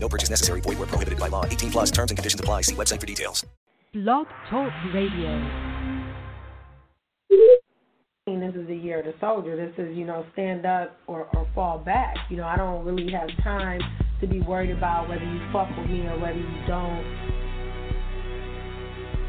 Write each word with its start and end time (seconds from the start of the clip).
No 0.00 0.08
purchase 0.08 0.30
necessary. 0.30 0.60
Void 0.60 0.78
where 0.78 0.86
prohibited 0.86 1.18
by 1.18 1.28
law. 1.28 1.44
18 1.44 1.70
plus 1.70 1.90
terms 1.90 2.10
and 2.10 2.18
conditions 2.18 2.40
apply. 2.40 2.62
See 2.62 2.74
website 2.74 3.00
for 3.00 3.06
details. 3.06 3.44
Blog 3.92 4.26
Talk 4.50 4.72
Radio. 4.94 5.76
This 8.28 8.54
is 8.54 8.68
the 8.68 8.76
year 8.76 9.00
of 9.00 9.06
the 9.06 9.14
soldier. 9.20 9.56
This 9.56 9.72
is, 9.78 9.96
you 9.96 10.04
know, 10.04 10.24
stand 10.34 10.66
up 10.66 10.98
or, 11.06 11.28
or 11.34 11.48
fall 11.54 11.78
back. 11.78 12.14
You 12.28 12.36
know, 12.36 12.44
I 12.44 12.56
don't 12.56 12.84
really 12.84 13.10
have 13.10 13.28
time 13.42 13.80
to 14.20 14.26
be 14.26 14.40
worried 14.40 14.70
about 14.70 15.08
whether 15.08 15.24
you 15.24 15.40
fuck 15.52 15.68
with 15.76 15.88
me 15.88 16.06
or 16.06 16.18
whether 16.20 16.38
you 16.38 16.66
don't. 16.66 17.04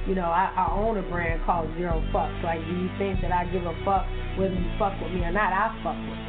You 0.07 0.15
know, 0.15 0.27
I, 0.27 0.51
I 0.55 0.75
own 0.75 0.97
a 0.97 1.01
brand 1.03 1.41
called 1.45 1.69
Zero 1.77 2.03
Fucks. 2.13 2.43
Like, 2.43 2.59
do 2.59 2.71
you 2.71 2.89
think 2.97 3.21
that 3.21 3.31
I 3.31 3.45
give 3.45 3.65
a 3.65 3.73
fuck 3.85 4.05
whether 4.37 4.53
you 4.53 4.69
fuck 4.77 4.99
with 5.01 5.11
me 5.11 5.21
or 5.21 5.31
not? 5.31 5.53
I 5.53 5.71
fuck 5.83 5.95
with 5.95 6.19
you. 6.19 6.28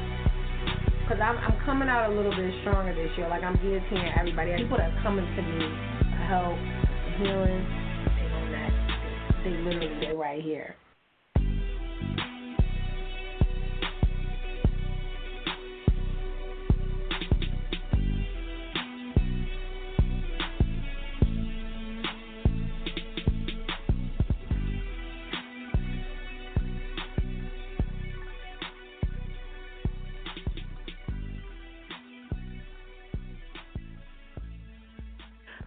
Cause 1.11 1.19
I'm 1.21 1.37
I'm 1.39 1.59
coming 1.65 1.89
out 1.89 2.09
a 2.09 2.15
little 2.15 2.31
bit 2.31 2.53
stronger 2.61 2.95
this 2.95 3.11
year. 3.17 3.27
Like 3.27 3.43
I'm 3.43 3.57
guillotining 3.57 4.17
everybody. 4.17 4.55
People 4.55 4.77
that 4.77 4.91
are 4.91 5.03
coming 5.03 5.25
to 5.25 5.41
me 5.41 5.67
for 6.07 6.23
help, 6.23 6.55
healing, 7.19 7.67
they 8.15 8.31
on 8.31 8.47
that. 8.55 8.71
They 9.43 9.49
literally 9.49 9.99
they 9.99 10.15
right 10.15 10.41
here. 10.41 10.73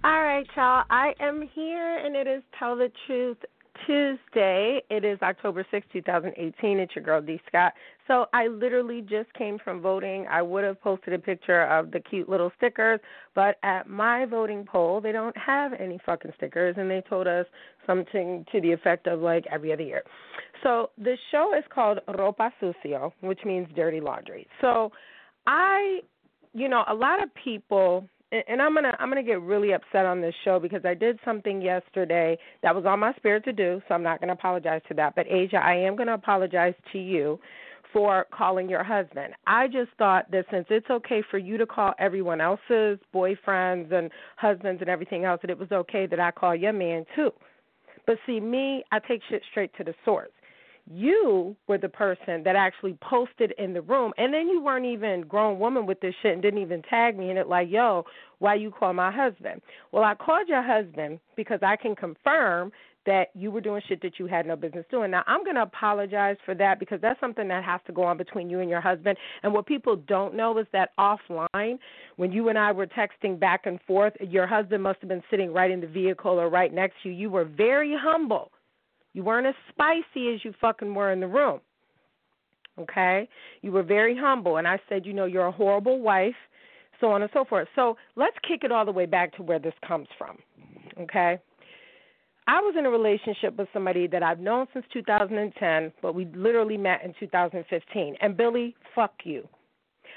All 0.05 0.22
right, 0.22 0.47
y'all. 0.55 0.84
I 0.91 1.14
am 1.19 1.48
here, 1.55 1.97
and 1.97 2.14
it 2.14 2.27
is 2.27 2.42
Tell 2.58 2.77
the 2.77 2.91
Truth 3.06 3.38
Tuesday. 3.86 4.83
It 4.91 5.02
is 5.02 5.19
October 5.22 5.66
sixth, 5.70 5.88
2018. 5.94 6.78
It's 6.78 6.94
your 6.94 7.02
girl, 7.02 7.22
D. 7.22 7.41
Scott. 7.48 7.72
So 8.06 8.27
I 8.34 8.48
literally 8.48 9.00
just 9.00 9.33
came 9.33 9.56
from 9.64 9.80
voting. 9.80 10.27
I 10.30 10.42
would 10.42 10.62
have 10.62 10.78
posted 10.83 11.14
a 11.14 11.18
picture 11.18 11.62
of 11.68 11.90
the 11.90 12.01
cute 12.01 12.28
little 12.28 12.52
stickers, 12.58 13.01
but 13.34 13.56
at 13.62 13.89
my 13.89 14.27
voting 14.27 14.67
poll, 14.70 15.01
they 15.01 15.11
don't 15.11 15.34
have 15.39 15.73
any 15.73 15.98
fucking 16.05 16.33
stickers, 16.36 16.74
and 16.77 16.90
they 16.90 17.02
told 17.08 17.27
us 17.27 17.46
something 17.86 18.45
to 18.52 18.61
the 18.61 18.73
effect 18.73 19.07
of 19.07 19.20
like 19.20 19.46
every 19.51 19.73
other 19.73 19.84
year. 19.84 20.02
So 20.62 20.90
the 20.98 21.17
show 21.30 21.55
is 21.57 21.64
called 21.74 22.01
Ropa 22.11 22.51
Sucia, 22.61 23.11
which 23.23 23.40
means 23.46 23.68
dirty 23.74 24.02
laundry. 24.02 24.46
So 24.61 24.92
I, 25.46 26.01
you 26.52 26.68
know, 26.68 26.84
a 26.89 26.95
lot 26.95 27.23
of 27.23 27.30
people 27.42 28.07
and 28.48 28.61
I'm 28.61 28.74
gonna 28.74 28.96
I'm 28.98 29.08
gonna 29.08 29.22
get 29.22 29.40
really 29.40 29.72
upset 29.72 30.06
on 30.06 30.20
this 30.20 30.34
show 30.45 30.58
because 30.58 30.84
I 30.84 30.95
did 30.95 31.18
something 31.24 31.61
yesterday 31.61 32.39
that 32.62 32.74
was 32.74 32.84
on 32.86 33.00
my 33.00 33.12
spirit 33.14 33.45
to 33.45 33.52
do, 33.52 33.80
so 33.86 33.95
I'm 33.95 34.02
not 34.02 34.20
gonna 34.20 34.33
apologize 34.33 34.83
to 34.89 34.95
that. 34.95 35.14
But 35.14 35.27
Asia, 35.28 35.56
I 35.56 35.74
am 35.74 35.96
gonna 35.96 36.14
apologize 36.14 36.74
to 36.92 36.98
you 36.98 37.39
for 37.92 38.27
calling 38.36 38.68
your 38.68 38.83
husband. 38.83 39.34
I 39.46 39.68
just 39.68 39.90
thought 39.98 40.30
that 40.33 40.46
since 40.50 40.67
it's 40.70 40.90
okay 40.90 41.22
for 41.30 41.39
you 41.39 41.56
to 41.58 41.67
call 41.67 41.95
everyone 41.98 42.40
else's 42.40 42.98
boyfriends 43.14 43.92
and 43.92 44.11
husbands 44.36 44.80
and 44.80 44.90
everything 44.90 45.24
else, 45.24 45.40
that 45.42 45.51
it 45.51 45.58
was 45.58 45.70
okay 45.70 46.06
that 46.06 46.18
I 46.18 46.30
call 46.33 46.56
your 46.56 46.72
man 46.72 47.05
too. 47.14 47.30
But 48.06 48.16
see, 48.27 48.40
me, 48.40 48.84
I 48.90 48.98
take 48.98 49.20
shit 49.30 49.42
straight 49.51 49.70
to 49.78 49.84
the 49.84 49.95
source 50.05 50.30
you 50.90 51.56
were 51.67 51.78
the 51.78 51.89
person 51.89 52.42
that 52.45 52.56
actually 52.56 52.98
posted 53.00 53.52
in 53.58 53.72
the 53.72 53.80
room. 53.80 54.12
And 54.18 54.34
then 54.34 54.48
you 54.48 54.62
weren't 54.62 54.84
even 54.84 55.22
grown 55.22 55.58
woman 55.58 55.86
with 55.86 56.00
this 56.00 56.14
shit 56.22 56.33
and 56.33 56.42
didn't 56.42 56.61
even 56.61 56.83
tag 56.83 57.18
me 57.18 57.30
in 57.30 57.36
it 57.36 57.48
like 57.48 57.68
yo 57.70 58.05
why 58.39 58.55
you 58.55 58.70
call 58.70 58.92
my 58.92 59.11
husband? 59.11 59.62
Well 59.92 60.05
i 60.05 60.14
called 60.14 60.48
your 60.48 60.62
husband 60.62 61.20
because 61.36 61.61
i 61.62 61.77
can 61.77 61.95
confirm 61.96 62.72
that 63.06 63.28
you 63.34 63.50
were 63.50 63.61
doing 63.61 63.83
shit 63.86 64.00
that 64.00 64.18
you 64.18 64.27
had 64.27 64.46
no 64.46 64.56
business 64.56 64.86
doing. 64.90 65.11
Now 65.11 65.24
i'm 65.27 65.45
going 65.45 65.56
to 65.56 65.62
apologize 65.62 66.36
for 66.45 66.55
that 66.56 66.78
because 66.78 67.01
that's 67.01 67.20
something 67.20 67.48
that 67.48 67.64
has 67.64 67.80
to 67.86 67.92
go 67.92 68.02
on 68.02 68.18
between 68.18 68.51
you 68.51 68.61
and 68.61 68.68
your 68.68 68.80
husband. 68.80 69.16
And 69.42 69.52
what 69.52 69.66
people 69.66 69.96
don't 69.96 70.34
know 70.34 70.58
is 70.58 70.66
that 70.72 70.90
offline 70.98 71.78
when 72.16 72.30
you 72.33 72.51
and 72.51 72.58
i 72.58 72.72
were 72.72 72.86
texting 72.86 73.39
back 73.39 73.64
and 73.64 73.80
forth 73.86 74.12
your 74.20 74.46
husband 74.46 74.83
must 74.83 75.01
have 75.01 75.08
been 75.08 75.22
sitting 75.30 75.52
right 75.52 75.70
in 75.70 75.80
the 75.80 75.86
vehicle 75.86 76.33
or 76.33 76.51
right 76.51 76.72
next 76.72 76.96
to 77.02 77.08
you. 77.08 77.14
You 77.14 77.30
were 77.30 77.45
very 77.45 77.96
humble 77.98 78.51
you 79.14 79.23
weren't 79.23 79.47
as 79.47 79.55
spicy 79.70 80.35
as 80.35 80.45
you 80.45 80.52
fucking 80.61 80.95
were 80.95 81.13
in 81.13 81.20
the 81.20 81.27
room. 81.27 81.61
Okay? 82.79 83.29
You 83.63 83.73
were 83.73 83.83
very 83.83 84.17
humble. 84.17 84.58
And 84.58 84.69
I 84.69 84.79
said, 84.89 85.07
you 85.07 85.13
know, 85.13 85.25
you're 85.25 85.47
a 85.47 85.52
horrible 85.52 86.01
wife, 86.01 86.35
so 87.01 87.11
on 87.13 87.23
and 87.23 87.30
so 87.33 87.45
forth. 87.45 87.69
So 87.75 87.97
let's 88.17 88.36
kick 88.47 88.64
it 88.64 88.73
all 88.73 88.85
the 88.85 88.92
way 88.92 89.07
back 89.07 89.35
to 89.36 89.42
where 89.42 89.61
this 89.61 89.75
comes 89.86 90.08
from. 90.19 90.39
Okay? 91.01 91.39
I 92.47 92.61
was 92.61 92.75
in 92.79 92.85
a 92.85 92.91
relationship 92.91 93.57
with 93.57 93.69
somebody 93.73 94.07
that 94.08 94.23
I've 94.23 94.41
known 94.41 94.67
since 94.75 94.85
2010, 94.92 95.92
but 96.02 96.14
we 96.14 96.27
literally 96.35 96.77
met 96.77 97.02
in 97.02 97.14
2015. 97.19 98.17
And 98.20 98.36
Billy, 98.36 98.75
fuck 98.95 99.14
you. 99.25 99.48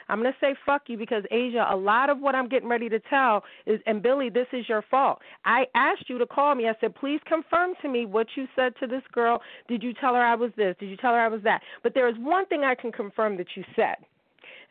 I'm 0.10 0.22
going 0.22 0.32
to 0.32 0.38
say 0.40 0.56
fuck 0.66 0.84
you 0.88 0.98
because 0.98 1.24
Asia, 1.32 1.68
a 1.70 1.76
lot 1.76 2.10
of 2.10 2.20
what 2.20 2.36
I'm 2.36 2.48
getting 2.48 2.70
ready 2.70 2.90
to 2.90 3.00
tell 3.00 3.44
is, 3.66 3.80
and 3.86 4.02
Billy, 4.02 4.30
this 4.30 4.48
is 4.54 4.68
your 4.70 4.84
fault. 4.90 5.20
I 5.46 5.66
asked 5.76 6.10
you 6.10 6.18
to 6.18 6.26
call 6.26 6.56
me. 6.56 6.68
I 6.68 6.74
said, 6.80 6.96
please 6.96 7.20
confirm 7.26 7.74
to 7.82 7.90
me 7.90 8.06
what 8.06 8.28
you 8.36 8.48
said 8.56 8.74
to 8.80 8.88
this 8.88 9.04
girl. 9.12 9.42
Did 9.68 9.84
you 9.84 9.94
tell 9.94 10.14
her 10.14 10.22
I 10.22 10.36
was 10.36 10.52
this? 10.58 10.76
Did 10.80 10.90
you 10.90 10.98
tell 10.98 11.14
her 11.14 11.20
I 11.20 11.28
was 11.28 11.42
that? 11.44 11.62
But 11.84 11.94
there 11.94 12.08
is 12.08 12.16
one 12.20 12.46
thing 12.46 12.64
I 12.64 12.76
can 12.76 12.92
confirm 12.92 13.38
that 13.38 13.48
you 13.56 13.64
said, 13.76 13.98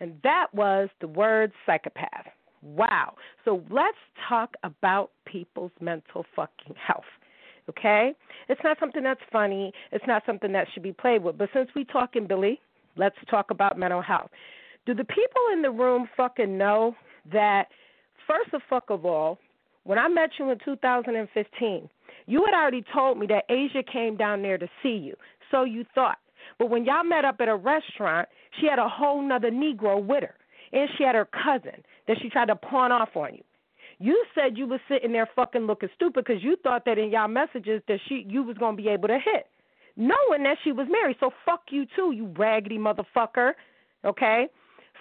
and 0.00 0.14
that 0.22 0.48
was 0.52 0.88
the 1.00 1.08
word 1.08 1.52
psychopath. 1.64 2.26
Wow. 2.62 3.14
So 3.44 3.62
let's 3.70 3.96
talk 4.28 4.54
about 4.64 5.10
people's 5.26 5.72
mental 5.80 6.24
fucking 6.34 6.74
health 6.84 7.04
okay? 7.68 8.14
It's 8.48 8.60
not 8.64 8.78
something 8.78 9.02
that's 9.02 9.20
funny. 9.32 9.72
It's 9.92 10.04
not 10.06 10.22
something 10.26 10.52
that 10.52 10.66
should 10.72 10.82
be 10.82 10.92
played 10.92 11.22
with. 11.22 11.38
But 11.38 11.48
since 11.52 11.68
we 11.74 11.84
talking 11.84 12.26
Billy, 12.26 12.60
let's 12.96 13.16
talk 13.30 13.50
about 13.50 13.78
mental 13.78 14.02
health. 14.02 14.30
Do 14.86 14.94
the 14.94 15.04
people 15.04 15.42
in 15.52 15.62
the 15.62 15.70
room 15.70 16.08
fucking 16.16 16.56
know 16.56 16.94
that, 17.32 17.64
first 18.26 18.54
of 18.54 18.62
fuck 18.68 18.84
of 18.88 19.04
all, 19.04 19.38
when 19.84 19.98
I 19.98 20.08
met 20.08 20.30
you 20.38 20.50
in 20.50 20.58
2015, 20.64 21.88
you 22.26 22.44
had 22.44 22.58
already 22.58 22.84
told 22.92 23.18
me 23.18 23.26
that 23.26 23.44
Asia 23.48 23.82
came 23.82 24.16
down 24.16 24.42
there 24.42 24.58
to 24.58 24.68
see 24.82 24.96
you. 24.96 25.14
So 25.50 25.64
you 25.64 25.84
thought. 25.94 26.18
But 26.58 26.70
when 26.70 26.84
y'all 26.84 27.04
met 27.04 27.24
up 27.24 27.36
at 27.40 27.48
a 27.48 27.56
restaurant, 27.56 28.28
she 28.60 28.66
had 28.66 28.78
a 28.78 28.88
whole 28.88 29.22
nother 29.22 29.50
Negro 29.50 30.04
with 30.04 30.22
her. 30.22 30.34
And 30.72 30.88
she 30.96 31.04
had 31.04 31.14
her 31.14 31.26
cousin 31.26 31.82
that 32.08 32.16
she 32.20 32.28
tried 32.28 32.46
to 32.46 32.56
pawn 32.56 32.92
off 32.92 33.10
on 33.14 33.34
you. 33.34 33.42
You 33.98 34.24
said 34.34 34.58
you 34.58 34.66
was 34.66 34.80
sitting 34.88 35.12
there 35.12 35.28
fucking 35.34 35.62
looking 35.62 35.88
stupid 35.94 36.24
because 36.26 36.42
you 36.42 36.56
thought 36.62 36.84
that 36.84 36.98
in 36.98 37.10
y'all 37.10 37.28
messages 37.28 37.82
that 37.88 37.98
she 38.08 38.26
you 38.28 38.42
was 38.42 38.58
gonna 38.58 38.76
be 38.76 38.88
able 38.88 39.08
to 39.08 39.18
hit, 39.18 39.46
knowing 39.96 40.42
that 40.42 40.58
she 40.64 40.72
was 40.72 40.86
married. 40.90 41.16
So 41.18 41.30
fuck 41.46 41.62
you 41.70 41.86
too, 41.96 42.12
you 42.12 42.26
raggedy 42.36 42.78
motherfucker. 42.78 43.52
Okay, 44.04 44.48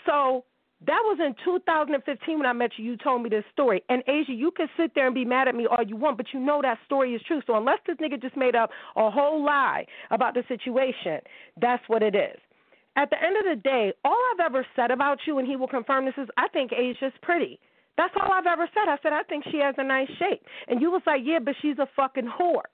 so 0.05 0.45
that 0.85 1.01
was 1.03 1.19
in 1.19 1.33
2015 1.43 2.37
when 2.37 2.45
I 2.45 2.53
met 2.53 2.71
you. 2.77 2.85
You 2.85 2.97
told 2.97 3.23
me 3.23 3.29
this 3.29 3.43
story. 3.51 3.81
And 3.89 4.03
Asia, 4.07 4.33
you 4.33 4.51
can 4.51 4.67
sit 4.77 4.91
there 4.93 5.05
and 5.05 5.15
be 5.15 5.25
mad 5.25 5.47
at 5.47 5.55
me 5.55 5.65
all 5.65 5.83
you 5.85 5.95
want, 5.95 6.17
but 6.17 6.27
you 6.33 6.39
know 6.39 6.61
that 6.61 6.77
story 6.85 7.13
is 7.13 7.21
true. 7.27 7.41
So 7.47 7.55
unless 7.55 7.79
this 7.87 7.97
nigga 7.97 8.21
just 8.21 8.37
made 8.37 8.55
up 8.55 8.69
a 8.95 9.09
whole 9.09 9.43
lie 9.43 9.85
about 10.11 10.33
the 10.33 10.43
situation, 10.47 11.19
that's 11.59 11.83
what 11.87 12.03
it 12.03 12.15
is. 12.15 12.37
At 12.97 13.09
the 13.09 13.17
end 13.21 13.35
of 13.37 13.43
the 13.43 13.61
day, 13.61 13.93
all 14.05 14.17
I've 14.33 14.45
ever 14.45 14.65
said 14.75 14.91
about 14.91 15.19
you, 15.27 15.37
and 15.37 15.47
he 15.47 15.55
will 15.55 15.67
confirm 15.67 16.05
this, 16.05 16.13
is 16.17 16.29
I 16.37 16.47
think 16.49 16.71
Asia's 16.71 17.13
pretty. 17.21 17.59
That's 17.97 18.13
all 18.21 18.31
I've 18.31 18.45
ever 18.45 18.67
said. 18.73 18.89
I 18.89 18.97
said 19.01 19.13
I 19.13 19.23
think 19.23 19.43
she 19.51 19.57
has 19.59 19.75
a 19.77 19.83
nice 19.83 20.09
shape, 20.19 20.43
and 20.67 20.81
you 20.81 20.91
was 20.91 21.01
like, 21.05 21.21
yeah, 21.23 21.39
but 21.43 21.55
she's 21.61 21.79
a 21.79 21.87
fucking 21.95 22.29
whore. 22.39 22.67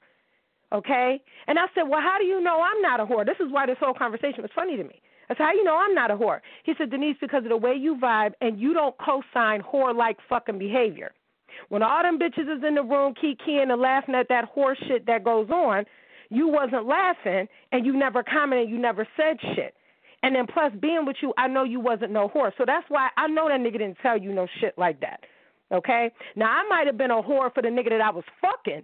Okay, 0.73 1.21
and 1.47 1.59
I 1.59 1.65
said, 1.75 1.83
well, 1.83 1.99
how 1.99 2.17
do 2.17 2.25
you 2.25 2.41
know 2.41 2.61
I'm 2.61 2.81
not 2.81 2.99
a 2.99 3.05
whore? 3.05 3.25
This 3.25 3.35
is 3.45 3.51
why 3.51 3.65
this 3.65 3.77
whole 3.79 3.93
conversation 3.93 4.41
was 4.41 4.51
funny 4.55 4.77
to 4.77 4.83
me. 4.83 5.01
I 5.31 5.33
said, 5.33 5.43
how 5.43 5.53
you 5.53 5.63
know 5.63 5.77
I'm 5.77 5.95
not 5.95 6.11
a 6.11 6.15
whore? 6.15 6.41
He 6.65 6.73
said, 6.77 6.91
Denise, 6.91 7.15
because 7.21 7.43
of 7.43 7.49
the 7.49 7.57
way 7.57 7.73
you 7.73 7.95
vibe 7.95 8.33
and 8.41 8.59
you 8.59 8.73
don't 8.73 8.93
co-sign 8.97 9.61
whore-like 9.61 10.17
fucking 10.27 10.59
behavior. 10.59 11.13
When 11.69 11.81
all 11.81 12.03
them 12.03 12.19
bitches 12.19 12.53
is 12.53 12.61
in 12.67 12.75
the 12.75 12.83
room 12.83 13.13
kikiing 13.13 13.71
and 13.71 13.81
laughing 13.81 14.13
at 14.13 14.27
that 14.27 14.45
horse 14.45 14.77
shit 14.89 15.05
that 15.07 15.23
goes 15.23 15.49
on, 15.49 15.85
you 16.29 16.49
wasn't 16.49 16.85
laughing 16.85 17.47
and 17.71 17.85
you 17.85 17.97
never 17.97 18.23
commented, 18.23 18.69
you 18.69 18.77
never 18.77 19.07
said 19.15 19.37
shit. 19.55 19.73
And 20.21 20.35
then 20.35 20.47
plus 20.47 20.73
being 20.81 21.05
with 21.05 21.15
you, 21.21 21.33
I 21.37 21.47
know 21.47 21.63
you 21.63 21.79
wasn't 21.79 22.11
no 22.11 22.27
whore. 22.27 22.51
So 22.57 22.65
that's 22.67 22.85
why 22.89 23.07
I 23.15 23.27
know 23.27 23.47
that 23.47 23.61
nigga 23.61 23.79
didn't 23.79 23.99
tell 24.01 24.19
you 24.19 24.33
no 24.33 24.47
shit 24.59 24.77
like 24.77 24.99
that. 24.99 25.21
Okay? 25.71 26.11
Now 26.35 26.51
I 26.51 26.67
might 26.67 26.87
have 26.87 26.97
been 26.97 27.11
a 27.11 27.21
whore 27.21 27.53
for 27.53 27.61
the 27.61 27.69
nigga 27.69 27.89
that 27.91 28.01
I 28.01 28.11
was 28.11 28.25
fucking, 28.41 28.83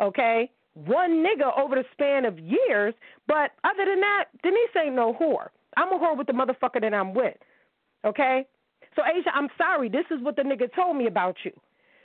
okay? 0.00 0.50
One 0.74 1.24
nigga 1.24 1.58
over 1.58 1.74
the 1.74 1.84
span 1.92 2.26
of 2.26 2.38
years, 2.38 2.92
but 3.26 3.52
other 3.64 3.86
than 3.86 4.00
that, 4.00 4.26
Denise 4.42 4.76
ain't 4.78 4.94
no 4.94 5.16
whore. 5.18 5.48
I'm 5.76 5.92
a 5.92 5.98
whore 5.98 6.16
with 6.16 6.26
the 6.26 6.32
motherfucker 6.32 6.80
that 6.80 6.94
I'm 6.94 7.14
with. 7.14 7.36
Okay? 8.04 8.46
So 8.94 9.02
Asia, 9.04 9.30
I'm 9.34 9.48
sorry, 9.58 9.88
this 9.88 10.06
is 10.10 10.22
what 10.22 10.36
the 10.36 10.42
nigga 10.42 10.74
told 10.74 10.96
me 10.96 11.06
about 11.06 11.36
you. 11.44 11.52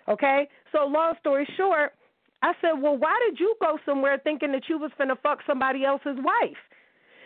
Okay? 0.08 0.48
So 0.72 0.86
long 0.86 1.14
story 1.20 1.48
short, 1.58 1.94
I 2.42 2.54
said, 2.62 2.82
Well, 2.82 2.98
why 2.98 3.18
did 3.30 3.40
you 3.40 3.56
go 3.62 3.78
somewhere 3.86 4.20
thinking 4.24 4.52
that 4.52 4.64
you 4.68 4.78
was 4.78 4.92
finna 5.00 5.16
fuck 5.22 5.40
somebody 5.46 5.86
else's 5.86 6.18
wife? 6.18 6.58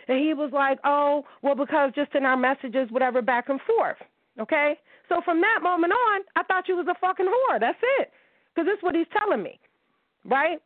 And 0.08 0.18
he 0.18 0.34
was 0.34 0.50
like, 0.52 0.78
Oh, 0.84 1.24
well, 1.42 1.54
because 1.54 1.92
just 1.94 2.14
in 2.14 2.24
our 2.24 2.36
messages, 2.36 2.90
whatever, 2.90 3.22
back 3.22 3.48
and 3.48 3.60
forth. 3.66 3.96
Okay? 4.38 4.74
So 5.08 5.20
from 5.24 5.40
that 5.40 5.60
moment 5.62 5.92
on, 5.92 6.20
I 6.36 6.42
thought 6.42 6.68
you 6.68 6.76
was 6.76 6.86
a 6.88 6.94
fucking 7.00 7.26
whore. 7.26 7.60
That's 7.60 7.78
it. 8.00 8.10
Because 8.54 8.66
this 8.66 8.76
is 8.76 8.82
what 8.82 8.94
he's 8.94 9.06
telling 9.16 9.42
me. 9.42 9.58
Right? 10.24 10.58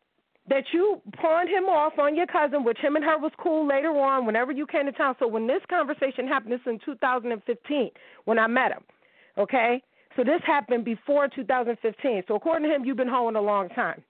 That 0.49 0.65
you 0.73 1.01
pawned 1.17 1.49
him 1.49 1.65
off 1.65 1.93
on 1.99 2.17
your 2.17 2.27
cousin, 2.27 2.65
which 2.65 2.79
him 2.79 2.97
and 2.97 3.05
her 3.05 3.19
was 3.19 3.31
cool 3.39 3.69
later 3.69 3.91
on, 3.91 4.27
whenever 4.27 4.51
you 4.51 4.67
came 4.67 4.87
to 4.87 4.93
town. 4.93 5.15
So 5.19 5.29
when 5.29 5.47
this 5.47 5.61
conversation 5.69 6.27
happened, 6.27 6.53
this 6.53 6.61
is 6.63 6.67
in 6.67 6.81
2015, 6.85 7.91
when 8.25 8.39
I 8.39 8.47
met 8.47 8.73
him. 8.73 8.83
Okay? 9.39 9.83
So 10.17 10.25
this 10.25 10.41
happened 10.45 10.85
before 10.85 11.29
2015. 11.29 12.25
So 12.27 12.35
according 12.35 12.69
to 12.69 12.75
him, 12.75 12.85
you've 12.85 12.97
been 12.97 13.09
hoeing 13.09 13.37
a 13.37 13.41
long 13.41 13.69
time. 13.69 14.03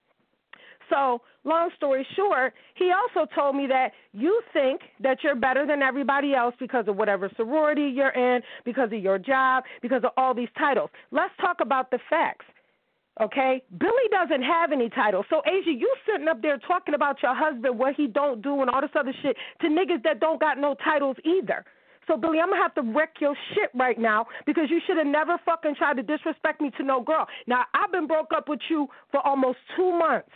So, 0.90 1.22
long 1.44 1.70
story 1.76 2.06
short, 2.16 2.52
he 2.74 2.90
also 2.92 3.30
told 3.32 3.54
me 3.54 3.66
that 3.68 3.92
you 4.12 4.42
think 4.52 4.80
that 5.00 5.18
you're 5.22 5.36
better 5.36 5.66
than 5.66 5.82
everybody 5.82 6.34
else 6.34 6.54
because 6.58 6.86
of 6.88 6.96
whatever 6.96 7.30
sorority 7.36 7.92
you're 7.94 8.10
in, 8.10 8.42
because 8.64 8.92
of 8.92 9.00
your 9.00 9.18
job, 9.18 9.64
because 9.80 10.02
of 10.04 10.10
all 10.16 10.34
these 10.34 10.48
titles. 10.58 10.90
Let's 11.12 11.32
talk 11.40 11.58
about 11.60 11.90
the 11.90 12.00
facts. 12.10 12.44
Okay? 13.20 13.62
Billy 13.78 14.08
doesn't 14.10 14.42
have 14.42 14.72
any 14.72 14.88
titles. 14.88 15.26
So 15.28 15.42
Asia, 15.46 15.72
you 15.72 15.94
sitting 16.10 16.28
up 16.28 16.40
there 16.40 16.58
talking 16.58 16.94
about 16.94 17.22
your 17.22 17.34
husband, 17.34 17.78
what 17.78 17.94
he 17.94 18.06
don't 18.06 18.40
do 18.42 18.60
and 18.62 18.70
all 18.70 18.80
this 18.80 18.90
other 18.98 19.12
shit 19.22 19.36
to 19.60 19.66
niggas 19.68 20.02
that 20.04 20.20
don't 20.20 20.40
got 20.40 20.58
no 20.58 20.74
titles 20.82 21.16
either. 21.24 21.64
So 22.08 22.16
Billy, 22.16 22.40
I'm 22.40 22.48
gonna 22.48 22.62
have 22.62 22.74
to 22.74 22.82
wreck 22.82 23.20
your 23.20 23.36
shit 23.54 23.70
right 23.74 23.98
now 23.98 24.26
because 24.46 24.64
you 24.70 24.80
should 24.86 24.96
have 24.96 25.06
never 25.06 25.38
fucking 25.44 25.74
tried 25.76 25.96
to 25.98 26.02
disrespect 26.02 26.60
me 26.60 26.70
to 26.78 26.82
no 26.82 27.02
girl. 27.02 27.26
Now 27.46 27.64
I've 27.74 27.92
been 27.92 28.06
broke 28.06 28.32
up 28.34 28.48
with 28.48 28.60
you 28.70 28.88
for 29.10 29.24
almost 29.24 29.58
two 29.76 29.96
months. 29.96 30.30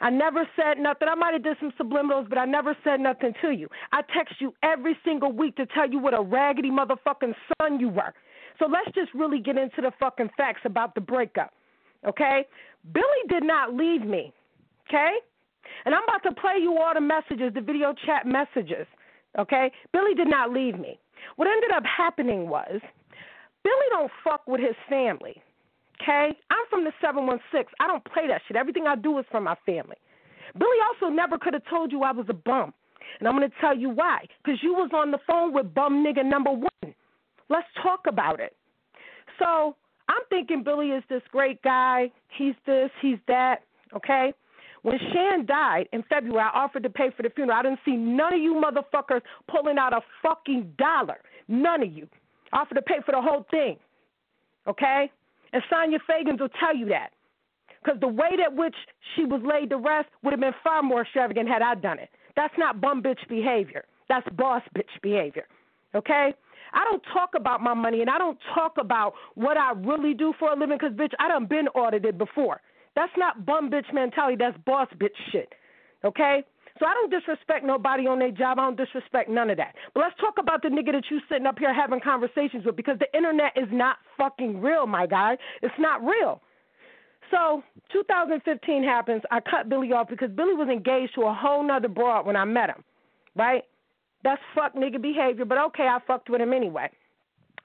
I 0.00 0.10
never 0.10 0.48
said 0.56 0.78
nothing. 0.78 1.08
I 1.08 1.14
might 1.14 1.34
have 1.34 1.42
did 1.42 1.56
some 1.60 1.72
subliminals, 1.80 2.28
but 2.28 2.38
I 2.38 2.44
never 2.44 2.76
said 2.84 3.00
nothing 3.00 3.32
to 3.42 3.50
you. 3.50 3.68
I 3.92 4.02
text 4.16 4.34
you 4.40 4.54
every 4.62 4.96
single 5.04 5.32
week 5.32 5.56
to 5.56 5.66
tell 5.66 5.90
you 5.90 5.98
what 5.98 6.14
a 6.14 6.22
raggedy 6.22 6.70
motherfucking 6.70 7.34
son 7.58 7.80
you 7.80 7.88
were. 7.88 8.12
So 8.58 8.66
let's 8.66 8.94
just 8.94 9.12
really 9.14 9.40
get 9.40 9.56
into 9.56 9.80
the 9.80 9.92
fucking 9.98 10.30
facts 10.36 10.60
about 10.64 10.94
the 10.94 11.00
breakup. 11.00 11.52
Okay? 12.06 12.46
Billy 12.92 13.22
did 13.28 13.42
not 13.42 13.74
leave 13.74 14.04
me. 14.04 14.32
Okay? 14.88 15.12
And 15.84 15.94
I'm 15.94 16.04
about 16.04 16.22
to 16.28 16.40
play 16.40 16.58
you 16.60 16.76
all 16.78 16.94
the 16.94 17.00
messages, 17.00 17.52
the 17.54 17.60
video 17.60 17.94
chat 18.06 18.26
messages. 18.26 18.86
Okay? 19.38 19.70
Billy 19.92 20.14
did 20.14 20.28
not 20.28 20.52
leave 20.52 20.78
me. 20.78 20.98
What 21.36 21.48
ended 21.48 21.70
up 21.74 21.84
happening 21.84 22.48
was 22.48 22.80
Billy 23.62 23.86
don't 23.90 24.10
fuck 24.22 24.46
with 24.46 24.60
his 24.60 24.76
family. 24.88 25.40
Okay? 26.02 26.36
I'm 26.50 26.66
from 26.70 26.84
the 26.84 26.92
716. 27.00 27.64
I 27.80 27.86
don't 27.86 28.04
play 28.04 28.26
that 28.28 28.42
shit. 28.46 28.56
Everything 28.56 28.86
I 28.86 28.96
do 28.96 29.18
is 29.18 29.24
for 29.30 29.40
my 29.40 29.56
family. 29.64 29.96
Billy 30.58 30.78
also 30.92 31.12
never 31.12 31.38
could 31.38 31.54
have 31.54 31.64
told 31.70 31.90
you 31.90 32.02
I 32.02 32.12
was 32.12 32.26
a 32.28 32.34
bum. 32.34 32.72
And 33.18 33.28
I'm 33.28 33.36
going 33.36 33.48
to 33.48 33.56
tell 33.60 33.76
you 33.76 33.90
why. 33.90 34.26
Because 34.42 34.60
you 34.62 34.74
was 34.74 34.90
on 34.94 35.10
the 35.10 35.18
phone 35.26 35.52
with 35.52 35.74
bum 35.74 36.04
nigga 36.04 36.24
number 36.24 36.50
one. 36.50 36.94
Let's 37.48 37.66
talk 37.82 38.00
about 38.08 38.40
it. 38.40 38.54
So 39.38 39.76
I'm 40.08 40.22
thinking 40.28 40.62
Billy 40.62 40.88
is 40.88 41.02
this 41.08 41.22
great 41.32 41.62
guy. 41.62 42.10
He's 42.36 42.54
this, 42.66 42.90
he's 43.00 43.18
that. 43.28 43.62
Okay? 43.96 44.32
When 44.82 44.98
Shan 45.12 45.46
died 45.46 45.88
in 45.92 46.02
February, 46.10 46.46
I 46.52 46.58
offered 46.58 46.82
to 46.82 46.90
pay 46.90 47.10
for 47.16 47.22
the 47.22 47.30
funeral. 47.30 47.58
I 47.58 47.62
didn't 47.62 47.80
see 47.86 47.96
none 47.96 48.34
of 48.34 48.40
you 48.40 48.54
motherfuckers 48.54 49.22
pulling 49.50 49.78
out 49.78 49.94
a 49.94 50.00
fucking 50.22 50.74
dollar. 50.76 51.16
None 51.48 51.82
of 51.82 51.90
you. 51.90 52.06
I 52.52 52.58
offered 52.58 52.74
to 52.74 52.82
pay 52.82 52.98
for 53.04 53.12
the 53.12 53.22
whole 53.22 53.46
thing. 53.50 53.78
Okay? 54.66 55.10
And 55.54 55.62
Sonia 55.70 55.98
Fagans 56.08 56.40
will 56.40 56.50
tell 56.60 56.76
you 56.76 56.86
that. 56.90 57.10
Because 57.82 57.98
the 58.00 58.08
way 58.08 58.30
that 58.38 58.54
which 58.54 58.74
she 59.14 59.24
was 59.24 59.40
laid 59.42 59.70
to 59.70 59.78
rest 59.78 60.08
would 60.22 60.32
have 60.32 60.40
been 60.40 60.54
far 60.62 60.82
more 60.82 61.02
extravagant 61.02 61.48
had 61.48 61.62
I 61.62 61.74
done 61.74 61.98
it. 61.98 62.10
That's 62.36 62.54
not 62.58 62.80
bum 62.80 63.02
bitch 63.02 63.26
behavior. 63.28 63.84
That's 64.08 64.26
boss 64.36 64.62
bitch 64.76 65.00
behavior. 65.02 65.46
Okay? 65.94 66.34
I 66.74 66.84
don't 66.84 67.02
talk 67.12 67.30
about 67.36 67.60
my 67.62 67.74
money 67.74 68.00
and 68.00 68.10
I 68.10 68.18
don't 68.18 68.38
talk 68.54 68.74
about 68.78 69.14
what 69.34 69.56
I 69.56 69.72
really 69.72 70.14
do 70.14 70.34
for 70.38 70.52
a 70.52 70.58
living 70.58 70.76
because, 70.78 70.94
bitch, 70.96 71.12
I 71.18 71.28
done 71.28 71.46
been 71.46 71.68
audited 71.68 72.18
before. 72.18 72.60
That's 72.96 73.12
not 73.16 73.46
bum 73.46 73.70
bitch 73.70 73.92
mentality. 73.92 74.36
That's 74.38 74.56
boss 74.66 74.88
bitch 74.98 75.16
shit. 75.32 75.52
Okay? 76.04 76.44
So 76.78 76.86
I 76.86 76.94
don't 76.94 77.10
disrespect 77.10 77.64
nobody 77.64 78.06
on 78.06 78.18
their 78.18 78.32
job. 78.32 78.58
I 78.58 78.64
don't 78.64 78.76
disrespect 78.76 79.30
none 79.30 79.48
of 79.50 79.56
that. 79.58 79.74
But 79.94 80.00
let's 80.00 80.16
talk 80.20 80.34
about 80.38 80.62
the 80.62 80.68
nigga 80.68 80.92
that 80.92 81.04
you 81.10 81.20
sitting 81.28 81.46
up 81.46 81.58
here 81.58 81.72
having 81.72 82.00
conversations 82.00 82.64
with 82.66 82.74
because 82.74 82.98
the 82.98 83.16
internet 83.16 83.52
is 83.56 83.68
not 83.70 83.98
fucking 84.18 84.60
real, 84.60 84.86
my 84.86 85.06
guy. 85.06 85.36
It's 85.62 85.74
not 85.78 86.04
real. 86.04 86.40
So 87.30 87.62
2015 87.92 88.82
happens. 88.82 89.22
I 89.30 89.38
cut 89.40 89.68
Billy 89.68 89.92
off 89.92 90.08
because 90.08 90.30
Billy 90.30 90.54
was 90.54 90.68
engaged 90.68 91.14
to 91.14 91.22
a 91.22 91.34
whole 91.34 91.62
nother 91.62 91.88
broad 91.88 92.26
when 92.26 92.36
I 92.36 92.44
met 92.44 92.70
him. 92.70 92.82
Right? 93.36 93.62
That's 94.24 94.40
fuck 94.54 94.74
nigga 94.74 95.00
behavior, 95.00 95.44
but 95.44 95.58
okay, 95.58 95.84
I 95.84 95.98
fucked 96.06 96.30
with 96.30 96.40
him 96.40 96.52
anyway. 96.52 96.88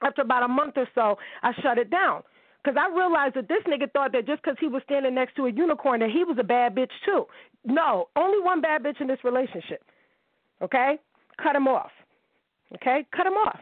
After 0.02 0.22
about 0.22 0.44
a 0.44 0.48
month 0.48 0.74
or 0.76 0.86
so, 0.94 1.16
I 1.42 1.52
shut 1.62 1.78
it 1.78 1.90
down. 1.90 2.22
Because 2.62 2.78
I 2.78 2.94
realized 2.94 3.36
that 3.36 3.48
this 3.48 3.62
nigga 3.66 3.90
thought 3.90 4.12
that 4.12 4.26
just 4.26 4.42
because 4.42 4.56
he 4.60 4.68
was 4.68 4.82
standing 4.84 5.14
next 5.14 5.34
to 5.36 5.46
a 5.46 5.50
unicorn 5.50 6.00
that 6.00 6.10
he 6.10 6.24
was 6.24 6.36
a 6.38 6.44
bad 6.44 6.74
bitch 6.74 6.90
too. 7.06 7.24
No, 7.64 8.08
only 8.16 8.42
one 8.42 8.60
bad 8.60 8.82
bitch 8.82 9.00
in 9.00 9.06
this 9.06 9.24
relationship. 9.24 9.82
Okay? 10.60 10.98
Cut 11.42 11.56
him 11.56 11.66
off. 11.66 11.90
Okay? 12.74 13.06
Cut 13.16 13.26
him 13.26 13.32
off. 13.32 13.58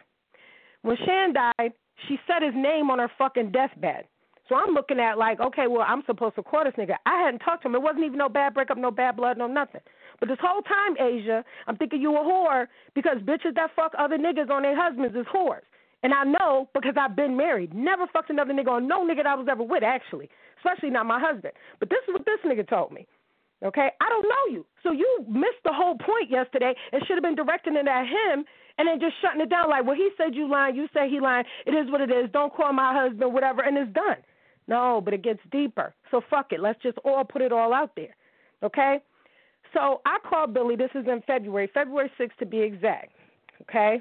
When 0.82 0.96
Shan 1.06 1.32
died, 1.32 1.72
she 2.08 2.18
said 2.26 2.42
his 2.42 2.54
name 2.54 2.90
on 2.90 2.98
her 2.98 3.10
fucking 3.18 3.52
deathbed. 3.52 4.04
So 4.48 4.56
I'm 4.56 4.74
looking 4.74 4.98
at 4.98 5.18
like, 5.18 5.38
okay, 5.40 5.66
well, 5.68 5.84
I'm 5.86 6.02
supposed 6.06 6.34
to 6.36 6.42
call 6.42 6.64
this 6.64 6.74
nigga. 6.78 6.96
I 7.06 7.22
hadn't 7.22 7.40
talked 7.40 7.62
to 7.62 7.68
him. 7.68 7.74
It 7.74 7.82
wasn't 7.82 8.04
even 8.04 8.18
no 8.18 8.28
bad 8.28 8.54
breakup, 8.54 8.78
no 8.78 8.90
bad 8.90 9.16
blood, 9.16 9.38
no 9.38 9.46
nothing. 9.46 9.82
But 10.20 10.28
this 10.28 10.38
whole 10.40 10.62
time, 10.62 10.96
Asia, 10.98 11.44
I'm 11.66 11.76
thinking 11.76 12.00
you 12.00 12.16
a 12.16 12.20
whore 12.20 12.66
because 12.94 13.18
bitches 13.18 13.54
that 13.54 13.70
fuck 13.76 13.92
other 13.98 14.18
niggas 14.18 14.50
on 14.50 14.62
their 14.62 14.76
husbands 14.76 15.14
is 15.16 15.26
whores. 15.32 15.62
And 16.02 16.14
I 16.14 16.24
know 16.24 16.68
because 16.74 16.94
I've 16.98 17.16
been 17.16 17.36
married. 17.36 17.74
Never 17.74 18.06
fucked 18.12 18.30
another 18.30 18.52
nigga 18.52 18.68
on 18.68 18.86
no 18.86 19.04
nigga 19.04 19.24
that 19.24 19.26
I 19.26 19.34
was 19.34 19.46
ever 19.50 19.62
with, 19.62 19.82
actually. 19.82 20.28
Especially 20.58 20.90
not 20.90 21.06
my 21.06 21.20
husband. 21.20 21.54
But 21.80 21.90
this 21.90 21.98
is 22.06 22.14
what 22.14 22.24
this 22.24 22.38
nigga 22.44 22.68
told 22.68 22.92
me. 22.92 23.06
Okay? 23.64 23.88
I 24.00 24.08
don't 24.08 24.22
know 24.22 24.54
you. 24.54 24.66
So 24.82 24.92
you 24.92 25.24
missed 25.28 25.62
the 25.64 25.72
whole 25.72 25.96
point 25.98 26.30
yesterday 26.30 26.74
and 26.92 27.02
should 27.06 27.16
have 27.16 27.24
been 27.24 27.34
directing 27.34 27.76
it 27.76 27.88
at 27.88 28.04
him 28.06 28.44
and 28.78 28.86
then 28.86 29.00
just 29.00 29.14
shutting 29.20 29.40
it 29.40 29.50
down 29.50 29.68
like, 29.68 29.84
well, 29.84 29.96
he 29.96 30.10
said 30.16 30.34
you 30.34 30.48
lying, 30.48 30.76
you 30.76 30.86
say 30.94 31.08
he 31.10 31.18
lying. 31.20 31.44
It 31.66 31.72
is 31.72 31.90
what 31.90 32.00
it 32.00 32.10
is. 32.10 32.30
Don't 32.32 32.54
call 32.54 32.72
my 32.72 32.94
husband, 32.94 33.34
whatever, 33.34 33.62
and 33.62 33.76
it's 33.76 33.92
done. 33.92 34.18
No, 34.68 35.00
but 35.04 35.14
it 35.14 35.22
gets 35.22 35.40
deeper. 35.50 35.94
So 36.10 36.20
fuck 36.30 36.52
it. 36.52 36.60
Let's 36.60 36.80
just 36.82 36.98
all 37.04 37.24
put 37.24 37.42
it 37.42 37.52
all 37.52 37.72
out 37.74 37.90
there. 37.96 38.14
Okay? 38.62 38.98
So 39.74 40.00
I 40.06 40.18
called 40.28 40.54
Billy. 40.54 40.76
This 40.76 40.90
is 40.94 41.06
in 41.06 41.22
February, 41.26 41.70
February 41.72 42.10
6th 42.18 42.36
to 42.38 42.46
be 42.46 42.60
exact. 42.60 43.12
Okay? 43.62 44.00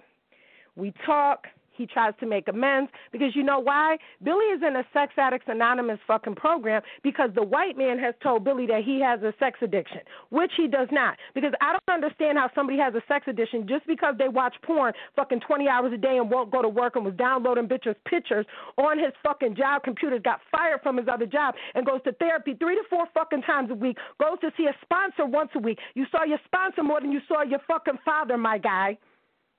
We 0.75 0.93
talk. 1.05 1.47
He 1.77 1.85
tries 1.85 2.13
to 2.19 2.25
make 2.25 2.47
amends 2.47 2.91
because 3.11 3.35
you 3.35 3.43
know 3.43 3.59
why? 3.59 3.97
Billy 4.23 4.45
is 4.45 4.61
in 4.67 4.75
a 4.75 4.83
Sex 4.93 5.13
Addicts 5.17 5.45
Anonymous 5.47 5.99
fucking 6.07 6.35
program 6.35 6.81
because 7.03 7.29
the 7.35 7.43
white 7.43 7.77
man 7.77 7.99
has 7.99 8.15
told 8.21 8.43
Billy 8.43 8.65
that 8.67 8.83
he 8.83 8.99
has 9.01 9.21
a 9.21 9.33
sex 9.39 9.59
addiction, 9.61 9.99
which 10.29 10.51
he 10.57 10.67
does 10.67 10.87
not. 10.91 11.17
Because 11.33 11.53
I 11.61 11.73
don't 11.73 12.03
understand 12.03 12.37
how 12.37 12.49
somebody 12.55 12.79
has 12.79 12.95
a 12.95 13.01
sex 13.07 13.25
addiction 13.27 13.67
just 13.67 13.85
because 13.87 14.15
they 14.17 14.27
watch 14.27 14.55
porn 14.63 14.93
fucking 15.15 15.41
20 15.41 15.67
hours 15.67 15.93
a 15.93 15.97
day 15.97 16.17
and 16.17 16.29
won't 16.29 16.51
go 16.51 16.61
to 16.61 16.69
work 16.69 16.95
and 16.95 17.05
was 17.05 17.13
downloading 17.15 17.67
bitches' 17.67 17.95
pictures 18.05 18.45
on 18.77 18.97
his 18.97 19.13
fucking 19.23 19.55
job 19.55 19.83
computer, 19.83 20.19
got 20.19 20.39
fired 20.51 20.81
from 20.81 20.97
his 20.97 21.07
other 21.11 21.25
job, 21.25 21.55
and 21.75 21.85
goes 21.85 22.01
to 22.03 22.11
therapy 22.13 22.55
three 22.55 22.75
to 22.75 22.83
four 22.89 23.05
fucking 23.13 23.43
times 23.43 23.69
a 23.71 23.75
week, 23.75 23.97
goes 24.19 24.39
to 24.41 24.51
see 24.57 24.65
a 24.65 24.75
sponsor 24.81 25.25
once 25.25 25.49
a 25.55 25.59
week. 25.59 25.77
You 25.93 26.05
saw 26.11 26.23
your 26.23 26.39
sponsor 26.45 26.83
more 26.83 27.01
than 27.01 27.11
you 27.11 27.19
saw 27.27 27.43
your 27.43 27.59
fucking 27.67 27.99
father, 28.03 28.37
my 28.37 28.57
guy. 28.57 28.97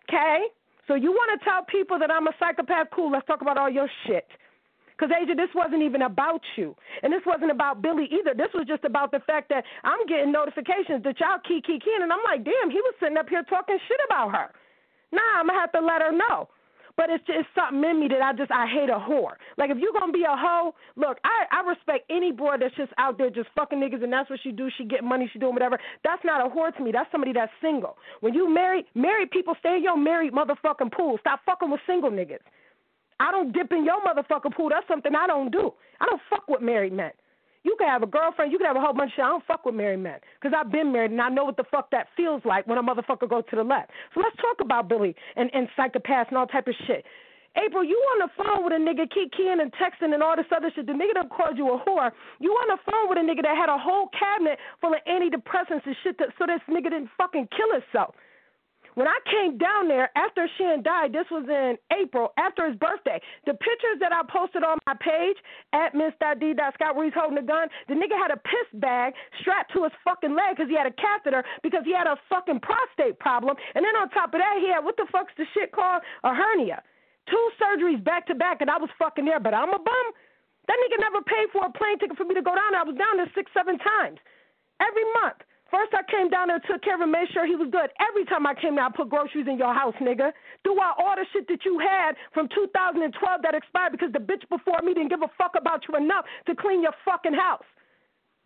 Okay? 0.09 0.45
So 0.89 0.95
you 0.95 1.13
want 1.13 1.39
to 1.39 1.45
tell 1.45 1.63
people 1.69 1.99
that 1.99 2.11
I'm 2.11 2.27
a 2.27 2.33
psychopath? 2.41 2.89
Cool. 2.91 3.13
Let's 3.13 3.27
talk 3.27 3.43
about 3.43 3.59
all 3.59 3.69
your 3.71 3.89
shit. 4.07 4.27
Because, 4.97 5.15
Asia, 5.15 5.37
this 5.37 5.51
wasn't 5.55 5.83
even 5.83 6.03
about 6.03 6.41
you. 6.57 6.75
And 7.05 7.13
this 7.13 7.23
wasn't 7.25 7.53
about 7.53 7.83
Billy 7.83 8.09
either. 8.11 8.35
This 8.35 8.49
was 8.53 8.67
just 8.67 8.83
about 8.83 9.13
the 9.13 9.21
fact 9.21 9.49
that 9.51 9.63
I'm 9.85 10.05
getting 10.09 10.33
notifications 10.33 11.05
that 11.05 11.21
y'all 11.21 11.39
key, 11.47 11.63
key, 11.65 11.79
key. 11.79 11.95
And 11.95 12.11
I'm 12.11 12.25
like, 12.25 12.43
damn, 12.43 12.71
he 12.71 12.81
was 12.83 12.95
sitting 12.99 13.17
up 13.17 13.29
here 13.29 13.45
talking 13.45 13.79
shit 13.87 14.01
about 14.11 14.35
her. 14.35 14.51
Nah, 15.13 15.39
I'm 15.39 15.47
going 15.47 15.55
to 15.55 15.61
have 15.61 15.73
to 15.73 15.81
let 15.81 16.03
her 16.03 16.11
know. 16.11 16.49
But 16.99 17.11
it's 17.11 17.25
just 17.31 17.47
something 17.55 17.79
in 17.89 18.01
me 18.01 18.09
that 18.09 18.21
I 18.21 18.35
just 18.35 18.51
I 18.51 18.67
hate 18.67 18.91
a 18.91 18.99
whore. 18.99 19.39
Like 19.57 19.71
if 19.71 19.79
you're 19.79 19.95
gonna 19.95 20.11
be 20.11 20.27
a 20.27 20.35
hoe, 20.35 20.75
look, 20.97 21.19
I 21.23 21.47
I 21.55 21.63
respect 21.63 22.11
any 22.11 22.33
boy 22.33 22.57
that's 22.59 22.75
just 22.75 22.91
out 22.99 23.17
there 23.19 23.31
just 23.31 23.49
fucking 23.55 23.79
niggas 23.79 24.03
and 24.03 24.13
that's 24.13 24.29
what 24.29 24.41
she 24.43 24.51
do. 24.51 24.69
She 24.77 24.85
get 24.85 25.05
money, 25.05 25.31
she 25.33 25.39
doing 25.39 25.55
whatever. 25.55 25.79
That's 26.03 26.25
not 26.25 26.45
a 26.45 26.51
whore 26.51 26.77
to 26.77 26.83
me. 26.83 26.91
That's 26.91 27.11
somebody 27.13 27.33
that's 27.33 27.53
single. 27.63 27.97
When 28.19 28.35
you 28.35 28.53
married, 28.53 28.87
married 28.97 29.31
people 29.31 29.55
stay 29.61 29.77
in 29.77 29.85
your 29.85 29.97
married 29.97 30.33
motherfucking 30.33 30.91
pool. 30.91 31.19
Stop 31.21 31.39
fucking 31.47 31.71
with 31.71 31.81
single 31.87 32.11
niggas. 32.11 32.43
I 33.21 33.31
don't 33.31 33.53
dip 33.53 33.71
in 33.71 33.85
your 33.85 34.03
motherfucking 34.03 34.57
pool. 34.57 34.71
That's 34.71 34.87
something 34.89 35.15
I 35.15 35.29
don't 35.29 35.53
do. 35.53 35.73
I 36.01 36.07
don't 36.07 36.21
fuck 36.29 36.49
with 36.49 36.63
married 36.63 36.93
men. 36.93 37.13
You 37.65 37.77
can 37.79 37.89
have 37.89 38.03
a 38.03 38.07
girlfriend, 38.07 38.53
you 38.53 38.59
can 38.59 38.67
have 38.67 38.77
a 38.77 38.81
whole 38.81 38.93
bunch 38.93 39.11
of 39.13 39.17
shit. 39.17 39.25
I 39.25 39.29
don't 39.29 39.45
fuck 39.47 39.65
with 39.65 39.75
married 39.75 40.01
men 40.01 40.21
because 40.41 40.57
I've 40.57 40.71
been 40.71 40.93
married 40.93 41.11
and 41.11 41.21
I 41.21 41.29
know 41.29 41.45
what 41.45 41.57
the 41.57 41.65
fuck 41.71 41.91
that 41.91 42.07
feels 42.17 42.43
like 42.45 42.67
when 42.67 42.79
a 42.79 42.83
motherfucker 42.83 43.29
goes 43.29 43.45
to 43.51 43.57
the 43.57 43.65
left. 43.65 43.91
So 44.15 44.21
let's 44.21 44.37
talk 44.37 44.61
about 44.61 44.89
Billy 44.89 45.15
and, 45.37 45.51
and 45.53 45.69
psychopaths 45.77 46.29
and 46.29 46.39
all 46.39 46.47
type 46.47 46.69
of 46.69 46.75
shit. 46.87 47.05
April, 47.57 47.83
you 47.83 47.97
on 48.15 48.29
the 48.29 48.31
phone 48.39 48.63
with 48.63 48.73
a 48.73 48.79
nigga 48.79 49.11
keep 49.11 49.33
keying 49.33 49.59
and 49.59 49.73
texting 49.75 50.15
and 50.15 50.23
all 50.23 50.37
this 50.37 50.47
other 50.55 50.71
shit. 50.75 50.87
The 50.87 50.93
nigga 50.93 51.15
that 51.15 51.31
called 51.31 51.59
you 51.59 51.67
a 51.75 51.79
whore. 51.83 52.11
You 52.39 52.51
on 52.53 52.69
the 52.71 52.79
phone 52.87 53.09
with 53.09 53.19
a 53.19 53.25
nigga 53.25 53.43
that 53.43 53.57
had 53.57 53.69
a 53.69 53.79
whole 53.79 54.11
cabinet 54.15 54.59
full 54.81 54.95
of 54.95 55.01
antidepressants 55.09 55.83
and 55.85 55.97
shit 56.05 56.19
that, 56.19 56.29
so 56.39 56.47
this 56.47 56.63
nigga 56.71 56.95
didn't 56.95 57.11
fucking 57.19 57.49
kill 57.51 57.73
himself. 57.73 58.15
When 58.99 59.07
I 59.07 59.23
came 59.31 59.63
down 59.63 59.87
there 59.87 60.11
after 60.19 60.51
Shan 60.59 60.83
died, 60.83 61.15
this 61.15 61.31
was 61.31 61.47
in 61.47 61.79
April, 61.95 62.35
after 62.35 62.67
his 62.67 62.75
birthday, 62.83 63.23
the 63.47 63.55
pictures 63.55 64.03
that 64.03 64.11
I 64.11 64.27
posted 64.27 64.67
on 64.67 64.75
my 64.91 64.99
page 64.99 65.39
at 65.71 65.95
Miss.D.Scott 65.95 66.99
where 66.99 67.07
he's 67.07 67.15
holding 67.15 67.39
a 67.39 67.47
gun, 67.47 67.71
the 67.87 67.95
nigga 67.95 68.19
had 68.19 68.35
a 68.35 68.43
piss 68.43 68.67
bag 68.83 69.15
strapped 69.39 69.71
to 69.79 69.87
his 69.87 69.95
fucking 70.03 70.35
leg 70.35 70.59
because 70.59 70.67
he 70.67 70.75
had 70.75 70.91
a 70.91 70.97
catheter 70.99 71.47
because 71.63 71.87
he 71.87 71.95
had 71.95 72.11
a 72.11 72.19
fucking 72.27 72.59
prostate 72.59 73.23
problem. 73.23 73.55
And 73.79 73.87
then 73.87 73.95
on 73.95 74.11
top 74.11 74.35
of 74.35 74.43
that, 74.43 74.59
he 74.59 74.67
had 74.67 74.83
what 74.83 74.99
the 74.99 75.07
fuck's 75.15 75.31
the 75.39 75.47
shit 75.55 75.71
called? 75.71 76.03
A 76.27 76.35
hernia. 76.35 76.83
Two 77.31 77.45
surgeries 77.55 78.03
back 78.03 78.27
to 78.27 78.35
back, 78.35 78.67
and 78.67 78.71
I 78.71 78.83
was 78.83 78.91
fucking 78.99 79.31
there, 79.31 79.39
but 79.39 79.55
I'm 79.55 79.71
a 79.71 79.79
bum. 79.79 80.07
That 80.67 80.75
nigga 80.75 80.99
never 80.99 81.23
paid 81.23 81.55
for 81.55 81.63
a 81.63 81.71
plane 81.71 82.03
ticket 82.03 82.19
for 82.19 82.27
me 82.27 82.35
to 82.35 82.43
go 82.43 82.51
down 82.51 82.75
there. 82.75 82.83
I 82.83 82.89
was 82.91 82.99
down 82.99 83.15
there 83.15 83.31
six, 83.31 83.47
seven 83.55 83.79
times. 83.79 84.19
Every 84.83 85.07
month. 85.23 85.47
First, 85.71 85.93
I 85.93 86.01
came 86.11 86.31
down 86.31 86.49
there, 86.49 86.57
and 86.57 86.65
took 86.65 86.83
care 86.83 86.97
of 86.97 87.01
him, 87.01 87.13
made 87.13 87.29
sure 87.33 87.45
he 87.45 87.55
was 87.55 87.69
good. 87.71 87.93
Every 88.01 88.25
time 88.25 88.47
I 88.47 88.55
came 88.55 88.77
down, 88.77 88.93
I 88.93 88.97
put 88.97 89.11
groceries 89.11 89.47
in 89.47 89.59
your 89.59 89.75
house, 89.75 89.95
nigga. 90.01 90.33
Throughout 90.65 90.97
all 90.97 91.15
the 91.15 91.27
shit 91.33 91.47
that 91.49 91.61
you 91.65 91.79
had 91.79 92.17
from 92.33 92.49
2012 92.55 93.13
that 93.43 93.55
expired 93.55 93.93
because 93.93 94.13
the 94.13 94.19
bitch 94.19 94.49
before 94.49 94.81
me 94.83 94.95
didn't 94.95 95.11
give 95.11 95.21
a 95.21 95.29
fuck 95.37 95.53
about 95.61 95.85
you 95.87 95.97
enough 95.97 96.25
to 96.47 96.57
clean 96.57 96.81
your 96.81 96.97
fucking 97.05 97.35
house. 97.35 97.69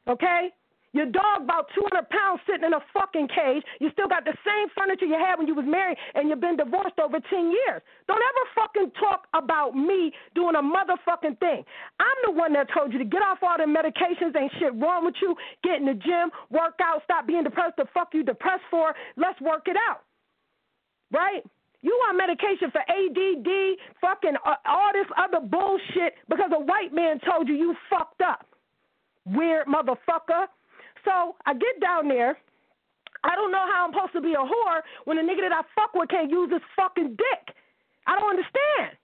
Okay? 0.08 0.50
Your 0.92 1.06
dog 1.08 1.48
about 1.48 1.72
200 1.74 2.04
pounds 2.12 2.40
sitting 2.44 2.68
in 2.68 2.76
a 2.76 2.84
fucking 2.92 3.28
cage. 3.32 3.64
You 3.80 3.88
still 3.96 4.08
got 4.08 4.24
the 4.28 4.36
same 4.44 4.68
furniture 4.76 5.08
you 5.08 5.16
had 5.16 5.40
when 5.40 5.48
you 5.48 5.54
was 5.54 5.64
married, 5.64 5.96
and 6.14 6.28
you've 6.28 6.40
been 6.40 6.56
divorced 6.60 7.00
over 7.00 7.16
10 7.16 7.48
years. 7.48 7.80
Don't 8.06 8.20
ever 8.20 8.44
fucking 8.52 8.92
talk 9.00 9.24
about 9.32 9.72
me 9.72 10.12
doing 10.34 10.54
a 10.54 10.62
motherfucking 10.62 11.40
thing. 11.40 11.64
I'm 11.98 12.18
the 12.28 12.32
one 12.32 12.52
that 12.52 12.68
told 12.76 12.92
you 12.92 12.98
to 12.98 13.08
get 13.08 13.22
off 13.22 13.38
all 13.42 13.56
the 13.56 13.64
medications. 13.64 14.36
Ain't 14.36 14.52
shit 14.60 14.76
wrong 14.76 15.04
with 15.04 15.16
you. 15.22 15.34
Get 15.64 15.80
in 15.80 15.86
the 15.86 15.96
gym, 15.96 16.28
work 16.50 16.76
out, 16.82 17.00
stop 17.04 17.26
being 17.26 17.44
depressed. 17.44 17.76
The 17.76 17.86
fuck 17.94 18.12
you 18.12 18.22
depressed 18.22 18.68
for? 18.70 18.94
Let's 19.16 19.40
work 19.40 19.68
it 19.68 19.76
out. 19.88 20.04
Right? 21.10 21.42
You 21.80 21.92
on 22.08 22.16
medication 22.16 22.70
for 22.70 22.80
ADD, 22.80 23.50
fucking 24.00 24.36
uh, 24.46 24.54
all 24.66 24.92
this 24.92 25.08
other 25.16 25.44
bullshit 25.44 26.14
because 26.28 26.50
a 26.54 26.60
white 26.60 26.92
man 26.92 27.18
told 27.28 27.48
you 27.48 27.54
you 27.54 27.74
fucked 27.90 28.20
up. 28.20 28.46
Weird 29.26 29.66
motherfucker. 29.66 30.46
So 31.04 31.36
I 31.46 31.54
get 31.54 31.80
down 31.80 32.08
there. 32.08 32.38
I 33.24 33.34
don't 33.36 33.52
know 33.52 33.64
how 33.70 33.86
I'm 33.86 33.92
supposed 33.92 34.12
to 34.14 34.20
be 34.20 34.34
a 34.34 34.42
whore 34.42 34.82
when 35.04 35.16
the 35.16 35.22
nigga 35.22 35.48
that 35.48 35.52
I 35.52 35.62
fuck 35.74 35.94
with 35.94 36.08
can't 36.08 36.30
use 36.30 36.50
his 36.50 36.62
fucking 36.74 37.16
dick. 37.16 37.54
I 38.06 38.18
don't 38.18 38.30
understand. 38.30 38.98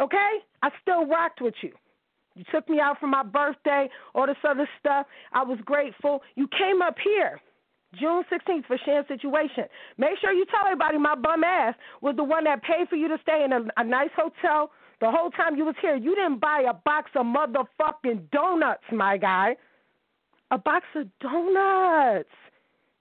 Okay? 0.00 0.32
I 0.62 0.70
still 0.82 1.06
rocked 1.06 1.40
with 1.40 1.54
you. 1.62 1.72
You 2.36 2.44
took 2.52 2.68
me 2.68 2.80
out 2.80 2.98
for 2.98 3.06
my 3.06 3.22
birthday, 3.22 3.88
all 4.14 4.26
this 4.26 4.36
other 4.48 4.68
stuff. 4.78 5.06
I 5.32 5.42
was 5.42 5.58
grateful. 5.64 6.22
You 6.34 6.48
came 6.48 6.82
up 6.82 6.96
here. 7.02 7.40
June 7.98 8.24
16th 8.30 8.66
for 8.66 8.76
Shan's 8.84 9.06
situation. 9.06 9.64
Make 9.98 10.18
sure 10.20 10.32
you 10.32 10.44
tell 10.46 10.66
everybody 10.66 10.98
my 10.98 11.14
bum 11.14 11.44
ass 11.44 11.74
was 12.00 12.16
the 12.16 12.24
one 12.24 12.44
that 12.44 12.62
paid 12.62 12.88
for 12.88 12.96
you 12.96 13.06
to 13.06 13.18
stay 13.22 13.44
in 13.44 13.52
a, 13.52 13.60
a 13.76 13.84
nice 13.84 14.10
hotel 14.16 14.72
the 15.00 15.10
whole 15.10 15.30
time 15.30 15.56
you 15.56 15.64
was 15.64 15.76
here. 15.80 15.94
You 15.94 16.14
didn't 16.16 16.40
buy 16.40 16.64
a 16.68 16.74
box 16.74 17.10
of 17.14 17.26
motherfucking 17.26 18.30
donuts, 18.32 18.82
my 18.92 19.16
guy 19.16 19.56
a 20.54 20.58
box 20.58 20.86
of 20.94 21.10
donuts. 21.18 22.30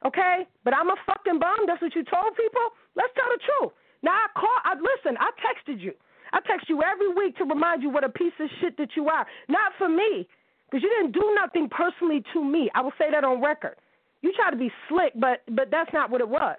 Okay? 0.05 0.49
But 0.65 0.73
I'm 0.73 0.89
a 0.89 0.97
fucking 1.05 1.37
bum. 1.37 1.69
That's 1.69 1.81
what 1.81 1.93
you 1.93 2.03
told 2.03 2.33
people? 2.35 2.65
Let's 2.97 3.13
tell 3.13 3.29
the 3.29 3.39
truth. 3.45 3.73
Now 4.01 4.11
I 4.11 4.27
call 4.33 4.57
I 4.65 4.73
listen, 4.73 5.15
I 5.21 5.29
texted 5.39 5.79
you. 5.79 5.93
I 6.33 6.41
text 6.41 6.67
you 6.67 6.81
every 6.81 7.13
week 7.13 7.37
to 7.37 7.45
remind 7.45 7.83
you 7.83 7.89
what 7.89 8.03
a 8.03 8.09
piece 8.09 8.33
of 8.41 8.49
shit 8.59 8.75
that 8.77 8.97
you 8.97 9.07
are. 9.07 9.25
Not 9.47 9.71
for 9.77 9.87
me. 9.87 10.27
Because 10.65 10.81
you 10.81 10.89
didn't 10.89 11.13
do 11.13 11.37
nothing 11.39 11.69
personally 11.69 12.23
to 12.33 12.43
me. 12.43 12.71
I 12.73 12.81
will 12.81 12.97
say 12.97 13.11
that 13.11 13.23
on 13.23 13.39
record. 13.39 13.75
You 14.23 14.33
try 14.33 14.49
to 14.49 14.57
be 14.57 14.71
slick, 14.89 15.13
but 15.15 15.43
but 15.53 15.69
that's 15.69 15.93
not 15.93 16.09
what 16.09 16.21
it 16.21 16.27
was. 16.27 16.57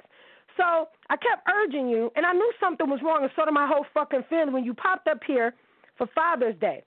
So 0.57 0.87
I 1.11 1.17
kept 1.17 1.43
urging 1.51 1.89
you, 1.89 2.13
and 2.15 2.25
I 2.25 2.33
knew 2.33 2.53
something 2.61 2.89
was 2.89 3.01
wrong, 3.03 3.23
and 3.23 3.33
so 3.35 3.45
did 3.45 3.53
my 3.53 3.67
whole 3.67 3.85
fucking 3.93 4.23
family 4.31 4.55
when 4.55 4.65
you 4.65 4.73
popped 4.73 5.09
up 5.09 5.19
here 5.27 5.53
for 5.99 6.07
Father's 6.15 6.55
Day. 6.61 6.85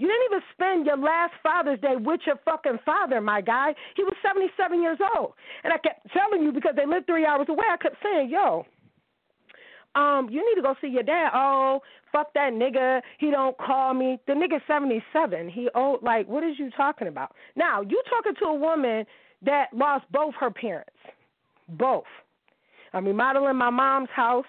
You 0.00 0.08
didn't 0.08 0.24
even 0.32 0.40
spend 0.54 0.86
your 0.86 0.96
last 0.96 1.34
Father's 1.42 1.78
Day 1.80 1.94
with 1.94 2.20
your 2.24 2.36
fucking 2.42 2.78
father, 2.86 3.20
my 3.20 3.42
guy. 3.42 3.74
He 3.96 4.02
was 4.02 4.14
77 4.22 4.80
years 4.80 4.96
old. 5.14 5.34
And 5.62 5.74
I 5.74 5.76
kept 5.76 6.08
telling 6.14 6.42
you 6.42 6.52
because 6.52 6.72
they 6.74 6.86
lived 6.86 7.04
three 7.04 7.26
hours 7.26 7.46
away, 7.50 7.66
I 7.70 7.76
kept 7.76 7.96
saying, 8.02 8.30
yo, 8.30 8.64
um, 9.94 10.28
you 10.30 10.40
need 10.40 10.54
to 10.54 10.62
go 10.62 10.74
see 10.80 10.88
your 10.88 11.02
dad. 11.02 11.32
Oh, 11.34 11.80
fuck 12.12 12.32
that 12.32 12.54
nigga. 12.54 13.02
He 13.18 13.30
don't 13.30 13.58
call 13.58 13.92
me. 13.92 14.18
The 14.26 14.32
nigga 14.32 14.60
77. 14.66 15.50
He 15.50 15.68
oh, 15.74 15.98
like, 16.00 16.26
what 16.26 16.44
is 16.44 16.58
you 16.58 16.70
talking 16.70 17.08
about? 17.08 17.34
Now, 17.54 17.82
you 17.82 18.02
talking 18.08 18.32
to 18.40 18.46
a 18.46 18.54
woman 18.54 19.04
that 19.42 19.66
lost 19.74 20.06
both 20.10 20.32
her 20.40 20.50
parents. 20.50 20.96
Both. 21.68 22.04
I'm 22.94 23.04
remodeling 23.04 23.56
my 23.56 23.70
mom's 23.70 24.08
house. 24.16 24.46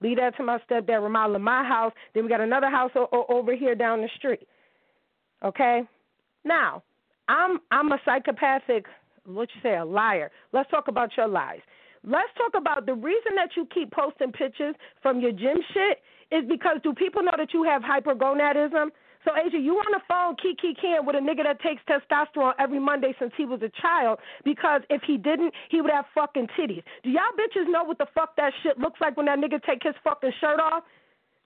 Lead 0.00 0.18
that 0.18 0.36
to 0.36 0.44
my 0.44 0.60
stepdad, 0.70 1.02
remodeling 1.02 1.42
my 1.42 1.64
house. 1.64 1.92
Then 2.14 2.22
we 2.22 2.28
got 2.28 2.40
another 2.40 2.70
house 2.70 2.92
o- 2.94 3.26
over 3.28 3.56
here 3.56 3.74
down 3.74 4.02
the 4.02 4.08
street. 4.16 4.46
Okay? 5.44 5.82
Now, 6.44 6.82
I'm 7.28 7.58
I'm 7.70 7.92
a 7.92 7.98
psychopathic 8.04 8.86
what 9.28 9.48
you 9.54 9.60
say, 9.62 9.76
a 9.76 9.84
liar. 9.84 10.30
Let's 10.52 10.70
talk 10.70 10.88
about 10.88 11.10
your 11.16 11.28
lies. 11.28 11.60
Let's 12.04 12.30
talk 12.36 12.60
about 12.60 12.86
the 12.86 12.94
reason 12.94 13.32
that 13.36 13.50
you 13.56 13.66
keep 13.72 13.90
posting 13.92 14.32
pictures 14.32 14.74
from 15.02 15.20
your 15.20 15.32
gym 15.32 15.58
shit 15.74 15.98
is 16.30 16.48
because 16.48 16.78
do 16.82 16.94
people 16.94 17.22
know 17.22 17.34
that 17.36 17.52
you 17.52 17.64
have 17.64 17.82
hypergonadism? 17.82 18.88
So, 19.24 19.32
Asia, 19.34 19.58
you 19.58 19.74
on 19.74 19.92
the 19.92 20.00
phone 20.08 20.36
kiki 20.36 20.74
can 20.80 21.04
with 21.04 21.16
a 21.16 21.18
nigga 21.18 21.42
that 21.42 21.60
takes 21.60 21.82
testosterone 21.90 22.52
every 22.58 22.78
Monday 22.78 23.14
since 23.18 23.32
he 23.36 23.44
was 23.44 23.60
a 23.62 23.70
child 23.82 24.18
because 24.44 24.82
if 24.88 25.02
he 25.02 25.18
didn't, 25.18 25.52
he 25.70 25.80
would 25.80 25.90
have 25.90 26.06
fucking 26.14 26.46
titties. 26.58 26.82
Do 27.02 27.10
y'all 27.10 27.34
bitches 27.36 27.68
know 27.68 27.82
what 27.84 27.98
the 27.98 28.06
fuck 28.14 28.36
that 28.36 28.52
shit 28.62 28.78
looks 28.78 29.00
like 29.00 29.16
when 29.16 29.26
that 29.26 29.38
nigga 29.38 29.62
take 29.64 29.82
his 29.82 29.94
fucking 30.04 30.32
shirt 30.40 30.60
off? 30.60 30.84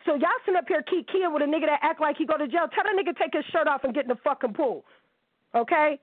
So 0.05 0.15
y'all 0.15 0.41
sitting 0.45 0.59
up 0.59 0.65
here 0.67 0.83
keep 0.83 1.09
keying 1.09 1.33
with 1.33 1.43
a 1.43 1.47
nigga 1.47 1.67
that 1.67 1.81
act 1.83 2.01
like 2.01 2.17
he 2.17 2.27
go 2.27 2.37
to 2.37 2.49
jail. 2.49 2.67
Tell 2.75 2.85
that 2.85 2.97
nigga 2.99 3.17
take 3.17 3.35
his 3.35 3.45
shirt 3.53 3.69
off 3.69 3.85
and 3.85 3.95
get 3.95 4.05
in 4.05 4.09
the 4.09 4.21
fucking 4.25 4.55
pool. 4.55 4.85
Okay? 5.55 5.99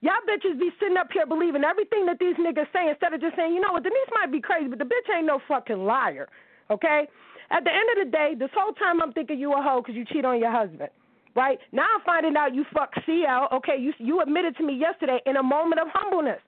Y'all 0.00 0.22
bitches 0.28 0.58
be 0.58 0.70
sitting 0.78 0.96
up 0.96 1.08
here 1.12 1.26
believing 1.26 1.64
everything 1.64 2.06
that 2.06 2.18
these 2.18 2.36
niggas 2.36 2.70
say 2.72 2.88
instead 2.88 3.14
of 3.14 3.20
just 3.20 3.34
saying, 3.34 3.52
you 3.52 3.60
know 3.60 3.72
what, 3.72 3.82
Denise 3.82 4.12
might 4.14 4.30
be 4.30 4.40
crazy, 4.40 4.68
but 4.68 4.78
the 4.78 4.84
bitch 4.84 5.08
ain't 5.10 5.26
no 5.26 5.40
fucking 5.48 5.84
liar. 5.84 6.28
Okay? 6.70 7.08
At 7.50 7.64
the 7.64 7.72
end 7.72 7.88
of 7.96 8.06
the 8.06 8.10
day, 8.12 8.34
this 8.38 8.50
whole 8.54 8.74
time 8.74 9.02
I'm 9.02 9.12
thinking 9.12 9.38
you 9.38 9.52
a 9.54 9.62
hoe 9.62 9.80
because 9.80 9.96
you 9.96 10.04
cheat 10.04 10.24
on 10.24 10.38
your 10.38 10.52
husband. 10.52 10.90
Right? 11.34 11.58
Now 11.72 11.86
I'm 11.94 12.02
finding 12.04 12.36
out 12.36 12.54
you 12.54 12.64
fuck 12.74 12.90
CL. 13.06 13.48
Okay, 13.52 13.76
you 13.78 13.92
you 13.98 14.20
admitted 14.20 14.56
to 14.56 14.64
me 14.64 14.74
yesterday 14.74 15.20
in 15.24 15.36
a 15.36 15.42
moment 15.42 15.80
of 15.80 15.86
humbleness. 15.92 16.40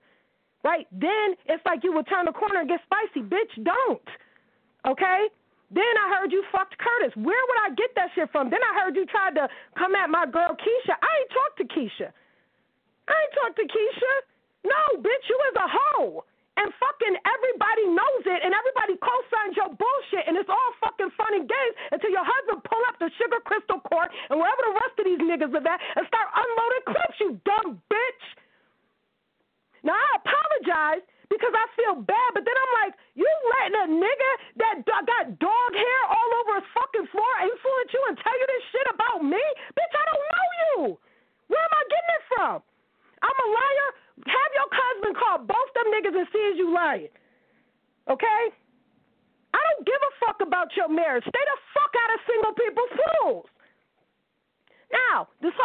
Right? 0.63 0.85
Then 0.91 1.35
it's 1.47 1.63
like 1.65 1.79
you 1.83 1.93
would 1.93 2.07
turn 2.07 2.25
the 2.25 2.33
corner 2.33 2.59
and 2.59 2.69
get 2.69 2.81
spicy. 2.83 3.25
Bitch, 3.25 3.63
don't. 3.63 4.01
Okay? 4.85 5.27
Then 5.71 5.93
I 6.03 6.19
heard 6.19 6.35
you 6.35 6.43
fucked 6.51 6.75
Curtis. 6.77 7.15
Where 7.15 7.39
would 7.39 7.61
I 7.63 7.71
get 7.79 7.95
that 7.95 8.11
shit 8.11 8.27
from? 8.35 8.51
Then 8.51 8.59
I 8.59 8.71
heard 8.83 8.95
you 8.95 9.07
tried 9.07 9.39
to 9.39 9.47
come 9.79 9.95
at 9.95 10.11
my 10.11 10.27
girl 10.27 10.51
Keisha. 10.51 10.99
I 10.99 11.11
ain't 11.23 11.31
talked 11.31 11.57
to 11.63 11.65
Keisha. 11.71 12.09
I 13.07 13.15
ain't 13.15 13.35
talked 13.39 13.57
to 13.57 13.65
Keisha. 13.65 14.13
No, 14.67 14.99
bitch, 14.99 15.25
you 15.31 15.37
is 15.49 15.55
a 15.55 15.67
hoe. 15.71 16.27
And 16.59 16.67
fucking 16.75 17.15
everybody 17.23 17.85
knows 17.87 18.23
it, 18.27 18.43
and 18.43 18.51
everybody 18.51 18.99
co-signs 18.99 19.55
your 19.55 19.71
bullshit, 19.71 20.27
and 20.27 20.35
it's 20.35 20.51
all 20.51 20.71
fucking 20.83 21.09
fun 21.15 21.31
and 21.33 21.47
games 21.47 21.75
until 21.95 22.11
your 22.11 22.27
husband 22.27 22.61
pull 22.67 22.83
up 22.91 22.99
the 22.99 23.07
Sugar 23.15 23.39
Crystal 23.47 23.79
Court 23.87 24.11
and 24.29 24.35
wherever 24.35 24.61
the 24.67 24.75
rest 24.75 24.95
of 24.99 25.05
these 25.07 25.23
niggas 25.23 25.55
are 25.55 25.63
at 25.63 25.79
and 25.95 26.03
start 26.11 26.27
unloading 26.35 26.85
clips, 26.91 27.17
you 27.23 27.29
dumb 27.47 27.79
bitch. 27.87 28.23
Now 29.87 29.95
I 29.95 30.11
apologize 30.19 31.07
because 31.31 31.55
I 31.55 31.65
feel 31.79 31.95
bad. 32.03 32.29
But 32.35 32.43
then 32.43 32.53
I'm 32.53 32.73
like, 32.83 32.93
you 33.15 33.29
letting 33.55 33.77
a 33.79 33.87
nigga 33.87 34.31
that 34.59 34.75
got 34.83 35.39
dog 35.39 35.71
hair 35.71 36.01
all 36.11 36.29
over 36.43 36.59
his 36.59 36.67
fucking 36.75 37.07
floor 37.07 37.33
influence 37.47 37.89
you 37.95 38.01
and 38.11 38.19
tell 38.19 38.35
you 38.35 38.47
this 38.51 38.63
shit 38.75 38.87
about 38.91 39.23
me? 39.23 39.43
Bitch, 39.71 39.93
I 39.95 40.03
don't 40.11 40.25
know 40.27 40.47
you. 40.59 40.75
Where 41.47 41.63
am 41.63 41.73
I 41.73 41.83
getting 41.87 42.13
it 42.19 42.25
from? 42.35 42.55
I'm 43.23 43.37
a 43.39 43.47
liar. 43.47 43.89
Have 44.27 44.51
your 44.53 44.69
husband 44.69 45.13
call 45.15 45.37
both 45.47 45.69
them 45.73 45.87
niggas 45.95 46.15
and 46.19 46.27
see 46.35 46.43
if 46.51 46.55
you 46.59 46.69
lying. 46.75 47.09
Okay? 48.11 48.41
I 49.55 49.59
don't 49.59 49.85
give 49.87 50.01
a 50.03 50.13
fuck 50.19 50.43
about 50.43 50.75
your 50.75 50.91
marriage. 50.91 51.23
Stay 51.23 51.45
the 51.47 51.59
fuck 51.71 51.91
out 51.95 52.11
of 52.11 52.19
single 52.27 52.53
people's 52.53 52.93
fools. 52.99 53.47
Now, 54.91 55.31
this 55.39 55.55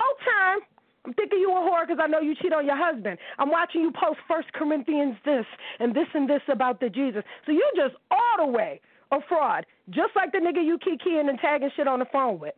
I'm 1.07 1.15
thinking 1.15 1.39
you 1.39 1.51
a 1.53 1.61
whore 1.61 1.87
because 1.87 2.03
I 2.03 2.09
know 2.09 2.21
you 2.21 2.35
cheat 2.35 2.53
on 2.53 2.67
your 2.67 2.77
husband. 2.77 3.19
I'm 3.39 3.51
watching 3.51 3.81
you 3.81 3.93
post 3.93 4.19
First 4.27 4.53
Corinthians 4.53 5.15
this 5.25 5.47
and 5.79 5.95
this 5.95 6.09
and 6.15 6.29
this 6.29 6.43
about 6.49 6.81
the 6.81 6.89
Jesus. 6.89 7.23
So 7.47 7.53
you 7.53 7.63
just 7.77 7.95
all 8.11 8.45
the 8.45 8.51
way 8.51 8.81
a 9.13 9.19
fraud, 9.29 9.65
just 9.91 10.11
like 10.17 10.33
the 10.33 10.39
nigga 10.39 10.65
you 10.65 10.79
keep 10.85 11.01
keying 11.01 11.29
and 11.29 11.39
tagging 11.39 11.71
shit 11.77 11.87
on 11.87 12.01
the 12.01 12.07
phone 12.13 12.41
with. 12.41 12.55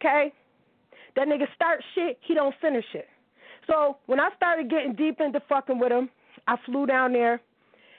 Okay? 0.00 0.32
That 1.16 1.26
nigga 1.26 1.52
start 1.54 1.82
shit, 1.96 2.18
he 2.20 2.34
don't 2.34 2.54
finish 2.60 2.84
it. 2.94 3.08
So 3.66 3.96
when 4.06 4.20
I 4.20 4.30
started 4.36 4.70
getting 4.70 4.94
deep 4.94 5.20
into 5.20 5.40
fucking 5.48 5.80
with 5.80 5.90
him, 5.90 6.10
I 6.46 6.56
flew 6.66 6.86
down 6.86 7.12
there, 7.12 7.40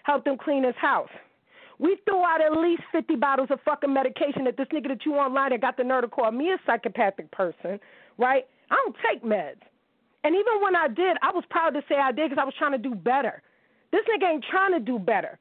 helped 0.04 0.26
him 0.26 0.38
clean 0.38 0.64
his 0.64 0.76
house. 0.80 1.10
We 1.80 1.98
threw 2.06 2.24
out 2.24 2.40
at 2.42 2.58
least 2.58 2.84
50 2.94 3.16
bottles 3.18 3.50
of 3.52 3.60
fucking 3.66 3.94
medication 3.94 4.46
that 4.46 4.56
this 4.56 4.68
nigga 4.74 4.88
that 4.88 5.06
you 5.06 5.16
online 5.16 5.50
that 5.50 5.60
got 5.60 5.76
the 5.76 5.84
nerve 5.84 6.04
to 6.04 6.08
call 6.08 6.32
me 6.32 6.50
a 6.52 6.58
psychopathic 6.66 7.30
person, 7.32 7.78
right? 8.18 8.46
I 8.70 8.76
don't 8.76 8.96
take 9.12 9.24
meds. 9.24 9.58
And 10.24 10.36
even 10.36 10.62
when 10.62 10.76
I 10.76 10.88
did, 10.88 11.18
I 11.22 11.32
was 11.32 11.44
proud 11.50 11.72
to 11.72 11.82
say 11.90 11.96
I 11.96 12.12
did 12.12 12.30
because 12.30 12.42
I 12.42 12.46
was 12.46 12.54
trying 12.58 12.74
to 12.74 12.78
do 12.78 12.94
better. 12.94 13.42
This 13.92 14.02
nigga 14.06 14.30
ain't 14.32 14.46
trying 14.50 14.74
to 14.74 14.80
do 14.80 15.00
better. 15.00 15.38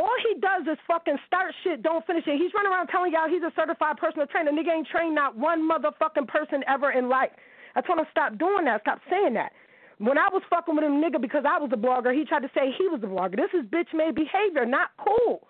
All 0.00 0.16
he 0.24 0.40
does 0.40 0.64
is 0.64 0.78
fucking 0.88 1.18
start 1.26 1.52
shit, 1.62 1.82
don't 1.82 2.04
finish 2.06 2.24
it. 2.26 2.40
He's 2.40 2.54
running 2.54 2.72
around 2.72 2.88
telling 2.88 3.12
y'all 3.12 3.28
he's 3.28 3.42
a 3.42 3.52
certified 3.54 3.98
personal 3.98 4.26
trainer. 4.26 4.50
Nigga 4.50 4.72
ain't 4.72 4.88
trained 4.88 5.14
not 5.14 5.36
one 5.36 5.60
motherfucking 5.68 6.26
person 6.26 6.64
ever 6.66 6.90
in 6.92 7.10
life. 7.10 7.30
I 7.76 7.82
told 7.82 7.98
him 7.98 8.06
stop 8.10 8.38
doing 8.38 8.64
that, 8.64 8.80
stop 8.80 9.00
saying 9.10 9.34
that. 9.34 9.52
When 9.98 10.16
I 10.16 10.28
was 10.32 10.42
fucking 10.48 10.74
with 10.74 10.84
him, 10.84 11.04
nigga, 11.04 11.20
because 11.20 11.44
I 11.46 11.58
was 11.58 11.68
a 11.74 11.76
blogger, 11.76 12.16
he 12.16 12.24
tried 12.24 12.40
to 12.40 12.50
say 12.54 12.72
he 12.72 12.88
was 12.88 13.02
a 13.04 13.06
blogger. 13.06 13.36
This 13.36 13.52
is 13.52 13.68
bitch 13.68 13.92
made 13.92 14.14
behavior, 14.14 14.64
not 14.64 14.96
cool. 14.96 15.46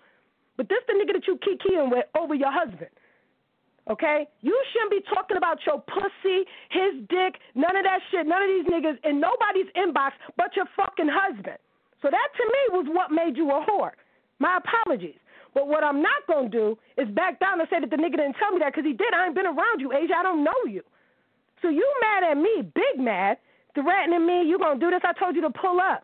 But 0.57 0.67
this 0.67 0.83
the 0.87 0.93
nigga 0.93 1.13
that 1.13 1.27
you 1.27 1.39
keep 1.39 1.61
keying 1.63 1.89
with 1.89 2.05
over 2.19 2.35
your 2.35 2.51
husband. 2.51 2.91
Okay? 3.89 4.27
You 4.41 4.55
shouldn't 4.71 4.91
be 4.91 5.01
talking 5.13 5.37
about 5.37 5.57
your 5.65 5.81
pussy, 5.81 6.45
his 6.69 7.01
dick, 7.09 7.41
none 7.55 7.75
of 7.75 7.83
that 7.83 7.99
shit, 8.11 8.27
none 8.27 8.41
of 8.41 8.49
these 8.49 8.67
niggas 8.69 8.97
in 9.03 9.19
nobody's 9.19 9.69
inbox 9.73 10.11
but 10.37 10.55
your 10.55 10.65
fucking 10.75 11.09
husband. 11.09 11.57
So 12.01 12.09
that 12.09 12.29
to 12.37 12.43
me 12.45 12.61
was 12.77 12.85
what 12.89 13.11
made 13.11 13.37
you 13.37 13.49
a 13.49 13.65
whore. 13.65 13.91
My 14.39 14.57
apologies. 14.57 15.17
But 15.53 15.67
what 15.67 15.83
I'm 15.83 16.01
not 16.01 16.25
going 16.27 16.49
to 16.49 16.57
do 16.57 16.77
is 16.97 17.07
back 17.13 17.39
down 17.39 17.59
and 17.59 17.67
say 17.69 17.79
that 17.79 17.89
the 17.89 17.97
nigga 17.97 18.17
didn't 18.17 18.37
tell 18.39 18.51
me 18.51 18.59
that 18.59 18.73
because 18.73 18.85
he 18.85 18.93
did. 18.93 19.13
I 19.13 19.25
ain't 19.25 19.35
been 19.35 19.45
around 19.45 19.79
you, 19.79 19.91
Asia. 19.91 20.13
I 20.17 20.23
don't 20.23 20.43
know 20.43 20.61
you. 20.67 20.81
So 21.61 21.69
you 21.69 21.85
mad 22.01 22.31
at 22.31 22.37
me, 22.37 22.61
big 22.73 22.97
mad, 22.97 23.37
threatening 23.75 24.25
me, 24.25 24.43
you 24.47 24.57
going 24.57 24.79
to 24.79 24.85
do 24.85 24.89
this. 24.89 25.01
I 25.03 25.13
told 25.13 25.35
you 25.35 25.41
to 25.41 25.49
pull 25.49 25.79
up. 25.79 26.03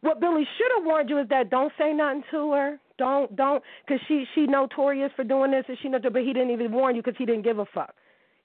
What 0.00 0.20
Billy 0.20 0.46
should 0.56 0.70
have 0.76 0.84
warned 0.84 1.10
you 1.10 1.18
is 1.18 1.28
that 1.28 1.50
don't 1.50 1.72
say 1.78 1.92
nothing 1.92 2.22
to 2.30 2.52
her. 2.52 2.78
Don't, 2.96 3.34
don't, 3.34 3.62
because 3.86 4.00
she, 4.06 4.24
she 4.34 4.46
notorious 4.46 5.10
for 5.16 5.24
doing 5.24 5.50
this 5.50 5.64
and 5.68 5.76
she 5.82 5.88
knows, 5.88 6.02
but 6.02 6.22
he 6.22 6.32
didn't 6.32 6.50
even 6.50 6.70
warn 6.70 6.94
you 6.94 7.02
because 7.02 7.18
he 7.18 7.26
didn't 7.26 7.42
give 7.42 7.58
a 7.58 7.66
fuck. 7.74 7.94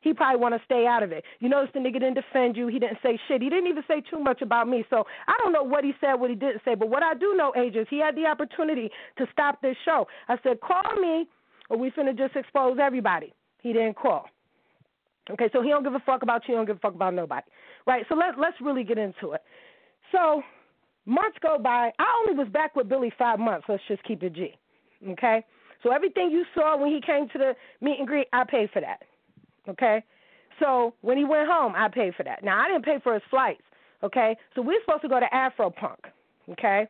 He 0.02 0.14
probably 0.14 0.40
want 0.40 0.56
to 0.56 0.62
stay 0.64 0.88
out 0.88 1.04
of 1.04 1.12
it. 1.12 1.26
You 1.40 1.50
notice 1.50 1.70
the 1.74 1.80
nigga 1.80 1.94
didn't 1.94 2.14
defend 2.14 2.56
you. 2.56 2.68
He 2.68 2.80
didn't 2.80 3.00
say 3.04 3.20
shit. 3.28 3.42
He 3.42 3.50
didn't 3.50 3.68
even 3.68 3.84
say 3.88 4.02
too 4.10 4.20
much 4.20 4.42
about 4.42 4.68
me. 4.68 4.86
So 4.90 5.04
I 5.28 5.34
don't 5.44 5.52
know 5.52 5.64
what 5.64 5.84
he 5.84 5.92
said, 6.00 6.16
what 6.16 6.30
he 6.30 6.38
didn't 6.38 6.62
say. 6.64 6.74
But 6.74 6.90
what 6.90 7.04
I 7.04 7.14
do 7.14 7.36
know, 7.36 7.52
Asia, 7.56 7.86
he 7.90 8.00
had 8.00 8.16
the 8.16 8.26
opportunity 8.26 8.90
to 9.18 9.26
stop 9.32 9.62
this 9.62 9.76
show. 9.84 10.08
I 10.30 10.38
said, 10.42 10.62
call 10.62 10.96
me 11.02 11.28
or 11.70 11.78
we 11.78 11.92
finna 11.92 12.18
just 12.18 12.36
expose 12.36 12.78
everybody. 12.82 13.34
He 13.62 13.74
didn't 13.74 13.96
call. 13.96 14.26
Okay, 15.30 15.50
so 15.52 15.62
he 15.62 15.70
don't 15.70 15.84
give 15.84 15.94
a 15.94 16.00
fuck 16.00 16.24
about 16.24 16.44
you. 16.48 16.54
He 16.54 16.58
don't 16.58 16.66
give 16.66 16.78
a 16.78 16.80
fuck 16.80 16.96
about 16.96 17.14
nobody. 17.14 17.46
Right? 17.86 18.06
So 18.10 18.16
let, 18.16 18.40
let's 18.40 18.58
really 18.62 18.84
get 18.84 18.98
into 18.98 19.34
it. 19.34 19.42
So 20.12 20.42
months 21.10 21.38
go 21.42 21.58
by. 21.58 21.92
I 22.00 22.22
only 22.22 22.42
was 22.42 22.52
back 22.52 22.76
with 22.76 22.88
Billy 22.88 23.12
five 23.18 23.40
months. 23.40 23.66
Let's 23.68 23.84
just 23.88 24.04
keep 24.04 24.24
it 24.24 24.34
G. 24.34 24.54
Okay? 25.10 25.44
So 25.84 25.92
everything 25.92 26.30
you 26.32 26.46
saw 26.54 26.78
when 26.78 26.92
he 26.92 27.02
came 27.02 27.28
to 27.30 27.38
the 27.38 27.56
meet 27.82 28.00
and 28.00 28.08
greet, 28.08 28.28
I 28.34 28.44
paid 28.44 28.70
for 28.72 28.82
that. 28.82 29.04
Okay? 29.68 30.04
So 30.60 30.94
when 31.02 31.18
he 31.18 31.24
went 31.24 31.48
home, 31.50 31.74
I 31.76 31.88
paid 31.88 32.16
for 32.16 32.24
that. 32.24 32.44
Now 32.44 32.62
I 32.62 32.68
didn't 32.68 32.86
pay 32.86 33.00
for 33.02 33.14
his 33.14 33.24
flights. 33.30 33.64
Okay? 34.04 34.36
So 34.56 34.62
we 34.62 34.76
are 34.76 34.80
supposed 34.86 35.02
to 35.04 35.10
go 35.10 35.20
to 35.20 35.34
Afro 35.34 35.70
Punk. 35.70 36.00
Okay? 36.52 36.88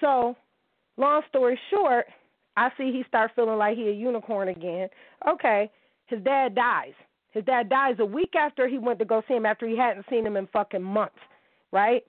So 0.00 0.36
long 0.96 1.22
story 1.28 1.58
short, 1.70 2.06
I 2.56 2.70
see 2.78 2.90
he 2.92 3.04
start 3.08 3.32
feeling 3.36 3.58
like 3.58 3.76
he 3.76 3.88
a 3.88 3.92
unicorn 3.92 4.48
again. 4.48 4.88
Okay, 5.28 5.70
his 6.06 6.22
dad 6.22 6.54
dies. 6.54 6.94
His 7.32 7.44
dad 7.44 7.68
dies 7.68 7.96
a 7.98 8.04
week 8.04 8.34
after 8.34 8.66
he 8.66 8.78
went 8.78 8.98
to 9.00 9.04
go 9.04 9.22
see 9.28 9.34
him 9.34 9.44
after 9.44 9.66
he 9.68 9.76
hadn't 9.76 10.06
seen 10.08 10.26
him 10.26 10.36
in 10.36 10.46
fucking 10.46 10.82
months, 10.82 11.18
right? 11.70 12.02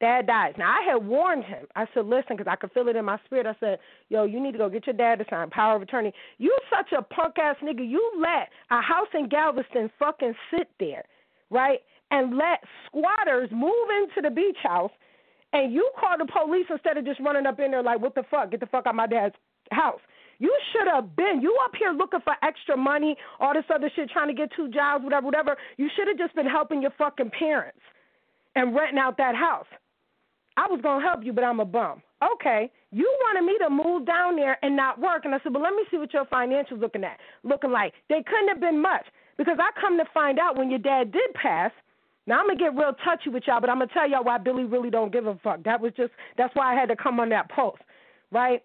Dad 0.00 0.26
dies. 0.26 0.54
Now 0.56 0.70
I 0.70 0.82
had 0.90 1.06
warned 1.06 1.44
him. 1.44 1.66
I 1.76 1.84
said, 1.92 2.06
listen, 2.06 2.36
because 2.36 2.50
I 2.50 2.56
could 2.56 2.72
feel 2.72 2.88
it 2.88 2.96
in 2.96 3.04
my 3.04 3.18
spirit. 3.26 3.46
I 3.46 3.54
said, 3.60 3.78
yo, 4.08 4.24
you 4.24 4.42
need 4.42 4.52
to 4.52 4.58
go 4.58 4.70
get 4.70 4.86
your 4.86 4.96
dad 4.96 5.18
to 5.18 5.26
sign 5.28 5.50
power 5.50 5.76
of 5.76 5.82
attorney. 5.82 6.12
You 6.38 6.56
such 6.74 6.92
a 6.98 7.02
punk 7.02 7.38
ass 7.38 7.56
nigga. 7.62 7.88
You 7.88 8.10
let 8.18 8.48
a 8.70 8.80
house 8.80 9.08
in 9.12 9.28
Galveston 9.28 9.90
fucking 9.98 10.34
sit 10.50 10.68
there, 10.80 11.04
right? 11.50 11.80
And 12.10 12.36
let 12.36 12.64
squatters 12.86 13.50
move 13.52 13.88
into 14.02 14.26
the 14.26 14.34
beach 14.34 14.56
house, 14.62 14.90
and 15.52 15.72
you 15.72 15.90
call 16.00 16.16
the 16.18 16.26
police 16.26 16.66
instead 16.70 16.96
of 16.96 17.04
just 17.04 17.20
running 17.20 17.46
up 17.46 17.60
in 17.60 17.70
there 17.70 17.82
like, 17.82 18.00
what 18.00 18.14
the 18.14 18.24
fuck? 18.30 18.50
Get 18.50 18.60
the 18.60 18.66
fuck 18.66 18.86
out 18.86 18.94
my 18.94 19.06
dad's 19.06 19.34
house. 19.70 20.00
You 20.38 20.56
should 20.72 20.88
have 20.88 21.14
been. 21.14 21.40
You 21.42 21.56
up 21.62 21.72
here 21.78 21.92
looking 21.92 22.20
for 22.24 22.34
extra 22.42 22.76
money, 22.76 23.16
all 23.38 23.52
this 23.52 23.64
other 23.72 23.90
shit, 23.94 24.08
trying 24.10 24.28
to 24.28 24.34
get 24.34 24.48
two 24.56 24.70
jobs, 24.70 25.04
whatever, 25.04 25.26
whatever. 25.26 25.56
You 25.76 25.88
should 25.94 26.08
have 26.08 26.16
just 26.16 26.34
been 26.34 26.46
helping 26.46 26.80
your 26.80 26.92
fucking 26.96 27.30
parents 27.38 27.78
and 28.56 28.74
renting 28.74 28.98
out 28.98 29.18
that 29.18 29.34
house. 29.34 29.66
I 30.60 30.66
was 30.68 30.80
gonna 30.82 31.02
help 31.02 31.24
you, 31.24 31.32
but 31.32 31.42
I'm 31.42 31.58
a 31.58 31.64
bum. 31.64 32.02
Okay, 32.22 32.70
you 32.92 33.10
wanted 33.22 33.46
me 33.46 33.56
to 33.64 33.70
move 33.70 34.04
down 34.04 34.36
there 34.36 34.58
and 34.62 34.76
not 34.76 35.00
work, 35.00 35.24
and 35.24 35.34
I 35.34 35.38
said, 35.42 35.54
Well, 35.54 35.62
let 35.62 35.72
me 35.72 35.84
see 35.90 35.96
what 35.96 36.12
your 36.12 36.26
financials 36.26 36.80
looking 36.80 37.02
at 37.02 37.18
looking 37.44 37.70
like. 37.70 37.94
They 38.10 38.22
couldn't 38.22 38.48
have 38.48 38.60
been 38.60 38.80
much 38.80 39.06
because 39.38 39.56
I 39.58 39.70
come 39.80 39.96
to 39.96 40.04
find 40.12 40.38
out 40.38 40.58
when 40.58 40.68
your 40.68 40.78
dad 40.78 41.12
did 41.12 41.32
pass. 41.32 41.70
Now 42.26 42.40
I'm 42.40 42.46
gonna 42.46 42.58
get 42.58 42.76
real 42.76 42.92
touchy 43.02 43.30
with 43.30 43.44
y'all, 43.46 43.62
but 43.62 43.70
I'm 43.70 43.78
gonna 43.78 43.90
tell 43.94 44.08
y'all 44.08 44.22
why 44.22 44.36
Billy 44.36 44.64
really 44.64 44.90
don't 44.90 45.10
give 45.10 45.26
a 45.26 45.34
fuck. 45.42 45.62
That 45.64 45.80
was 45.80 45.92
just 45.96 46.12
that's 46.36 46.54
why 46.54 46.74
I 46.76 46.78
had 46.78 46.90
to 46.90 46.96
come 46.96 47.18
on 47.20 47.30
that 47.30 47.50
post, 47.50 47.80
right? 48.30 48.62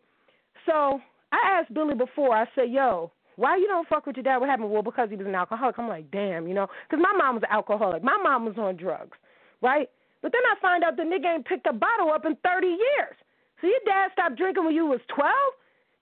So 0.65 0.99
I 1.31 1.59
asked 1.61 1.73
Billy 1.73 1.95
before. 1.95 2.35
I 2.35 2.45
said, 2.55 2.71
"Yo, 2.71 3.09
why 3.37 3.55
you 3.55 3.67
don't 3.67 3.87
fuck 3.87 4.05
with 4.05 4.17
your 4.17 4.23
dad? 4.23 4.39
What 4.39 4.49
happened? 4.49 4.69
Well, 4.69 4.83
because 4.83 5.09
he 5.09 5.15
was 5.15 5.27
an 5.27 5.35
alcoholic. 5.35 5.79
I'm 5.79 5.87
like, 5.87 6.11
damn, 6.11 6.45
you 6.45 6.53
know, 6.53 6.67
because 6.89 7.01
my 7.01 7.13
mom 7.17 7.35
was 7.35 7.43
an 7.43 7.55
alcoholic. 7.55 8.03
My 8.03 8.17
mom 8.21 8.43
was 8.43 8.55
on 8.57 8.75
drugs, 8.75 9.17
right? 9.61 9.89
But 10.25 10.31
then 10.31 10.41
I 10.49 10.59
find 10.59 10.83
out 10.83 10.97
the 10.97 11.03
nigga 11.03 11.35
ain't 11.35 11.45
picked 11.45 11.67
a 11.67 11.71
bottle 11.71 12.09
up 12.09 12.25
in 12.25 12.35
30 12.37 12.65
years. 12.65 13.15
So 13.61 13.67
your 13.67 13.77
dad 13.85 14.09
stopped 14.11 14.39
drinking 14.39 14.65
when 14.65 14.73
you 14.73 14.87
was 14.87 14.99
12? 15.13 15.31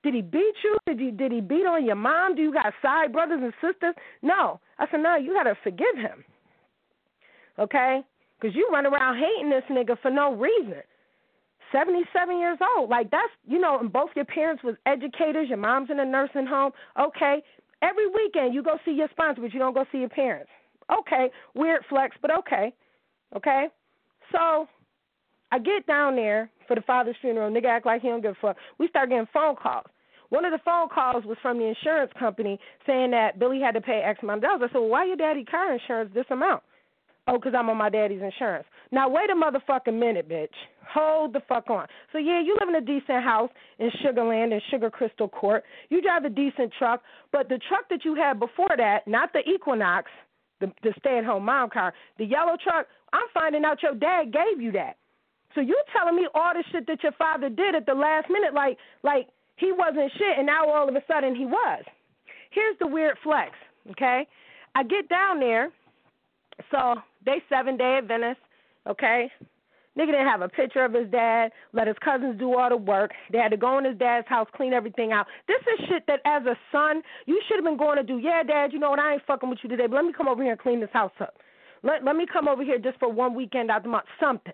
Did 0.01 0.13
he 0.13 0.21
beat 0.21 0.53
you? 0.63 0.77
Did 0.87 0.97
he 0.97 1.11
did 1.11 1.33
he 1.33 1.41
beat 1.41 1.65
on 1.65 1.85
your 1.85 1.97
mom? 1.97 2.33
Do 2.33 2.41
you 2.41 2.53
got 2.53 2.71
side 2.81 3.11
brothers 3.11 3.41
and 3.43 3.51
sisters? 3.59 3.93
No. 4.21 4.61
I 4.79 4.85
said, 4.89 5.01
no, 5.01 5.17
you 5.17 5.33
got 5.33 5.43
to 5.43 5.55
forgive 5.61 5.97
him. 5.97 6.23
Okay? 7.59 7.99
Because 8.39 8.55
you 8.55 8.69
run 8.71 8.85
around 8.85 9.19
hating 9.19 9.49
this 9.49 9.65
nigga 9.69 9.99
for 10.01 10.09
no 10.09 10.33
reason. 10.33 10.79
77 11.73 12.39
years 12.39 12.59
old. 12.77 12.89
Like 12.89 13.11
that's, 13.11 13.33
you 13.45 13.59
know, 13.59 13.77
and 13.77 13.91
both 13.91 14.11
your 14.15 14.23
parents 14.23 14.63
was 14.63 14.75
educators, 14.85 15.49
your 15.49 15.57
mom's 15.57 15.89
in 15.91 15.99
a 15.99 16.05
nursing 16.05 16.45
home. 16.45 16.71
Okay. 16.97 17.43
Every 17.81 18.07
weekend 18.07 18.53
you 18.53 18.63
go 18.63 18.77
see 18.85 18.91
your 18.91 19.09
sponsor, 19.11 19.41
but 19.41 19.51
you 19.51 19.59
don't 19.59 19.73
go 19.73 19.83
see 19.91 19.97
your 19.97 20.07
parents. 20.07 20.49
Okay. 20.89 21.29
Weird 21.55 21.81
flex, 21.89 22.15
but 22.21 22.31
okay. 22.31 22.73
Okay? 23.35 23.67
So 24.33 24.67
I 25.51 25.59
get 25.59 25.87
down 25.87 26.15
there 26.15 26.49
for 26.67 26.75
the 26.75 26.81
father's 26.81 27.15
funeral. 27.21 27.49
Nigga 27.51 27.67
act 27.67 27.85
like 27.85 28.01
he 28.01 28.09
don't 28.09 28.21
give 28.21 28.31
a 28.31 28.41
fuck. 28.41 28.57
We 28.79 28.87
start 28.89 29.09
getting 29.09 29.27
phone 29.31 29.55
calls. 29.55 29.85
One 30.29 30.45
of 30.45 30.51
the 30.51 30.59
phone 30.65 30.89
calls 30.89 31.23
was 31.25 31.37
from 31.43 31.59
the 31.59 31.65
insurance 31.65 32.11
company 32.17 32.59
saying 32.87 33.11
that 33.11 33.37
Billy 33.37 33.61
had 33.61 33.75
to 33.75 33.81
pay 33.81 34.01
X 34.03 34.19
amount 34.23 34.43
of 34.43 34.49
dollars. 34.49 34.61
I 34.63 34.73
said, 34.73 34.79
well, 34.79 34.89
why 34.89 35.05
your 35.05 35.15
daddy 35.15 35.45
car 35.45 35.71
insurance 35.71 36.09
this 36.13 36.25
amount? 36.31 36.63
Oh, 37.27 37.37
because 37.37 37.53
I'm 37.55 37.69
on 37.69 37.77
my 37.77 37.89
daddy's 37.89 38.21
insurance. 38.21 38.65
Now, 38.91 39.07
wait 39.07 39.29
a 39.29 39.35
motherfucking 39.35 39.97
minute, 39.97 40.27
bitch. 40.27 40.47
Hold 40.93 41.33
the 41.33 41.41
fuck 41.47 41.69
on. 41.69 41.87
So, 42.11 42.17
yeah, 42.17 42.41
you 42.41 42.57
live 42.59 42.67
in 42.67 42.75
a 42.75 42.81
decent 42.81 43.23
house 43.23 43.49
in 43.79 43.89
Sugarland 44.03 44.51
in 44.51 44.59
Sugar 44.71 44.89
Crystal 44.89 45.29
Court. 45.29 45.63
You 45.89 46.01
drive 46.01 46.25
a 46.25 46.29
decent 46.29 46.73
truck, 46.77 47.01
but 47.31 47.47
the 47.47 47.59
truck 47.69 47.87
that 47.89 48.03
you 48.03 48.15
had 48.15 48.39
before 48.39 48.75
that, 48.75 49.07
not 49.07 49.31
the 49.31 49.39
Equinox, 49.47 50.09
the, 50.59 50.71
the 50.81 50.93
stay 50.99 51.17
at 51.17 51.23
home 51.23 51.45
mom 51.45 51.69
car, 51.69 51.93
the 52.17 52.25
yellow 52.25 52.57
truck, 52.61 52.87
I'm 53.13 53.27
finding 53.33 53.63
out 53.63 53.81
your 53.81 53.95
dad 53.95 54.33
gave 54.33 54.61
you 54.61 54.71
that. 54.73 54.97
So 55.55 55.61
you 55.61 55.79
telling 55.95 56.15
me 56.15 56.27
all 56.33 56.53
the 56.53 56.63
shit 56.71 56.87
that 56.87 57.03
your 57.03 57.11
father 57.13 57.47
did 57.47 57.75
at 57.75 57.85
the 57.85 57.93
last 57.93 58.29
minute, 58.29 58.53
like 58.53 58.77
like 59.03 59.27
he 59.55 59.71
wasn't 59.71 60.11
shit, 60.17 60.37
and 60.37 60.47
now 60.47 60.67
all 60.67 60.89
of 60.89 60.95
a 60.95 61.03
sudden 61.07 61.35
he 61.35 61.45
was. 61.45 61.83
Here's 62.51 62.77
the 62.79 62.87
weird 62.87 63.17
flex, 63.23 63.51
okay? 63.91 64.27
I 64.75 64.83
get 64.83 65.07
down 65.09 65.39
there, 65.39 65.69
so 66.71 66.95
they 67.25 67.41
seven 67.49 67.77
day 67.77 67.99
Adventist, 68.01 68.39
okay? 68.87 69.31
Nigga 69.97 70.07
didn't 70.07 70.27
have 70.27 70.41
a 70.41 70.49
picture 70.49 70.83
of 70.83 70.93
his 70.93 71.07
dad, 71.11 71.51
let 71.71 71.85
his 71.85 71.95
cousins 72.03 72.39
do 72.39 72.57
all 72.57 72.69
the 72.69 72.77
work. 72.77 73.11
They 73.31 73.37
had 73.37 73.49
to 73.49 73.57
go 73.57 73.77
in 73.77 73.85
his 73.85 73.97
dad's 73.97 74.27
house, 74.27 74.47
clean 74.55 74.73
everything 74.73 75.11
out. 75.11 75.27
This 75.47 75.61
is 75.61 75.85
shit 75.87 76.03
that 76.07 76.19
as 76.25 76.43
a 76.47 76.57
son, 76.71 77.03
you 77.27 77.39
should 77.47 77.57
have 77.57 77.63
been 77.63 77.77
going 77.77 77.97
to 77.97 78.03
do. 78.03 78.17
Yeah, 78.17 78.41
dad, 78.41 78.73
you 78.73 78.79
know 78.79 78.89
what? 78.89 78.99
I 78.99 79.13
ain't 79.13 79.25
fucking 79.27 79.47
with 79.47 79.59
you 79.61 79.69
today, 79.69 79.85
but 79.85 79.97
let 79.97 80.05
me 80.05 80.13
come 80.15 80.27
over 80.27 80.41
here 80.41 80.53
and 80.53 80.59
clean 80.59 80.79
this 80.79 80.89
house 80.93 81.11
up. 81.19 81.35
Let, 81.83 82.03
let 82.03 82.15
me 82.15 82.25
come 82.31 82.47
over 82.47 82.63
here 82.63 82.79
just 82.79 82.97
for 82.99 83.11
one 83.11 83.35
weekend 83.35 83.69
out 83.69 83.83
the 83.83 83.89
month. 83.89 84.05
Something. 84.19 84.53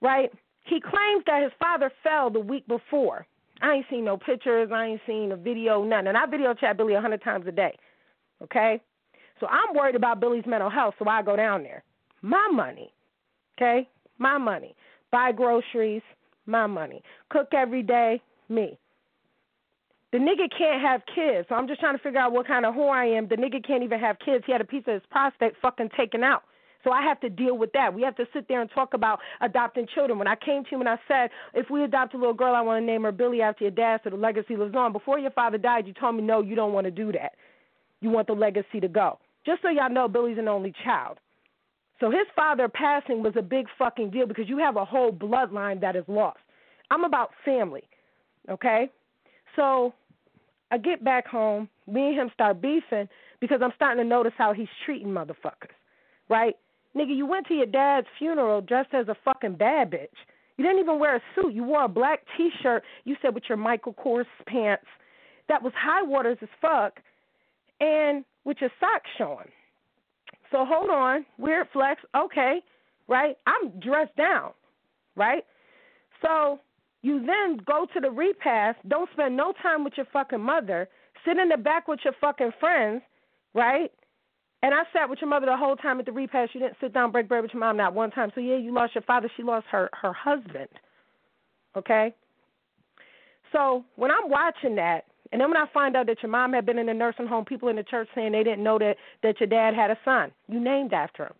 Right? 0.00 0.30
He 0.64 0.80
claims 0.80 1.24
that 1.26 1.42
his 1.42 1.52
father 1.58 1.90
fell 2.02 2.30
the 2.30 2.40
week 2.40 2.66
before. 2.66 3.26
I 3.62 3.74
ain't 3.74 3.86
seen 3.90 4.04
no 4.04 4.16
pictures. 4.16 4.70
I 4.72 4.86
ain't 4.86 5.00
seen 5.06 5.32
a 5.32 5.36
video, 5.36 5.82
nothing. 5.82 6.08
And 6.08 6.16
I 6.16 6.26
video 6.26 6.54
chat 6.54 6.76
Billy 6.76 6.94
a 6.94 7.00
hundred 7.00 7.22
times 7.22 7.46
a 7.46 7.52
day. 7.52 7.76
Okay? 8.42 8.80
So 9.40 9.46
I'm 9.46 9.74
worried 9.74 9.94
about 9.94 10.20
Billy's 10.20 10.46
mental 10.46 10.70
health, 10.70 10.94
so 10.98 11.08
I 11.08 11.22
go 11.22 11.36
down 11.36 11.62
there. 11.62 11.82
My 12.22 12.48
money. 12.52 12.92
Okay? 13.56 13.88
My 14.18 14.38
money. 14.38 14.74
Buy 15.10 15.32
groceries, 15.32 16.02
my 16.46 16.66
money. 16.66 17.02
Cook 17.30 17.48
every 17.52 17.82
day, 17.82 18.20
me. 18.48 18.78
The 20.16 20.22
nigga 20.22 20.48
can't 20.56 20.80
have 20.80 21.02
kids, 21.14 21.46
so 21.46 21.54
I'm 21.56 21.68
just 21.68 21.78
trying 21.78 21.94
to 21.94 22.02
figure 22.02 22.18
out 22.18 22.32
what 22.32 22.46
kind 22.46 22.64
of 22.64 22.74
whore 22.74 22.96
I 22.96 23.04
am. 23.04 23.28
The 23.28 23.36
nigga 23.36 23.62
can't 23.62 23.82
even 23.82 24.00
have 24.00 24.18
kids. 24.18 24.44
He 24.46 24.52
had 24.52 24.62
a 24.62 24.64
piece 24.64 24.82
of 24.86 24.94
his 24.94 25.02
prostate 25.10 25.52
fucking 25.60 25.90
taken 25.94 26.24
out. 26.24 26.44
So 26.84 26.90
I 26.90 27.02
have 27.02 27.20
to 27.20 27.28
deal 27.28 27.58
with 27.58 27.70
that. 27.74 27.92
We 27.92 28.00
have 28.00 28.16
to 28.16 28.24
sit 28.32 28.48
there 28.48 28.62
and 28.62 28.70
talk 28.70 28.94
about 28.94 29.18
adopting 29.42 29.86
children. 29.94 30.18
When 30.18 30.26
I 30.26 30.34
came 30.34 30.64
to 30.64 30.70
him 30.70 30.80
and 30.80 30.88
I 30.88 30.98
said, 31.06 31.28
if 31.52 31.68
we 31.68 31.84
adopt 31.84 32.14
a 32.14 32.16
little 32.16 32.32
girl, 32.32 32.54
I 32.54 32.62
want 32.62 32.80
to 32.80 32.86
name 32.86 33.02
her 33.02 33.12
Billy 33.12 33.42
after 33.42 33.64
your 33.64 33.72
dad 33.72 34.00
so 34.04 34.08
the 34.08 34.16
legacy 34.16 34.56
lives 34.56 34.74
on. 34.74 34.90
Before 34.90 35.18
your 35.18 35.32
father 35.32 35.58
died, 35.58 35.86
you 35.86 35.92
told 35.92 36.16
me, 36.16 36.22
no, 36.22 36.40
you 36.40 36.54
don't 36.54 36.72
want 36.72 36.86
to 36.86 36.90
do 36.90 37.12
that. 37.12 37.32
You 38.00 38.08
want 38.08 38.26
the 38.26 38.32
legacy 38.32 38.80
to 38.80 38.88
go. 38.88 39.18
Just 39.44 39.60
so 39.60 39.68
y'all 39.68 39.90
know, 39.90 40.08
Billy's 40.08 40.38
an 40.38 40.48
only 40.48 40.72
child. 40.82 41.18
So 42.00 42.10
his 42.10 42.26
father 42.34 42.70
passing 42.70 43.22
was 43.22 43.34
a 43.36 43.42
big 43.42 43.66
fucking 43.78 44.12
deal 44.12 44.26
because 44.26 44.48
you 44.48 44.56
have 44.56 44.76
a 44.76 44.84
whole 44.86 45.12
bloodline 45.12 45.78
that 45.82 45.94
is 45.94 46.04
lost. 46.08 46.38
I'm 46.90 47.04
about 47.04 47.32
family, 47.44 47.82
okay? 48.48 48.90
So 49.56 49.92
I 50.70 50.78
get 50.78 51.04
back 51.04 51.26
home, 51.26 51.68
me 51.86 52.08
and 52.08 52.16
him 52.16 52.30
start 52.34 52.60
beefing 52.60 53.08
because 53.40 53.60
I'm 53.62 53.72
starting 53.76 54.02
to 54.02 54.08
notice 54.08 54.32
how 54.36 54.52
he's 54.52 54.68
treating 54.84 55.08
motherfuckers, 55.08 55.74
right? 56.28 56.56
Nigga, 56.96 57.14
you 57.14 57.26
went 57.26 57.46
to 57.48 57.54
your 57.54 57.66
dad's 57.66 58.06
funeral 58.18 58.60
dressed 58.60 58.94
as 58.94 59.08
a 59.08 59.16
fucking 59.24 59.56
bad 59.56 59.90
bitch. 59.90 60.08
You 60.56 60.64
didn't 60.64 60.80
even 60.80 60.98
wear 60.98 61.16
a 61.16 61.20
suit. 61.34 61.52
You 61.52 61.64
wore 61.64 61.84
a 61.84 61.88
black 61.88 62.20
T-shirt. 62.36 62.82
You 63.04 63.16
said 63.20 63.34
with 63.34 63.44
your 63.48 63.58
Michael 63.58 63.94
Kors 63.94 64.24
pants. 64.46 64.86
That 65.48 65.62
was 65.62 65.72
high 65.76 66.02
waters 66.02 66.38
as 66.42 66.48
fuck, 66.60 66.94
and 67.80 68.24
with 68.44 68.56
your 68.60 68.70
socks 68.80 69.08
showing. 69.18 69.48
So 70.50 70.64
hold 70.64 70.90
on, 70.90 71.26
weird 71.38 71.68
flex. 71.72 72.00
Okay, 72.16 72.60
right? 73.06 73.36
I'm 73.46 73.78
dressed 73.78 74.16
down, 74.16 74.52
right? 75.14 75.44
So 76.22 76.58
you 77.06 77.24
then 77.24 77.58
go 77.64 77.86
to 77.94 78.00
the 78.00 78.10
repast. 78.10 78.78
Don't 78.88 79.08
spend 79.12 79.36
no 79.36 79.52
time 79.62 79.84
with 79.84 79.92
your 79.96 80.06
fucking 80.12 80.40
mother. 80.40 80.88
Sit 81.24 81.38
in 81.38 81.48
the 81.48 81.56
back 81.56 81.86
with 81.86 82.00
your 82.02 82.14
fucking 82.20 82.50
friends, 82.58 83.00
right? 83.54 83.92
And 84.64 84.74
I 84.74 84.82
sat 84.92 85.08
with 85.08 85.20
your 85.20 85.30
mother 85.30 85.46
the 85.46 85.56
whole 85.56 85.76
time 85.76 86.00
at 86.00 86.06
the 86.06 86.10
repast. 86.10 86.52
You 86.52 86.60
didn't 86.60 86.78
sit 86.80 86.92
down, 86.92 87.12
break 87.12 87.28
bread 87.28 87.42
with 87.42 87.52
your 87.52 87.60
mom 87.60 87.76
not 87.76 87.94
one 87.94 88.10
time. 88.10 88.32
So 88.34 88.40
yeah, 88.40 88.56
you 88.56 88.74
lost 88.74 88.96
your 88.96 89.02
father. 89.02 89.30
She 89.36 89.44
lost 89.44 89.66
her 89.70 89.88
her 90.02 90.12
husband. 90.12 90.68
Okay. 91.76 92.12
So 93.52 93.84
when 93.94 94.10
I'm 94.10 94.28
watching 94.28 94.74
that, 94.74 95.04
and 95.30 95.40
then 95.40 95.48
when 95.48 95.56
I 95.58 95.66
find 95.72 95.96
out 95.96 96.06
that 96.06 96.22
your 96.24 96.32
mom 96.32 96.54
had 96.54 96.66
been 96.66 96.78
in 96.78 96.88
a 96.88 96.94
nursing 96.94 97.28
home, 97.28 97.44
people 97.44 97.68
in 97.68 97.76
the 97.76 97.84
church 97.84 98.08
saying 98.16 98.32
they 98.32 98.42
didn't 98.42 98.64
know 98.64 98.80
that 98.80 98.96
that 99.22 99.38
your 99.38 99.48
dad 99.48 99.74
had 99.74 99.92
a 99.92 99.98
son. 100.04 100.32
You 100.48 100.58
named 100.58 100.92
after 100.92 101.26
him. 101.26 101.34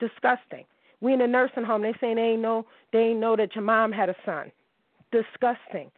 Disgusting. 0.00 0.64
We 1.02 1.12
in 1.12 1.20
a 1.20 1.26
nursing 1.26 1.64
home. 1.64 1.82
They 1.82 1.92
saying 2.00 2.16
they 2.16 2.22
ain't 2.22 2.40
know 2.40 2.64
they 2.94 3.10
ain't 3.10 3.20
know 3.20 3.36
that 3.36 3.54
your 3.54 3.64
mom 3.64 3.92
had 3.92 4.08
a 4.08 4.16
son. 4.24 4.50
Disgusting. 5.12 5.90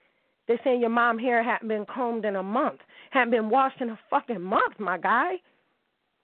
They 0.47 0.59
saying 0.65 0.81
your 0.81 0.91
mom 0.91 1.19
hair 1.19 1.43
hadn't 1.43 1.69
been 1.69 1.85
combed 1.85 2.25
in 2.25 2.37
a 2.37 2.43
month, 2.43 2.81
hadn't 3.11 3.31
been 3.31 3.51
washed 3.51 3.81
in 3.81 3.91
a 3.91 3.99
fucking 4.09 4.41
month, 4.41 4.79
my 4.79 4.99
guy. 4.99 5.35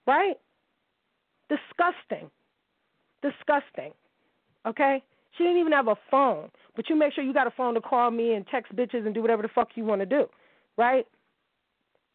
Right? 0.07 0.37
Disgusting. 1.49 2.31
Disgusting. 3.23 3.93
Okay? 4.67 5.03
She 5.37 5.45
didn't 5.45 5.59
even 5.59 5.73
have 5.73 5.89
a 5.89 5.97
phone. 6.11 6.51
But 6.77 6.89
you 6.89 6.97
make 6.97 7.13
sure 7.13 7.23
you 7.23 7.35
got 7.35 7.47
a 7.47 7.51
phone 7.51 7.75
to 7.75 7.81
call 7.81 8.11
me 8.11 8.35
and 8.35 8.47
text 8.47 8.75
bitches 8.75 9.05
and 9.05 9.15
do 9.15 9.21
whatever 9.21 9.43
the 9.43 9.49
fuck 9.49 9.69
you 9.75 9.85
want 9.85 10.01
to 10.01 10.07
do. 10.07 10.27
Right? 10.77 11.07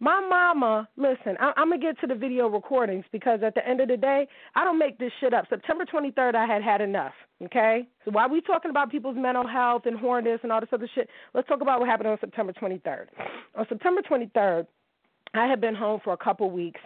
My 0.01 0.21
mama, 0.29 0.87
listen, 0.97 1.35
I, 1.39 1.51
I'm 1.57 1.69
going 1.69 1.81
to 1.81 1.85
get 1.85 1.99
to 2.01 2.07
the 2.07 2.15
video 2.15 2.47
recordings 2.47 3.05
because 3.11 3.41
at 3.43 3.55
the 3.55 3.67
end 3.67 3.81
of 3.81 3.89
the 3.89 3.97
day, 3.97 4.27
I 4.55 4.63
don't 4.63 4.79
make 4.79 4.97
this 4.97 5.11
shit 5.19 5.33
up. 5.33 5.45
September 5.49 5.85
23rd, 5.85 6.35
I 6.35 6.45
had 6.45 6.63
had 6.63 6.81
enough. 6.81 7.13
Okay? 7.43 7.87
So 8.05 8.11
while 8.11 8.29
we 8.29 8.41
talking 8.41 8.71
about 8.71 8.91
people's 8.91 9.17
mental 9.17 9.47
health 9.47 9.83
and 9.85 9.97
horniness 9.97 10.39
and 10.43 10.51
all 10.51 10.61
this 10.61 10.69
other 10.71 10.89
shit, 10.95 11.09
let's 11.33 11.47
talk 11.47 11.61
about 11.61 11.79
what 11.81 11.89
happened 11.89 12.09
on 12.09 12.17
September 12.21 12.53
23rd. 12.53 13.07
On 13.57 13.65
September 13.67 14.01
23rd, 14.01 14.67
I 15.33 15.47
had 15.47 15.59
been 15.59 15.75
home 15.75 15.99
for 16.03 16.13
a 16.13 16.17
couple 16.17 16.49
weeks 16.49 16.81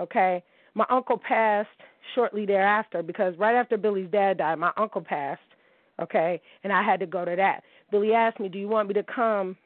Okay, 0.00 0.42
my 0.74 0.86
uncle 0.88 1.18
passed 1.18 1.68
shortly 2.14 2.46
thereafter 2.46 3.02
because 3.02 3.34
right 3.38 3.54
after 3.54 3.76
Billy's 3.76 4.10
dad 4.10 4.38
died, 4.38 4.58
my 4.58 4.72
uncle 4.76 5.02
passed. 5.02 5.40
Okay, 6.00 6.40
and 6.64 6.72
I 6.72 6.82
had 6.82 6.98
to 7.00 7.06
go 7.06 7.26
to 7.26 7.36
that. 7.36 7.62
Billy 7.90 8.14
asked 8.14 8.40
me, 8.40 8.48
"Do 8.48 8.58
you 8.58 8.68
want 8.68 8.88
me 8.88 8.94
to 8.94 9.02
come, 9.02 9.56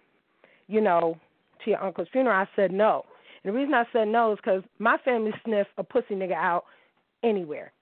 you 0.67 0.81
know, 0.81 1.17
to 1.65 1.71
your 1.71 1.83
uncle's 1.83 2.09
funeral?" 2.13 2.37
I 2.37 2.49
said 2.57 2.73
no. 2.73 3.05
And 3.43 3.53
the 3.53 3.59
reason 3.59 3.75
I 3.75 3.85
said 3.93 4.09
no 4.09 4.33
is 4.33 4.39
because 4.39 4.63
my 4.79 4.97
family 5.05 5.33
sniffed 5.45 5.71
a 5.77 5.85
pussy 5.85 6.15
nigga 6.15 6.33
out 6.33 6.65
anywhere. 7.23 7.73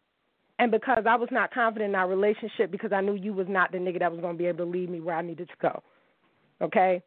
And 0.58 0.70
because 0.70 1.04
I 1.08 1.16
was 1.16 1.28
not 1.32 1.52
confident 1.52 1.90
in 1.90 1.94
our 1.94 2.08
relationship 2.08 2.70
because 2.70 2.92
I 2.92 3.00
knew 3.00 3.14
you 3.14 3.32
was 3.32 3.46
not 3.48 3.72
the 3.72 3.78
nigga 3.78 3.98
that 4.00 4.12
was 4.12 4.20
going 4.20 4.34
to 4.34 4.38
be 4.38 4.46
able 4.46 4.64
to 4.64 4.70
lead 4.70 4.90
me 4.90 5.00
where 5.00 5.16
I 5.16 5.22
needed 5.22 5.48
to 5.48 5.54
go. 5.60 5.82
Okay? 6.60 7.02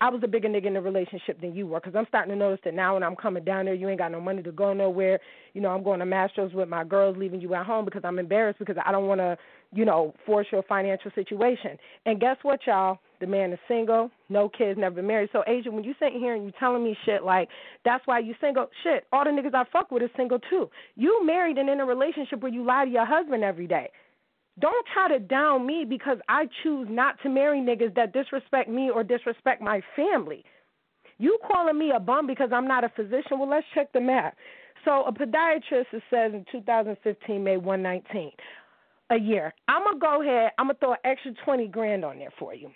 I 0.00 0.10
was 0.10 0.20
a 0.22 0.28
bigger 0.28 0.48
nigga 0.48 0.66
in 0.66 0.74
the 0.74 0.80
relationship 0.80 1.40
than 1.40 1.54
you 1.54 1.66
were 1.66 1.80
because 1.80 1.96
I'm 1.96 2.06
starting 2.06 2.32
to 2.32 2.38
notice 2.38 2.60
that 2.64 2.74
now 2.74 2.94
when 2.94 3.02
I'm 3.02 3.16
coming 3.16 3.42
down 3.42 3.64
there, 3.64 3.74
you 3.74 3.88
ain't 3.88 3.98
got 3.98 4.12
no 4.12 4.20
money 4.20 4.42
to 4.44 4.52
go 4.52 4.72
nowhere. 4.72 5.18
You 5.54 5.60
know, 5.60 5.70
I'm 5.70 5.82
going 5.82 5.98
to 5.98 6.06
Mastros 6.06 6.54
with 6.54 6.68
my 6.68 6.84
girls, 6.84 7.16
leaving 7.16 7.40
you 7.40 7.54
at 7.54 7.66
home 7.66 7.84
because 7.84 8.02
I'm 8.04 8.18
embarrassed 8.18 8.60
because 8.60 8.76
I 8.84 8.92
don't 8.92 9.08
want 9.08 9.20
to, 9.20 9.36
you 9.72 9.84
know, 9.84 10.14
force 10.24 10.46
your 10.52 10.62
financial 10.62 11.10
situation. 11.14 11.76
And 12.06 12.20
guess 12.20 12.36
what, 12.42 12.60
y'all? 12.66 12.98
The 13.20 13.26
man 13.26 13.52
is 13.52 13.58
single, 13.66 14.10
no 14.28 14.48
kids, 14.48 14.78
never 14.78 14.96
been 14.96 15.06
married. 15.06 15.30
So, 15.32 15.42
Asia, 15.46 15.70
when 15.70 15.82
you 15.82 15.94
sitting 15.98 16.20
here 16.20 16.34
and 16.34 16.44
you 16.44 16.52
telling 16.58 16.84
me 16.84 16.96
shit 17.04 17.24
like 17.24 17.48
that's 17.84 18.06
why 18.06 18.20
you 18.20 18.34
single, 18.40 18.68
shit, 18.84 19.06
all 19.12 19.24
the 19.24 19.30
niggas 19.30 19.54
I 19.54 19.64
fuck 19.72 19.90
with 19.90 20.02
is 20.02 20.10
single 20.16 20.38
too. 20.50 20.70
You 20.94 21.24
married 21.26 21.58
and 21.58 21.68
in 21.68 21.80
a 21.80 21.84
relationship 21.84 22.40
where 22.40 22.52
you 22.52 22.64
lie 22.64 22.84
to 22.84 22.90
your 22.90 23.06
husband 23.06 23.42
every 23.42 23.66
day. 23.66 23.90
Don't 24.60 24.86
try 24.92 25.08
to 25.08 25.18
down 25.18 25.66
me 25.66 25.84
because 25.88 26.18
I 26.28 26.46
choose 26.62 26.88
not 26.90 27.16
to 27.22 27.28
marry 27.28 27.60
niggas 27.60 27.94
that 27.94 28.12
disrespect 28.12 28.68
me 28.68 28.90
or 28.90 29.04
disrespect 29.04 29.62
my 29.62 29.80
family. 29.94 30.44
You 31.18 31.38
calling 31.46 31.78
me 31.78 31.92
a 31.94 32.00
bum 32.00 32.26
because 32.26 32.50
I'm 32.52 32.66
not 32.66 32.84
a 32.84 32.88
physician? 32.90 33.38
Well, 33.38 33.48
let's 33.48 33.66
check 33.74 33.92
the 33.92 34.00
math. 34.00 34.34
So 34.84 35.04
a 35.04 35.12
podiatrist 35.12 35.86
says 36.10 36.32
in 36.32 36.44
2015 36.50 37.42
made 37.42 37.58
119 37.58 38.30
a 39.10 39.16
year. 39.16 39.54
I'm 39.66 39.84
gonna 39.84 39.98
go 39.98 40.22
ahead. 40.22 40.52
I'm 40.58 40.66
gonna 40.66 40.78
throw 40.78 40.92
an 40.92 40.98
extra 41.04 41.32
20 41.44 41.68
grand 41.68 42.04
on 42.04 42.18
there 42.18 42.32
for 42.38 42.54
you. 42.54 42.70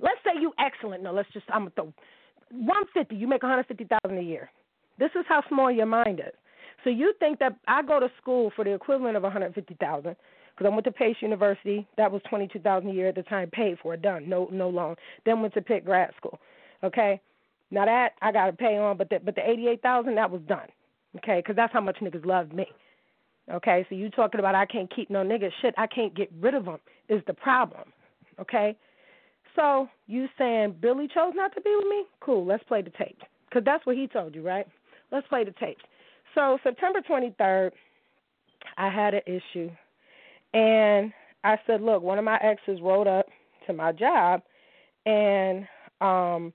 Let's 0.00 0.18
say 0.24 0.40
you 0.40 0.52
excellent. 0.58 1.02
No, 1.02 1.12
let's 1.12 1.28
just 1.32 1.46
I'm 1.48 1.62
gonna 1.62 1.70
throw 1.70 1.92
150. 2.50 3.14
You 3.14 3.26
make 3.26 3.42
150,000 3.42 4.18
a 4.18 4.22
year. 4.22 4.50
This 4.98 5.10
is 5.18 5.24
how 5.28 5.42
small 5.48 5.70
your 5.70 5.86
mind 5.86 6.20
is. 6.20 6.34
So 6.84 6.90
you 6.90 7.14
think 7.18 7.38
that 7.40 7.56
I 7.66 7.82
go 7.82 7.98
to 8.00 8.08
school 8.20 8.52
for 8.54 8.64
the 8.64 8.72
equivalent 8.72 9.16
of 9.16 9.22
150,000 9.22 10.16
because 10.56 10.70
I 10.70 10.74
went 10.74 10.84
to 10.84 10.92
Pace 10.92 11.16
University. 11.20 11.86
That 11.96 12.10
was 12.10 12.22
twenty 12.28 12.48
two 12.48 12.60
thousand 12.60 12.90
a 12.90 12.92
year 12.92 13.08
at 13.08 13.14
the 13.14 13.22
time, 13.22 13.50
paid 13.50 13.78
for, 13.82 13.96
done, 13.96 14.28
no 14.28 14.48
no 14.50 14.68
loan. 14.68 14.96
Then 15.24 15.42
went 15.42 15.54
to 15.54 15.62
Pitt 15.62 15.84
Grad 15.84 16.12
School. 16.16 16.38
Okay, 16.82 17.20
now 17.70 17.84
that 17.84 18.10
I 18.22 18.32
got 18.32 18.46
to 18.46 18.52
pay 18.52 18.76
on, 18.78 18.96
but 18.96 19.10
the 19.10 19.18
but 19.22 19.34
the 19.34 19.48
eighty 19.48 19.68
eight 19.68 19.82
thousand 19.82 20.14
that 20.14 20.30
was 20.30 20.40
done. 20.48 20.68
Okay, 21.18 21.40
because 21.40 21.56
that's 21.56 21.72
how 21.72 21.80
much 21.80 21.98
niggas 22.00 22.24
loved 22.24 22.54
me. 22.54 22.66
Okay, 23.52 23.86
so 23.88 23.94
you 23.94 24.10
talking 24.10 24.40
about 24.40 24.54
I 24.54 24.66
can't 24.66 24.94
keep 24.94 25.10
no 25.10 25.22
niggas 25.22 25.52
shit. 25.62 25.74
I 25.76 25.86
can't 25.86 26.14
get 26.14 26.30
rid 26.40 26.54
of 26.54 26.64
them 26.64 26.78
is 27.08 27.22
the 27.26 27.34
problem. 27.34 27.92
Okay, 28.40 28.76
so 29.56 29.88
you 30.06 30.28
saying 30.38 30.76
Billy 30.80 31.08
chose 31.12 31.32
not 31.34 31.54
to 31.54 31.60
be 31.60 31.74
with 31.76 31.88
me? 31.88 32.04
Cool, 32.20 32.46
let's 32.46 32.62
play 32.64 32.82
the 32.82 32.90
tapes 32.90 33.24
because 33.48 33.64
that's 33.64 33.84
what 33.86 33.96
he 33.96 34.06
told 34.06 34.34
you, 34.34 34.42
right? 34.42 34.66
Let's 35.10 35.26
play 35.28 35.44
the 35.44 35.54
tapes. 35.58 35.82
So 36.34 36.58
September 36.62 37.00
23rd, 37.00 37.70
I 38.76 38.90
had 38.90 39.14
an 39.14 39.22
issue 39.26 39.70
and 40.52 41.12
I 41.44 41.56
said, 41.66 41.80
look, 41.80 42.02
one 42.02 42.18
of 42.18 42.24
my 42.24 42.38
exes 42.42 42.80
wrote 42.82 43.06
up 43.06 43.26
to 43.66 43.72
my 43.72 43.92
job, 43.92 44.42
and 45.04 45.66
um, 46.00 46.52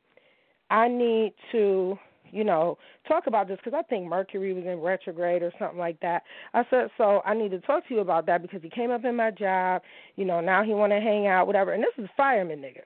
I 0.70 0.88
need 0.88 1.34
to, 1.52 1.98
you 2.32 2.44
know, 2.44 2.78
talk 3.08 3.28
about 3.28 3.48
this 3.48 3.58
because 3.64 3.78
I 3.78 3.84
think 3.84 4.08
Mercury 4.08 4.54
was 4.54 4.66
in 4.66 4.80
retrograde 4.80 5.44
or 5.44 5.52
something 5.60 5.78
like 5.78 6.00
that. 6.02 6.24
I 6.54 6.64
said, 6.70 6.90
so 6.98 7.22
I 7.26 7.34
need 7.34 7.52
to 7.52 7.60
talk 7.60 7.88
to 7.88 7.94
you 7.94 8.00
about 8.02 8.26
that 8.26 8.42
because 8.42 8.62
he 8.62 8.70
came 8.70 8.92
up 8.92 9.06
in 9.06 9.16
my 9.16 9.32
job, 9.32 9.82
you 10.16 10.26
know, 10.26 10.42
now 10.42 10.64
he 10.64 10.74
want 10.74 10.92
to 10.92 11.00
hang 11.00 11.28
out, 11.28 11.48
whatever. 11.48 11.74
And 11.74 11.84
this 11.84 11.94
is 11.98 12.06
a 12.06 12.18
fireman 12.18 12.60
nigga, 12.60 12.82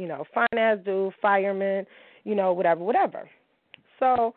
you 0.00 0.08
know, 0.08 0.24
ass 0.56 0.78
dude, 0.84 1.12
fireman, 1.20 1.86
you 2.24 2.34
know, 2.34 2.52
whatever, 2.52 2.82
whatever. 2.82 3.28
So 3.98 4.34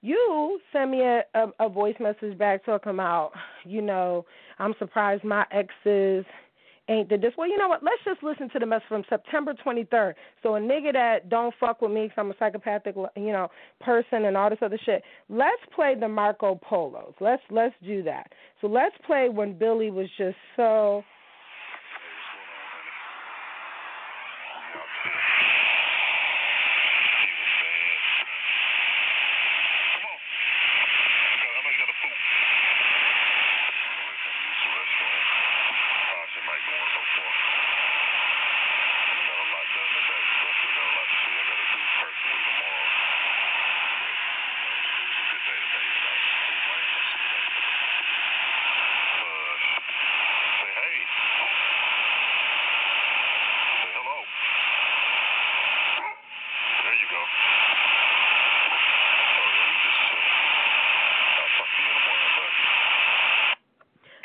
you 0.00 0.60
send 0.72 0.90
me 0.90 1.02
a, 1.02 1.22
a, 1.34 1.46
a 1.60 1.68
voice 1.68 1.96
message 2.00 2.36
back 2.38 2.64
talking 2.64 2.90
about, 2.90 3.32
you 3.64 3.82
know, 3.82 4.24
I'm 4.58 4.74
surprised 4.78 5.24
my 5.24 5.44
exes 5.50 6.24
ain't 6.88 7.08
did 7.08 7.22
this. 7.22 7.32
Well, 7.36 7.48
you 7.48 7.56
know 7.56 7.68
what? 7.68 7.82
Let's 7.82 8.02
just 8.04 8.22
listen 8.22 8.50
to 8.50 8.58
the 8.58 8.66
message 8.66 8.88
from 8.88 9.04
September 9.08 9.54
23rd. 9.54 10.14
So 10.42 10.56
a 10.56 10.60
nigga 10.60 10.92
that 10.92 11.28
don't 11.28 11.54
fuck 11.58 11.80
with 11.80 11.90
me 11.90 12.04
because 12.04 12.16
I'm 12.18 12.30
a 12.30 12.34
psychopathic, 12.38 12.94
you 13.16 13.32
know, 13.32 13.48
person 13.80 14.26
and 14.26 14.36
all 14.36 14.50
this 14.50 14.58
other 14.62 14.78
shit. 14.84 15.02
Let's 15.28 15.62
play 15.74 15.94
the 15.98 16.08
Marco 16.08 16.60
Polos. 16.62 17.14
Let's 17.20 17.42
let's 17.50 17.74
do 17.84 18.02
that. 18.02 18.32
So 18.60 18.66
let's 18.66 18.94
play 19.06 19.28
when 19.28 19.56
Billy 19.58 19.90
was 19.90 20.08
just 20.18 20.36
so. 20.56 21.02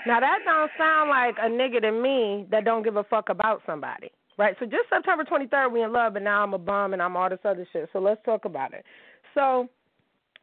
Now 0.10 0.20
that 0.20 0.40
don't 0.44 0.72
sound 0.76 1.12
like 1.12 1.36
a 1.38 1.48
nigga 1.48 1.82
to 1.82 1.92
me 1.92 2.48
that 2.50 2.66
don't 2.66 2.82
give 2.82 2.96
a 2.96 3.04
fuck 3.04 3.30
about 3.30 3.62
somebody. 3.68 4.12
Right? 4.40 4.56
So 4.60 4.66
just 4.66 4.90
September 4.90 5.24
23rd 5.24 5.72
we 5.72 5.84
in 5.84 5.94
love, 5.94 6.16
and 6.16 6.26
now 6.26 6.42
I'm 6.42 6.56
a 6.56 6.58
bum 6.58 6.94
and 6.94 7.02
I'm 7.02 7.16
all 7.16 7.30
this 7.30 7.38
other 7.46 7.68
shit. 7.72 7.90
So 7.94 8.00
let's 8.00 8.20
talk 8.26 8.46
about 8.46 8.74
it. 8.74 8.84
So 9.36 9.68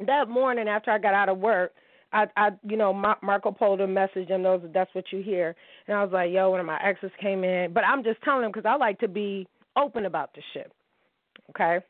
that 0.06 0.28
morning 0.28 0.68
after 0.68 0.92
I 0.92 0.98
got 0.98 1.14
out 1.14 1.28
of 1.28 1.38
work, 1.38 1.72
I, 2.12 2.26
I, 2.36 2.50
you 2.62 2.76
know, 2.76 2.92
Marco 2.92 3.50
Polo 3.50 3.88
messaged 3.88 4.28
him. 4.28 4.44
Those, 4.44 4.60
that's 4.72 4.94
what 4.94 5.06
you 5.10 5.20
hear. 5.20 5.56
And 5.88 5.96
I 5.96 6.04
was 6.04 6.12
like, 6.12 6.30
yo, 6.30 6.50
one 6.50 6.60
of 6.60 6.66
my 6.66 6.80
exes 6.80 7.10
came 7.20 7.42
in, 7.42 7.72
but 7.72 7.82
I'm 7.84 8.04
just 8.04 8.22
telling 8.22 8.44
him 8.44 8.52
because 8.52 8.68
I 8.68 8.76
like 8.76 9.00
to 9.00 9.08
be 9.08 9.48
open 9.76 10.06
about 10.06 10.32
the 10.34 10.42
shit. 10.54 10.70
Okay. 11.50 11.84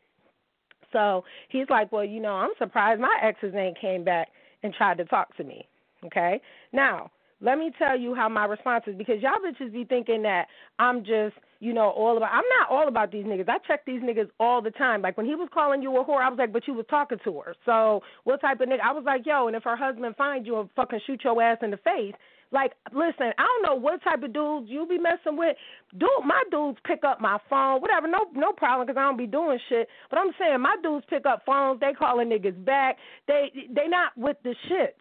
So 0.94 1.24
he's 1.50 1.68
like, 1.68 1.92
well, 1.92 2.04
you 2.04 2.20
know, 2.20 2.32
I'm 2.32 2.52
surprised 2.58 3.02
my 3.02 3.18
exes 3.22 3.52
name 3.52 3.74
came 3.78 4.02
back 4.02 4.28
and 4.62 4.72
tried 4.72 4.96
to 4.96 5.04
talk 5.04 5.36
to 5.36 5.44
me. 5.44 5.68
Okay. 6.06 6.40
Now 6.72 7.10
let 7.40 7.58
me 7.58 7.70
tell 7.78 7.98
you 7.98 8.14
how 8.14 8.28
my 8.28 8.46
response 8.46 8.84
is 8.86 8.96
because 8.96 9.16
y'all 9.20 9.32
bitches 9.44 9.72
be 9.72 9.84
thinking 9.84 10.22
that 10.22 10.46
I'm 10.78 11.00
just, 11.00 11.34
you 11.60 11.74
know, 11.74 11.90
all 11.90 12.16
about. 12.16 12.30
I'm 12.32 12.44
not 12.58 12.70
all 12.70 12.88
about 12.88 13.12
these 13.12 13.26
niggas. 13.26 13.48
I 13.48 13.58
check 13.66 13.84
these 13.84 14.00
niggas 14.00 14.30
all 14.40 14.62
the 14.62 14.70
time. 14.70 15.02
Like 15.02 15.16
when 15.16 15.26
he 15.26 15.34
was 15.34 15.48
calling 15.52 15.82
you 15.82 15.94
a 15.96 16.04
whore, 16.04 16.22
I 16.22 16.30
was 16.30 16.38
like, 16.38 16.52
but 16.52 16.66
you 16.66 16.74
was 16.74 16.86
talking 16.88 17.18
to 17.24 17.40
her. 17.40 17.54
So 17.66 18.02
what 18.24 18.40
type 18.40 18.60
of 18.60 18.68
nigga? 18.68 18.80
I 18.82 18.92
was 18.92 19.04
like, 19.04 19.26
yo, 19.26 19.48
and 19.48 19.56
if 19.56 19.64
her 19.64 19.76
husband 19.76 20.16
finds 20.16 20.46
you 20.46 20.58
and 20.60 20.70
fucking 20.74 21.00
shoot 21.06 21.20
your 21.24 21.40
ass 21.42 21.58
in 21.62 21.70
the 21.70 21.76
face. 21.78 22.14
Like, 22.52 22.72
listen, 22.92 23.32
I 23.38 23.42
don't 23.42 23.62
know 23.62 23.74
what 23.74 24.02
type 24.04 24.22
of 24.22 24.32
dudes 24.32 24.70
you 24.70 24.86
be 24.86 24.98
messing 24.98 25.36
with. 25.36 25.56
Dude, 25.98 26.08
my 26.24 26.42
dudes 26.50 26.78
pick 26.86 27.02
up 27.04 27.20
my 27.20 27.38
phone, 27.50 27.80
whatever, 27.80 28.06
no, 28.06 28.26
no 28.34 28.52
problem, 28.52 28.86
because 28.86 28.98
I 28.98 29.02
don't 29.02 29.18
be 29.18 29.26
doing 29.26 29.58
shit. 29.68 29.88
But 30.10 30.20
I'm 30.20 30.30
saying 30.38 30.60
my 30.60 30.76
dudes 30.80 31.04
pick 31.10 31.26
up 31.26 31.42
phones. 31.44 31.80
They 31.80 31.92
calling 31.92 32.28
niggas 32.28 32.64
back. 32.64 32.98
They, 33.26 33.50
they 33.74 33.88
not 33.88 34.16
with 34.16 34.36
the 34.44 34.54
shits. 34.70 34.92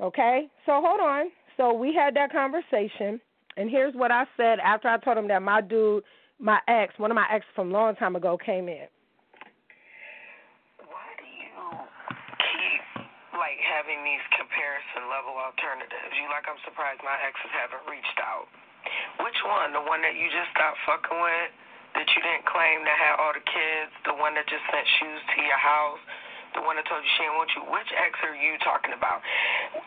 Okay, 0.00 0.48
so 0.64 0.80
hold 0.82 1.00
on. 1.00 1.26
So 1.60 1.76
we 1.76 1.92
had 1.92 2.16
that 2.16 2.32
conversation, 2.32 3.20
and 3.60 3.68
here's 3.68 3.92
what 3.92 4.08
I 4.08 4.24
said 4.32 4.64
after 4.64 4.88
I 4.88 4.96
told 4.96 5.20
him 5.20 5.28
that 5.28 5.44
my 5.44 5.60
dude, 5.60 6.00
my 6.40 6.56
ex, 6.64 6.96
one 6.96 7.12
of 7.12 7.20
my 7.20 7.28
ex 7.28 7.44
from 7.52 7.68
a 7.68 7.72
long 7.76 7.92
time 8.00 8.16
ago, 8.16 8.40
came 8.40 8.64
in. 8.64 8.88
Why 10.88 11.08
do 11.20 11.28
you 11.28 11.60
keep 12.48 13.04
like 13.36 13.60
having 13.60 14.00
these 14.08 14.24
comparison 14.40 15.12
level 15.12 15.36
alternatives? 15.36 16.16
You 16.16 16.32
like 16.32 16.48
I'm 16.48 16.56
surprised 16.64 17.04
my 17.04 17.20
exes 17.20 17.52
haven't 17.52 17.84
reached 17.84 18.20
out. 18.24 18.48
Which 19.20 19.36
one? 19.44 19.76
The 19.76 19.84
one 19.84 20.00
that 20.00 20.16
you 20.16 20.32
just 20.32 20.56
got 20.56 20.72
fucking 20.88 21.12
with? 21.12 21.52
That 21.92 22.08
you 22.08 22.24
didn't 22.24 22.48
claim 22.48 22.88
that 22.88 22.96
had 22.96 23.20
all 23.20 23.36
the 23.36 23.44
kids? 23.44 23.92
The 24.08 24.16
one 24.16 24.32
that 24.32 24.48
just 24.48 24.64
sent 24.72 24.88
shoes 24.96 25.20
to 25.36 25.38
your 25.44 25.60
house? 25.60 26.00
The 26.54 26.62
one 26.62 26.74
that 26.78 26.86
told 26.86 27.02
you 27.02 27.10
she 27.18 27.22
didn't 27.26 27.38
want 27.38 27.50
you. 27.54 27.62
Which 27.70 27.90
ex 27.94 28.12
are 28.26 28.34
you 28.34 28.58
talking 28.62 28.94
about? 28.94 29.22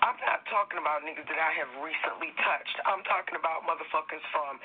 I'm 0.03 0.15
not 0.23 0.45
talking 0.47 0.79
about 0.79 1.03
niggas 1.03 1.27
that 1.27 1.39
I 1.39 1.51
have 1.59 1.71
recently 1.83 2.31
touched. 2.43 2.75
I'm 2.87 3.03
talking 3.03 3.35
about 3.35 3.67
motherfuckers 3.67 4.23
from 4.31 4.59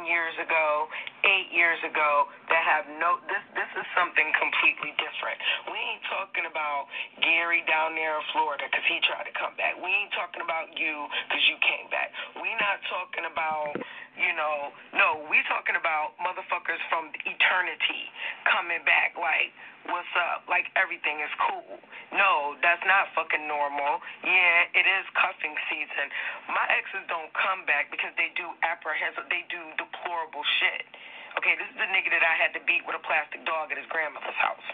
10 0.00 0.08
years 0.08 0.36
ago, 0.40 0.88
8 1.24 1.52
years 1.52 1.80
ago 1.84 2.30
that 2.48 2.62
have 2.64 2.84
no. 2.98 3.20
This 3.28 3.44
this 3.52 3.70
is 3.76 3.86
something 3.92 4.28
completely 4.36 4.96
different. 4.96 5.36
We 5.68 5.76
ain't 5.76 6.04
talking 6.08 6.46
about 6.48 6.88
Gary 7.20 7.64
down 7.68 7.96
there 7.96 8.16
in 8.16 8.24
Florida 8.32 8.68
because 8.68 8.86
he 8.88 9.00
tried 9.04 9.28
to 9.28 9.34
come 9.36 9.52
back. 9.60 9.76
We 9.76 9.88
ain't 9.90 10.14
talking 10.16 10.40
about 10.40 10.72
you 10.76 11.08
because 11.28 11.44
you 11.48 11.56
came 11.60 11.88
back. 11.92 12.12
We 12.40 12.48
not 12.56 12.80
talking 12.88 13.28
about 13.28 13.76
you 14.16 14.32
know, 14.32 14.72
no, 14.96 15.28
we 15.28 15.44
talking 15.44 15.76
about 15.76 16.16
motherfuckers 16.16 16.80
from 16.88 17.12
eternity 17.28 18.08
coming 18.48 18.80
back 18.88 19.12
like, 19.12 19.52
what's 19.92 20.08
up? 20.16 20.48
Like 20.48 20.72
everything 20.72 21.20
is 21.20 21.28
cool. 21.36 21.76
No, 22.16 22.56
that's 22.64 22.80
not 22.88 23.12
fucking 23.12 23.44
normal. 23.44 24.00
Yeah, 24.24 24.72
it 24.72 24.88
is 24.88 25.04
cuffing 25.12 25.52
season. 25.68 26.08
My 26.48 26.64
exes 26.72 27.04
don't 27.12 27.28
come 27.36 27.68
back 27.68 27.92
because 27.92 28.16
they 28.16 28.32
do 28.34 28.48
apprehensive, 28.64 29.28
they 29.28 29.44
do 29.52 29.60
deplorable 29.76 30.44
shit. 30.64 30.88
Okay, 31.36 31.52
this 31.60 31.68
is 31.68 31.76
the 31.76 31.88
nigga 31.92 32.08
that 32.16 32.24
I 32.24 32.34
had 32.40 32.56
to 32.56 32.64
beat 32.64 32.88
with 32.88 32.96
a 32.96 33.04
plastic 33.04 33.44
dog 33.44 33.68
at 33.68 33.76
his 33.76 33.84
grandmother's 33.92 34.40
house. 34.40 34.64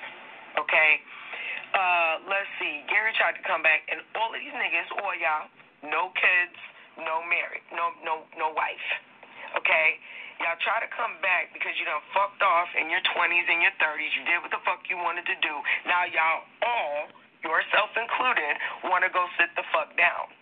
Okay? 0.55 1.02
Uh, 1.74 2.22
let's 2.31 2.46
see. 2.62 2.87
Gary 2.87 3.11
tried 3.18 3.35
to 3.35 3.42
come 3.42 3.66
back, 3.66 3.83
and 3.90 3.98
all 4.14 4.31
of 4.31 4.38
these 4.38 4.55
niggas, 4.55 4.87
all 5.02 5.11
y'all, 5.18 5.50
no 5.83 6.14
kids, 6.14 6.55
no 6.94 7.24
married, 7.26 7.64
no 7.74 7.90
no 8.05 8.28
no 8.37 8.52
wife 8.52 8.87
okay? 9.57 10.01
Y'all 10.41 10.59
try 10.65 10.83
to 10.83 10.91
come 10.91 11.15
back 11.23 11.55
because 11.55 11.77
you 11.79 11.87
done 11.87 12.03
fucked 12.11 12.43
off 12.43 12.69
in 12.75 12.91
your 12.91 13.03
20s 13.15 13.47
and 13.47 13.62
your 13.62 13.75
30s. 13.79 14.12
You 14.19 14.25
did 14.27 14.43
what 14.43 14.51
the 14.51 14.62
fuck 14.67 14.83
you 14.91 14.99
wanted 14.99 15.29
to 15.31 15.37
do. 15.38 15.55
Now 15.87 16.03
y'all 16.11 16.43
all, 16.67 17.12
yourself 17.47 17.95
included, 17.95 18.59
want 18.91 19.07
to 19.07 19.11
go 19.12 19.23
sit 19.38 19.55
the 19.55 19.62
fuck 19.71 19.95
down 19.95 20.33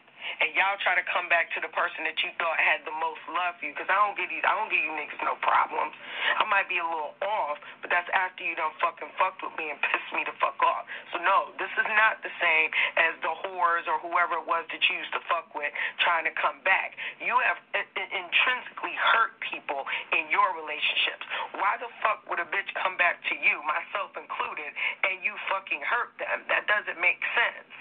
and 0.41 0.53
y'all 0.55 0.79
try 0.81 0.97
to 0.97 1.05
come 1.09 1.29
back 1.29 1.53
to 1.57 1.61
the 1.61 1.73
person 1.73 2.05
that 2.05 2.17
you 2.23 2.31
thought 2.37 2.57
had 2.61 2.85
the 2.85 2.95
most 2.97 3.21
love 3.31 3.57
for 3.59 3.69
you. 3.69 3.73
Because 3.75 3.91
I 3.91 3.99
don't 3.99 4.17
give 4.17 4.29
these, 4.29 4.45
I 4.45 4.55
don't 4.57 4.71
give 4.71 4.81
you 4.81 4.93
niggas 4.95 5.21
no 5.25 5.37
problems. 5.41 5.93
I 6.39 6.45
might 6.49 6.69
be 6.69 6.79
a 6.81 6.87
little 6.87 7.17
off, 7.25 7.59
but 7.85 7.89
that's 7.93 8.09
after 8.13 8.45
you 8.45 8.55
done 8.57 8.73
fucking 8.81 9.11
fucked 9.17 9.43
with 9.45 9.55
me 9.57 9.73
and 9.73 9.79
pissed 9.87 10.11
me 10.15 10.25
the 10.25 10.37
fuck 10.39 10.59
off. 10.63 10.89
So 11.13 11.21
no, 11.21 11.53
this 11.57 11.71
is 11.75 11.89
not 11.97 12.21
the 12.25 12.33
same 12.41 12.69
as 12.97 13.13
the 13.21 13.33
whores 13.45 13.85
or 13.89 14.01
whoever 14.01 14.41
it 14.41 14.47
was 14.47 14.65
that 14.71 14.83
you 14.89 15.01
used 15.01 15.13
to 15.17 15.23
fuck 15.29 15.53
with 15.53 15.73
trying 16.03 16.25
to 16.29 16.35
come 16.37 16.63
back. 16.63 16.97
You 17.21 17.37
have 17.45 17.59
intrinsically 17.75 18.95
hurt 18.97 19.37
people 19.45 19.85
in 20.13 20.29
your 20.33 20.55
relationships. 20.57 21.25
Why 21.59 21.77
the 21.81 21.91
fuck 22.05 22.25
would 22.29 22.41
a 22.41 22.49
bitch 22.49 22.71
come 22.79 22.97
back 22.97 23.21
to 23.29 23.35
you, 23.37 23.61
myself 23.65 24.15
included, 24.17 24.71
and 25.05 25.23
you 25.25 25.35
fucking 25.51 25.83
hurt 25.85 26.15
them? 26.19 26.45
That 26.49 26.67
doesn't 26.67 26.99
make 27.01 27.21
sense. 27.37 27.73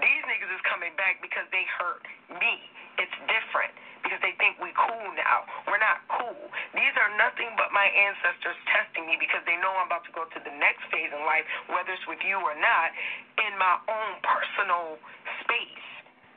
These 0.00 0.22
niggas 0.28 0.52
is 0.52 0.62
coming 0.68 0.92
back 0.98 1.22
because 1.22 1.46
they 1.50 1.64
hurt 1.78 2.04
me. 2.38 2.62
It's 3.00 3.16
different 3.26 3.72
because 4.04 4.20
they 4.20 4.34
think 4.36 4.58
we 4.58 4.74
cool 4.74 5.08
now. 5.14 5.46
We're 5.64 5.80
not 5.80 6.02
cool. 6.10 6.50
These 6.74 6.94
are 6.98 7.10
nothing 7.16 7.54
but 7.56 7.70
my 7.70 7.86
ancestors 7.86 8.58
testing 8.68 9.06
me 9.06 9.16
because 9.16 9.40
they 9.46 9.56
know 9.62 9.72
I'm 9.78 9.88
about 9.88 10.04
to 10.10 10.14
go 10.14 10.26
to 10.26 10.40
the 10.42 10.54
next 10.58 10.84
phase 10.90 11.08
in 11.08 11.22
life, 11.24 11.46
whether 11.70 11.94
it's 11.94 12.04
with 12.10 12.20
you 12.26 12.36
or 12.36 12.54
not, 12.58 12.92
in 13.40 13.56
my 13.56 13.78
own 13.88 14.12
personal 14.20 14.98
space. 15.46 15.86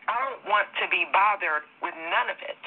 I 0.06 0.16
don't 0.22 0.46
want 0.46 0.70
to 0.80 0.86
be 0.94 1.10
bothered 1.10 1.66
with 1.82 1.98
none 2.14 2.30
of 2.30 2.38
it 2.46 2.62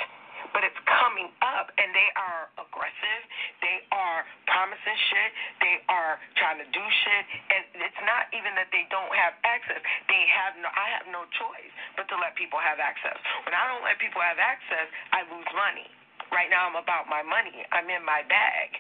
but 0.52 0.64
it's 0.64 0.78
coming 0.86 1.30
up 1.44 1.70
and 1.76 1.90
they 1.92 2.10
are 2.16 2.48
aggressive. 2.58 3.22
They 3.60 3.84
are 3.92 4.24
promising 4.48 4.98
shit. 5.12 5.30
They 5.60 5.76
are 5.88 6.16
trying 6.40 6.58
to 6.62 6.68
do 6.70 6.84
shit. 7.04 7.22
And 7.52 7.62
it's 7.84 8.02
not 8.04 8.30
even 8.32 8.54
that 8.56 8.72
they 8.72 8.88
don't 8.88 9.12
have 9.12 9.36
access. 9.44 9.80
They 10.08 10.24
have 10.28 10.56
no 10.60 10.68
I 10.72 10.86
have 10.98 11.06
no 11.10 11.24
choice 11.36 11.72
but 11.96 12.06
to 12.12 12.16
let 12.18 12.36
people 12.38 12.60
have 12.60 12.78
access. 12.78 13.16
When 13.44 13.54
I 13.54 13.64
don't 13.68 13.84
let 13.84 13.98
people 14.00 14.22
have 14.22 14.38
access, 14.38 14.88
I 15.12 15.26
lose 15.28 15.48
money. 15.54 15.88
Right 16.28 16.52
now 16.52 16.68
I'm 16.68 16.76
about 16.76 17.08
my 17.08 17.24
money. 17.24 17.64
I'm 17.72 17.88
in 17.88 18.04
my 18.04 18.24
bag. 18.28 18.76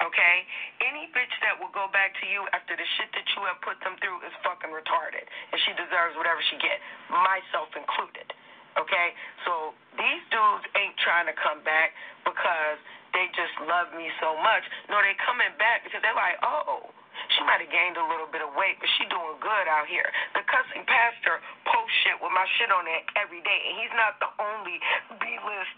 Okay? 0.00 0.36
Any 0.84 1.08
bitch 1.16 1.32
that 1.40 1.56
will 1.56 1.72
go 1.72 1.88
back 1.88 2.12
to 2.20 2.26
you 2.28 2.44
after 2.52 2.76
the 2.76 2.84
shit 3.00 3.08
that 3.16 3.26
you 3.32 3.48
have 3.48 3.60
put 3.64 3.80
them 3.80 3.96
through 4.00 4.20
is 4.28 4.34
fucking 4.44 4.68
retarded. 4.68 5.24
And 5.52 5.58
she 5.64 5.72
deserves 5.72 6.16
whatever 6.20 6.40
she 6.52 6.60
get, 6.60 6.80
myself 7.08 7.72
included. 7.72 8.28
Okay? 8.76 9.08
So 9.48 9.72
these 9.96 10.22
dudes 10.28 10.64
ain't 10.76 10.96
trying 11.00 11.26
to 11.26 11.36
come 11.36 11.64
back 11.64 11.96
because 12.24 12.78
they 13.16 13.32
just 13.32 13.56
love 13.64 13.88
me 13.96 14.12
so 14.20 14.36
much. 14.44 14.64
No, 14.92 15.00
they 15.00 15.16
coming 15.24 15.52
back 15.56 15.84
because 15.88 16.04
they're 16.04 16.16
like, 16.16 16.36
oh, 16.44 16.92
she 17.32 17.40
might 17.48 17.64
have 17.64 17.72
gained 17.72 17.96
a 17.96 18.04
little 18.04 18.28
bit 18.28 18.44
of 18.44 18.52
weight, 18.52 18.76
but 18.76 18.88
she 19.00 19.08
doing 19.08 19.40
good 19.40 19.66
out 19.72 19.88
here. 19.88 20.04
The 20.36 20.44
cussing 20.44 20.84
pastor 20.84 21.40
posted 21.64 21.86
post 21.86 21.92
shit 22.04 22.16
with 22.20 22.34
my 22.34 22.44
shit 22.58 22.68
on 22.68 22.84
it 22.84 23.08
every 23.16 23.40
day. 23.40 23.60
And 23.70 23.74
he's 23.80 23.94
not 23.96 24.20
the 24.20 24.30
only 24.36 24.76
B 25.16 25.24
list 25.48 25.76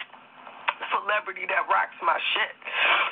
celebrity 0.94 1.46
that 1.50 1.66
rocks 1.70 1.94
my 2.02 2.18
shit. 2.34 2.54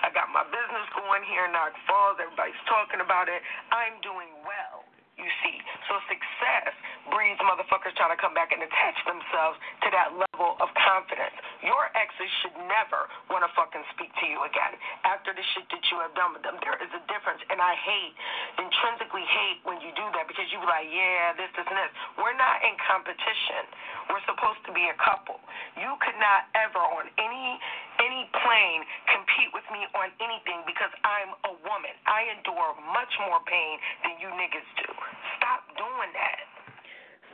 I 0.03 0.11
got 0.11 0.31
my 0.31 0.46
business 0.49 0.87
going 0.96 1.22
here 1.27 1.46
in 1.46 1.53
Knox 1.55 1.75
Falls. 1.87 2.18
Everybody's 2.18 2.59
talking 2.66 3.03
about 3.03 3.29
it. 3.29 3.42
I'm 3.70 3.99
doing 4.03 4.31
well 4.42 4.87
you 5.16 5.29
see. 5.42 5.57
So 5.88 5.96
success 6.07 6.72
breeds 7.16 7.40
motherfuckers 7.40 7.96
trying 7.96 8.12
to 8.12 8.20
come 8.20 8.37
back 8.37 8.52
and 8.52 8.61
attach 8.61 9.00
themselves 9.09 9.57
to 9.81 9.88
that 9.88 10.12
level 10.12 10.61
of 10.61 10.68
confidence. 10.76 11.33
Your 11.64 11.88
exes 11.96 12.29
should 12.44 12.52
never 12.68 13.09
want 13.33 13.40
to 13.40 13.48
fucking 13.57 13.81
speak 13.96 14.12
to 14.20 14.29
you 14.29 14.44
again 14.44 14.76
after 15.09 15.33
the 15.33 15.40
shit 15.57 15.64
that 15.72 15.81
you 15.88 15.96
have 16.05 16.12
done 16.12 16.37
with 16.37 16.44
them. 16.44 16.61
There 16.61 16.76
is 16.76 16.92
a 16.92 17.00
difference, 17.09 17.40
and 17.48 17.57
I 17.57 17.72
hate, 17.72 18.12
intrinsically 18.61 19.24
hate 19.24 19.64
when 19.64 19.81
you 19.81 19.96
do 19.96 20.05
that 20.12 20.29
because 20.29 20.44
you 20.52 20.61
be 20.61 20.68
like, 20.68 20.92
yeah, 20.92 21.33
this, 21.40 21.48
this, 21.57 21.64
and 21.64 21.81
this. 21.81 21.92
We're 22.20 22.37
not 22.37 22.61
in 22.61 22.76
competition. 22.85 23.64
We're 24.12 24.24
supposed 24.29 24.61
to 24.68 24.76
be 24.76 24.85
a 24.92 24.96
couple. 25.00 25.40
You 25.81 25.96
could 26.05 26.20
not 26.20 26.52
ever 26.52 26.85
on 26.85 27.09
any 27.16 27.57
any 27.96 28.29
plane 28.44 28.85
compete 29.09 29.57
with 29.57 29.64
me 29.72 29.88
on 29.96 30.12
anything 30.20 30.61
because 30.68 30.92
I'm 31.00 31.33
a 31.48 31.52
woman. 31.64 31.96
I 32.05 32.29
endure 32.29 32.76
much 32.92 33.09
more 33.24 33.40
pain 33.48 33.81
than 34.05 34.20
you 34.20 34.29
niggas 34.37 34.68
do. 34.85 34.92
Stop 35.40 35.64
doing 35.81 36.12
that. 36.12 36.56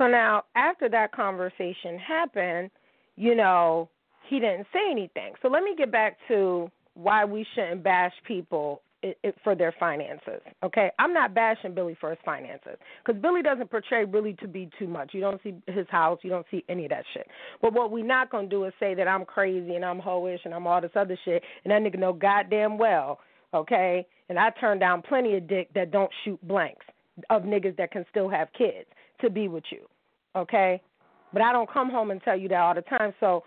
So 0.03 0.09
now, 0.09 0.43
after 0.57 0.89
that 0.89 1.13
conversation 1.13 1.97
happened, 1.97 2.71
you 3.15 3.37
know, 3.37 3.89
he 4.29 4.41
didn't 4.41 4.67
say 4.73 4.91
anything. 4.91 5.35
So 5.43 5.49
let 5.49 5.63
me 5.63 5.77
get 5.79 5.93
back 5.93 6.17
to 6.27 6.69
why 6.95 7.25
we 7.25 7.47
shouldn't 7.55 7.85
bash 7.85 8.11
people 8.27 8.83
for 9.45 9.55
their 9.55 9.73
finances. 9.79 10.41
Okay, 10.65 10.91
I'm 10.99 11.15
not 11.15 11.35
bashing 11.35 11.73
Billy 11.73 11.97
for 12.01 12.11
his 12.11 12.19
finances 12.25 12.79
because 13.05 13.23
Billy 13.23 13.43
doesn't 13.43 13.71
portray 13.71 14.05
really 14.05 14.33
to 14.41 14.49
be 14.49 14.69
too 14.77 14.89
much. 14.89 15.11
You 15.15 15.21
don't 15.21 15.41
see 15.41 15.55
his 15.69 15.87
house, 15.89 16.19
you 16.23 16.31
don't 16.31 16.47
see 16.51 16.65
any 16.69 16.87
of 16.87 16.91
that 16.91 17.05
shit. 17.15 17.29
But 17.61 17.73
what 17.73 17.93
we're 17.93 18.05
not 18.05 18.29
gonna 18.29 18.49
do 18.49 18.65
is 18.65 18.73
say 18.81 18.95
that 18.95 19.07
I'm 19.07 19.25
crazy 19.25 19.77
and 19.77 19.85
I'm 19.85 20.01
hoish 20.01 20.41
and 20.45 20.53
I'm 20.53 20.67
all 20.67 20.81
this 20.81 20.91
other 20.97 21.17
shit, 21.25 21.45
and 21.65 21.71
that 21.71 21.81
nigga 21.81 22.01
know 22.01 22.13
goddamn 22.13 22.77
well. 22.77 23.21
Okay, 23.55 24.05
and 24.29 24.37
I 24.37 24.51
turn 24.51 24.81
down 24.81 25.03
plenty 25.03 25.37
of 25.37 25.47
dick 25.47 25.73
that 25.75 25.93
don't 25.93 26.11
shoot 26.25 26.41
blanks 26.49 26.87
of 27.31 27.43
niggas 27.43 27.77
that 27.77 27.93
can 27.93 28.05
still 28.11 28.29
have 28.29 28.49
kids 28.59 28.89
to 29.21 29.31
be 29.31 29.47
with 29.47 29.65
you. 29.71 29.87
Okay, 30.35 30.81
but 31.33 31.43
I 31.43 31.53
don't 31.53 31.71
come 31.71 31.91
home 31.91 32.11
and 32.11 32.23
tell 32.23 32.37
you 32.37 32.49
that 32.49 32.61
all 32.61 32.75
the 32.75 32.83
time. 32.83 33.13
So 33.21 33.45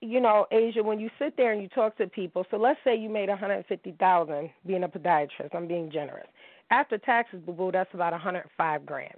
you 0.00 0.20
know, 0.20 0.46
Asia, 0.50 0.82
when 0.82 1.00
you 1.00 1.08
sit 1.18 1.36
there 1.36 1.52
and 1.52 1.62
you 1.62 1.68
talk 1.68 1.96
to 1.96 2.06
people, 2.06 2.44
so 2.50 2.58
let's 2.58 2.78
say 2.84 2.96
you 2.96 3.08
made 3.08 3.28
a 3.28 3.36
hundred 3.36 3.64
fifty 3.66 3.92
thousand 3.98 4.50
being 4.66 4.84
a 4.84 4.88
podiatrist. 4.88 5.54
I'm 5.54 5.66
being 5.66 5.90
generous. 5.90 6.26
After 6.70 6.98
taxes, 6.98 7.40
boo 7.44 7.52
boo, 7.52 7.70
that's 7.72 7.92
about 7.94 8.12
a 8.12 8.18
hundred 8.18 8.44
five 8.56 8.84
grand. 8.84 9.14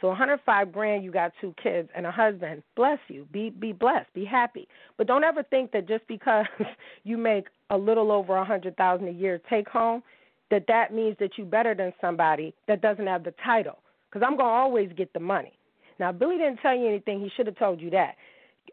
So 0.00 0.08
a 0.08 0.14
hundred 0.14 0.40
five 0.44 0.72
grand, 0.72 1.04
you 1.04 1.10
got 1.10 1.32
two 1.40 1.54
kids 1.62 1.88
and 1.94 2.06
a 2.06 2.10
husband. 2.10 2.62
Bless 2.74 2.98
you. 3.08 3.26
Be 3.32 3.50
be 3.50 3.72
blessed. 3.72 4.12
Be 4.14 4.24
happy. 4.24 4.68
But 4.98 5.06
don't 5.06 5.24
ever 5.24 5.42
think 5.44 5.72
that 5.72 5.86
just 5.86 6.06
because 6.08 6.46
you 7.04 7.16
make 7.16 7.46
a 7.70 7.78
little 7.78 8.10
over 8.10 8.36
a 8.36 8.44
hundred 8.44 8.76
thousand 8.76 9.08
a 9.08 9.12
year 9.12 9.40
take 9.48 9.68
home, 9.68 10.02
that 10.50 10.64
that 10.68 10.92
means 10.92 11.16
that 11.20 11.38
you're 11.38 11.46
better 11.46 11.74
than 11.74 11.92
somebody 12.00 12.52
that 12.66 12.82
doesn't 12.82 13.06
have 13.06 13.24
the 13.24 13.34
title. 13.44 13.78
Because 14.10 14.26
I'm 14.26 14.36
gonna 14.36 14.48
always 14.48 14.90
get 14.96 15.12
the 15.12 15.20
money. 15.20 15.55
Now 15.98 16.12
Billy 16.12 16.36
didn't 16.36 16.58
tell 16.58 16.76
you 16.76 16.86
anything. 16.86 17.20
He 17.20 17.30
should 17.36 17.46
have 17.46 17.58
told 17.58 17.80
you 17.80 17.90
that 17.90 18.14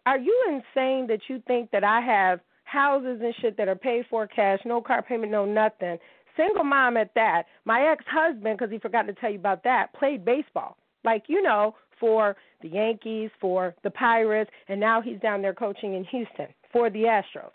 are 0.06 0.18
you 0.18 0.36
insane 0.48 1.08
that 1.08 1.22
you 1.28 1.42
think 1.48 1.72
that 1.72 1.84
I 1.84 2.02
have 2.02 2.40
houses 2.64 3.20
and 3.24 3.34
shit 3.42 3.58
that 3.58 3.68
are 3.68 3.76
paid 3.76 4.06
for 4.10 4.28
cash, 4.28 4.60
no 4.66 4.82
car 4.82 5.02
payment, 5.02 5.32
no 5.32 5.46
nothing? 5.46 5.98
Single 6.36 6.64
mom 6.64 6.98
at 6.98 7.14
that. 7.16 7.44
My 7.66 7.92
ex 7.92 8.04
husband, 8.08 8.58
because 8.58 8.72
he 8.72 8.80
forgot 8.80 9.04
to 9.04 9.14
tell 9.14 9.30
you 9.30 9.38
about 9.38 9.64
that, 9.64 9.94
played 9.94 10.26
baseball. 10.26 10.78
Like, 11.04 11.24
you 11.28 11.42
know, 11.42 11.76
for 12.00 12.36
the 12.62 12.70
Yankees, 12.70 13.30
for 13.40 13.76
the 13.84 13.92
Pirates, 13.92 14.50
and 14.68 14.80
now 14.80 15.02
he's 15.02 15.20
down 15.20 15.42
there 15.42 15.54
coaching 15.54 15.94
in 15.94 16.04
Houston 16.06 16.48
for 16.72 16.90
the 16.90 17.04
Astros. 17.04 17.52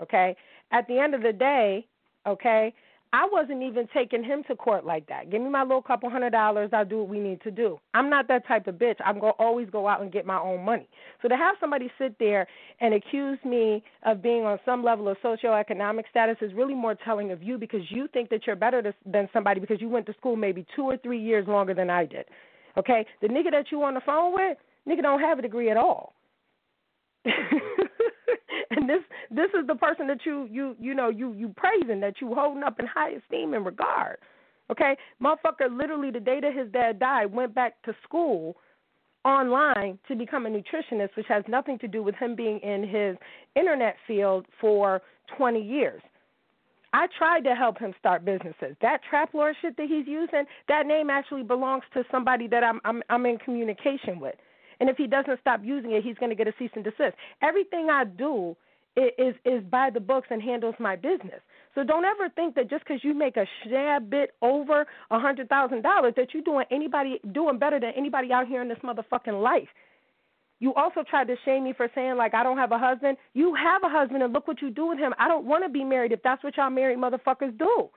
Okay? 0.00 0.36
At 0.70 0.86
the 0.86 0.98
end 0.98 1.14
of 1.14 1.22
the 1.22 1.32
day, 1.32 1.86
okay, 2.26 2.72
I 3.12 3.26
wasn't 3.30 3.62
even 3.64 3.88
taking 3.92 4.22
him 4.22 4.44
to 4.46 4.54
court 4.54 4.86
like 4.86 5.08
that. 5.08 5.30
Give 5.30 5.42
me 5.42 5.48
my 5.48 5.62
little 5.62 5.82
couple 5.82 6.08
hundred 6.08 6.30
dollars, 6.30 6.70
I'll 6.72 6.84
do 6.84 6.98
what 6.98 7.08
we 7.08 7.18
need 7.18 7.40
to 7.42 7.50
do. 7.50 7.80
I'm 7.92 8.08
not 8.08 8.28
that 8.28 8.46
type 8.46 8.68
of 8.68 8.76
bitch. 8.76 8.96
I'm 9.04 9.18
going 9.18 9.32
to 9.32 9.42
always 9.42 9.68
go 9.68 9.88
out 9.88 10.00
and 10.00 10.12
get 10.12 10.24
my 10.24 10.38
own 10.38 10.64
money. 10.64 10.88
So 11.20 11.26
to 11.28 11.36
have 11.36 11.56
somebody 11.58 11.90
sit 11.98 12.16
there 12.20 12.46
and 12.80 12.94
accuse 12.94 13.38
me 13.44 13.82
of 14.04 14.22
being 14.22 14.44
on 14.44 14.60
some 14.64 14.84
level 14.84 15.08
of 15.08 15.16
socioeconomic 15.24 16.04
status 16.08 16.36
is 16.40 16.54
really 16.54 16.74
more 16.74 16.94
telling 16.94 17.32
of 17.32 17.42
you 17.42 17.58
because 17.58 17.80
you 17.88 18.06
think 18.12 18.30
that 18.30 18.46
you're 18.46 18.54
better 18.54 18.80
to, 18.80 18.94
than 19.04 19.28
somebody 19.32 19.58
because 19.58 19.80
you 19.80 19.88
went 19.88 20.06
to 20.06 20.14
school 20.14 20.36
maybe 20.36 20.64
two 20.76 20.82
or 20.84 20.96
three 20.98 21.20
years 21.20 21.48
longer 21.48 21.74
than 21.74 21.90
I 21.90 22.06
did. 22.06 22.26
Okay? 22.76 23.04
The 23.22 23.28
nigga 23.28 23.50
that 23.50 23.72
you 23.72 23.82
on 23.82 23.94
the 23.94 24.02
phone 24.06 24.32
with, 24.32 24.56
nigga 24.88 25.02
don't 25.02 25.20
have 25.20 25.40
a 25.40 25.42
degree 25.42 25.70
at 25.70 25.76
all. 25.76 26.14
and 28.80 28.88
this 28.88 29.02
this 29.30 29.50
is 29.58 29.66
the 29.66 29.74
person 29.74 30.06
that 30.08 30.24
you 30.24 30.48
you 30.50 30.76
you 30.80 30.94
know 30.94 31.08
you 31.08 31.32
you 31.32 31.54
praising 31.56 32.00
that 32.00 32.14
you 32.20 32.34
holding 32.34 32.62
up 32.62 32.80
in 32.80 32.86
high 32.86 33.10
esteem 33.10 33.54
and 33.54 33.64
regard. 33.64 34.18
Okay, 34.70 34.96
motherfucker, 35.20 35.68
literally 35.70 36.10
the 36.10 36.20
day 36.20 36.38
that 36.40 36.54
his 36.54 36.70
dad 36.72 37.00
died, 37.00 37.32
went 37.32 37.54
back 37.54 37.82
to 37.82 37.94
school 38.04 38.56
online 39.24 39.98
to 40.08 40.14
become 40.14 40.46
a 40.46 40.48
nutritionist, 40.48 41.14
which 41.16 41.26
has 41.28 41.42
nothing 41.48 41.78
to 41.80 41.88
do 41.88 42.02
with 42.02 42.14
him 42.14 42.34
being 42.36 42.60
in 42.60 42.88
his 42.88 43.16
internet 43.56 43.96
field 44.06 44.46
for 44.60 45.02
20 45.36 45.60
years. 45.60 46.00
I 46.92 47.06
tried 47.18 47.44
to 47.44 47.54
help 47.54 47.78
him 47.78 47.94
start 47.98 48.24
businesses. 48.24 48.76
That 48.80 49.00
trap 49.08 49.30
lord 49.34 49.54
shit 49.60 49.76
that 49.76 49.86
he's 49.86 50.06
using, 50.06 50.44
that 50.68 50.86
name 50.86 51.10
actually 51.10 51.42
belongs 51.42 51.84
to 51.94 52.04
somebody 52.10 52.48
that 52.48 52.64
I'm 52.64 52.80
I'm 52.84 53.02
I'm 53.10 53.26
in 53.26 53.38
communication 53.38 54.18
with. 54.18 54.34
And 54.80 54.88
if 54.88 54.96
he 54.96 55.06
doesn't 55.06 55.40
stop 55.40 55.60
using 55.62 55.92
it, 55.92 56.02
he's 56.02 56.16
going 56.16 56.30
to 56.30 56.36
get 56.36 56.48
a 56.48 56.54
cease 56.58 56.70
and 56.74 56.82
desist. 56.82 57.14
Everything 57.42 57.90
I 57.90 58.04
do 58.04 58.56
is 59.18 59.34
is 59.44 59.62
by 59.70 59.90
the 59.92 60.00
books 60.00 60.28
and 60.30 60.42
handles 60.42 60.74
my 60.78 60.96
business. 60.96 61.40
So 61.74 61.84
don't 61.84 62.04
ever 62.04 62.28
think 62.30 62.54
that 62.56 62.68
just 62.68 62.84
because 62.84 63.00
you 63.04 63.14
make 63.14 63.36
a 63.36 63.46
shab 63.66 64.10
bit 64.10 64.30
over 64.42 64.86
a 65.10 65.18
hundred 65.18 65.48
thousand 65.48 65.82
dollars 65.82 66.14
that 66.16 66.34
you're 66.34 66.42
doing 66.42 66.66
anybody 66.70 67.20
doing 67.32 67.58
better 67.58 67.80
than 67.80 67.92
anybody 67.96 68.32
out 68.32 68.46
here 68.46 68.62
in 68.62 68.68
this 68.68 68.78
motherfucking 68.84 69.42
life. 69.42 69.68
You 70.58 70.74
also 70.74 71.02
tried 71.08 71.28
to 71.28 71.36
shame 71.44 71.64
me 71.64 71.72
for 71.76 71.88
saying 71.94 72.16
like 72.16 72.34
I 72.34 72.42
don't 72.42 72.58
have 72.58 72.72
a 72.72 72.78
husband. 72.78 73.16
You 73.34 73.54
have 73.54 73.82
a 73.82 73.88
husband 73.88 74.22
and 74.22 74.32
look 74.32 74.46
what 74.46 74.60
you 74.60 74.70
do 74.70 74.88
with 74.88 74.98
him. 74.98 75.14
I 75.18 75.28
don't 75.28 75.46
want 75.46 75.64
to 75.64 75.70
be 75.70 75.84
married 75.84 76.12
if 76.12 76.22
that's 76.22 76.44
what 76.44 76.56
y'all 76.56 76.70
married 76.70 76.98
motherfuckers 76.98 77.56
do. 77.58 77.88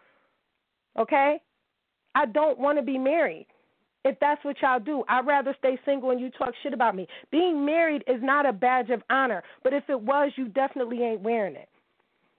Okay? 0.98 1.42
I 2.16 2.26
don't 2.28 2.60
want 2.60 2.78
to 2.78 2.84
be 2.84 2.98
married 2.98 3.48
if 4.04 4.20
that's 4.20 4.44
what 4.44 4.62
y'all 4.62 4.80
do. 4.80 5.04
I'd 5.08 5.26
rather 5.26 5.56
stay 5.60 5.80
single 5.86 6.12
and 6.12 6.20
you 6.20 6.30
talk 6.30 6.54
shit 6.62 6.74
about 6.74 6.96
me. 6.96 7.08
Being 7.32 7.66
married 7.66 8.04
is 8.08 8.22
not 8.22 8.46
a 8.46 8.54
badge 8.54 8.90
of 8.90 9.02
honor, 9.10 9.44
but 9.64 9.74
if 9.74 9.84
it 9.90 10.00
was, 10.00 10.32
you 10.36 10.48
definitely 10.48 11.04
ain't 11.04 11.22
wearing 11.22 11.56
it. 11.56 11.70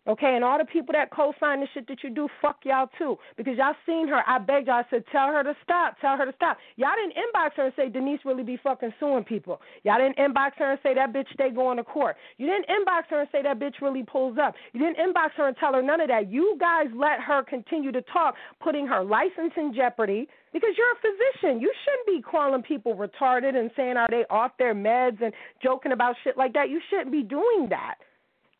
Okay, 0.06 0.34
and 0.36 0.44
all 0.44 0.58
the 0.58 0.66
people 0.66 0.92
that 0.92 1.10
co-sign 1.10 1.60
the 1.60 1.66
shit 1.72 1.88
that 1.88 2.04
you 2.04 2.10
do, 2.10 2.28
fuck 2.42 2.58
y'all 2.64 2.90
too. 2.98 3.16
Because 3.38 3.56
y'all 3.56 3.72
seen 3.86 4.06
her. 4.08 4.20
I 4.26 4.38
begged 4.38 4.66
y'all. 4.66 4.84
I 4.84 4.90
said, 4.90 5.04
tell 5.10 5.28
her 5.28 5.42
to 5.42 5.54
stop. 5.62 5.98
Tell 5.98 6.18
her 6.18 6.26
to 6.26 6.32
stop. 6.36 6.58
Y'all 6.76 6.90
didn't 6.94 7.16
inbox 7.16 7.56
her 7.56 7.64
and 7.64 7.72
say 7.74 7.88
Denise 7.88 8.20
really 8.22 8.42
be 8.42 8.58
fucking 8.62 8.92
suing 9.00 9.24
people. 9.24 9.62
Y'all 9.82 9.96
didn't 9.96 10.18
inbox 10.18 10.52
her 10.58 10.72
and 10.72 10.80
say 10.82 10.92
that 10.92 11.14
bitch 11.14 11.28
they 11.38 11.48
going 11.48 11.78
to 11.78 11.84
court. 11.84 12.16
You 12.36 12.46
didn't 12.46 12.66
inbox 12.66 13.04
her 13.08 13.20
and 13.20 13.28
say 13.32 13.42
that 13.44 13.58
bitch 13.58 13.80
really 13.80 14.02
pulls 14.02 14.36
up. 14.36 14.54
You 14.74 14.80
didn't 14.80 14.98
inbox 14.98 15.30
her 15.38 15.48
and 15.48 15.56
tell 15.56 15.72
her 15.72 15.82
none 15.82 16.02
of 16.02 16.08
that. 16.08 16.30
You 16.30 16.58
guys 16.60 16.88
let 16.94 17.20
her 17.20 17.42
continue 17.42 17.92
to 17.92 18.02
talk, 18.02 18.34
putting 18.62 18.86
her 18.86 19.02
license 19.02 19.54
in 19.56 19.72
jeopardy 19.74 20.28
because 20.54 20.70
you're 20.78 20.92
a 20.92 21.02
physician. 21.02 21.60
You 21.60 21.70
shouldn't 21.84 22.06
be 22.06 22.22
calling 22.22 22.62
people 22.62 22.94
retarded 22.94 23.56
and 23.56 23.70
saying 23.76 23.96
are 23.96 24.06
they 24.08 24.24
off 24.30 24.52
their 24.58 24.74
meds 24.74 25.20
and 25.20 25.34
joking 25.62 25.92
about 25.92 26.14
shit 26.22 26.38
like 26.38 26.54
that. 26.54 26.70
You 26.70 26.80
shouldn't 26.88 27.10
be 27.10 27.24
doing 27.24 27.66
that. 27.70 27.96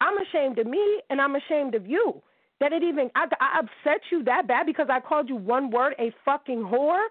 I'm 0.01 0.19
ashamed 0.19 0.59
of 0.59 0.67
me 0.67 1.01
and 1.09 1.21
I'm 1.21 1.37
ashamed 1.37 1.75
of 1.75 1.87
you. 1.87 2.21
That 2.61 2.73
it 2.73 2.83
even 2.83 3.11
I, 3.15 3.27
I 3.41 3.61
upset 3.61 4.01
you 4.11 4.25
that 4.25 4.49
bad 4.49 4.67
because 4.67 4.89
I 4.91 5.01
called 5.01 5.29
you 5.29 5.37
one 5.37 5.71
word 5.71 5.95
a 5.99 6.13
fucking 6.25 6.63
whore. 6.63 7.07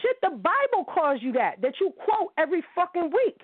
Shit, 0.00 0.16
the 0.22 0.30
Bible 0.30 0.84
calls 0.92 1.20
you 1.22 1.32
that. 1.32 1.60
That 1.62 1.74
you 1.80 1.92
quote 2.04 2.32
every 2.38 2.62
fucking 2.74 3.10
week. 3.12 3.40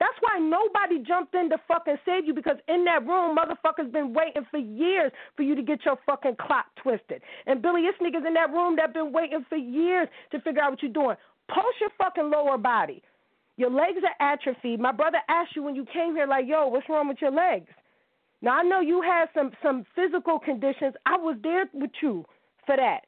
That's 0.00 0.16
why 0.20 0.38
nobody 0.40 1.04
jumped 1.06 1.34
in 1.34 1.50
to 1.50 1.58
fucking 1.68 1.98
save 2.06 2.24
you 2.24 2.32
because 2.32 2.56
in 2.68 2.84
that 2.86 3.06
room, 3.06 3.36
motherfuckers 3.36 3.92
been 3.92 4.14
waiting 4.14 4.46
for 4.50 4.58
years 4.58 5.12
for 5.36 5.42
you 5.42 5.54
to 5.54 5.62
get 5.62 5.84
your 5.84 5.98
fucking 6.06 6.36
clock 6.40 6.64
twisted. 6.82 7.20
And 7.46 7.60
Billy, 7.60 7.82
it's 7.82 7.98
niggas 7.98 8.26
in 8.26 8.32
that 8.32 8.50
room 8.50 8.76
that 8.76 8.94
been 8.94 9.12
waiting 9.12 9.44
for 9.48 9.56
years 9.56 10.08
to 10.32 10.40
figure 10.40 10.62
out 10.62 10.70
what 10.70 10.82
you're 10.82 10.90
doing. 10.90 11.16
Post 11.50 11.76
your 11.80 11.90
fucking 11.98 12.30
lower 12.30 12.56
body. 12.56 13.02
Your 13.58 13.70
legs 13.70 13.98
are 14.02 14.32
atrophied. 14.32 14.80
My 14.80 14.92
brother 14.92 15.18
asked 15.28 15.54
you 15.54 15.62
when 15.62 15.74
you 15.74 15.84
came 15.92 16.14
here, 16.14 16.26
like, 16.26 16.46
yo, 16.48 16.68
what's 16.68 16.88
wrong 16.88 17.06
with 17.06 17.18
your 17.20 17.30
legs? 17.30 17.68
Now 18.40 18.58
I 18.58 18.62
know 18.62 18.80
you 18.80 19.02
had 19.02 19.26
some 19.34 19.50
some 19.62 19.84
physical 19.94 20.38
conditions. 20.38 20.94
I 21.04 21.18
was 21.18 21.36
there 21.42 21.66
with 21.74 21.90
you 22.00 22.24
for 22.64 22.76
that. 22.76 23.00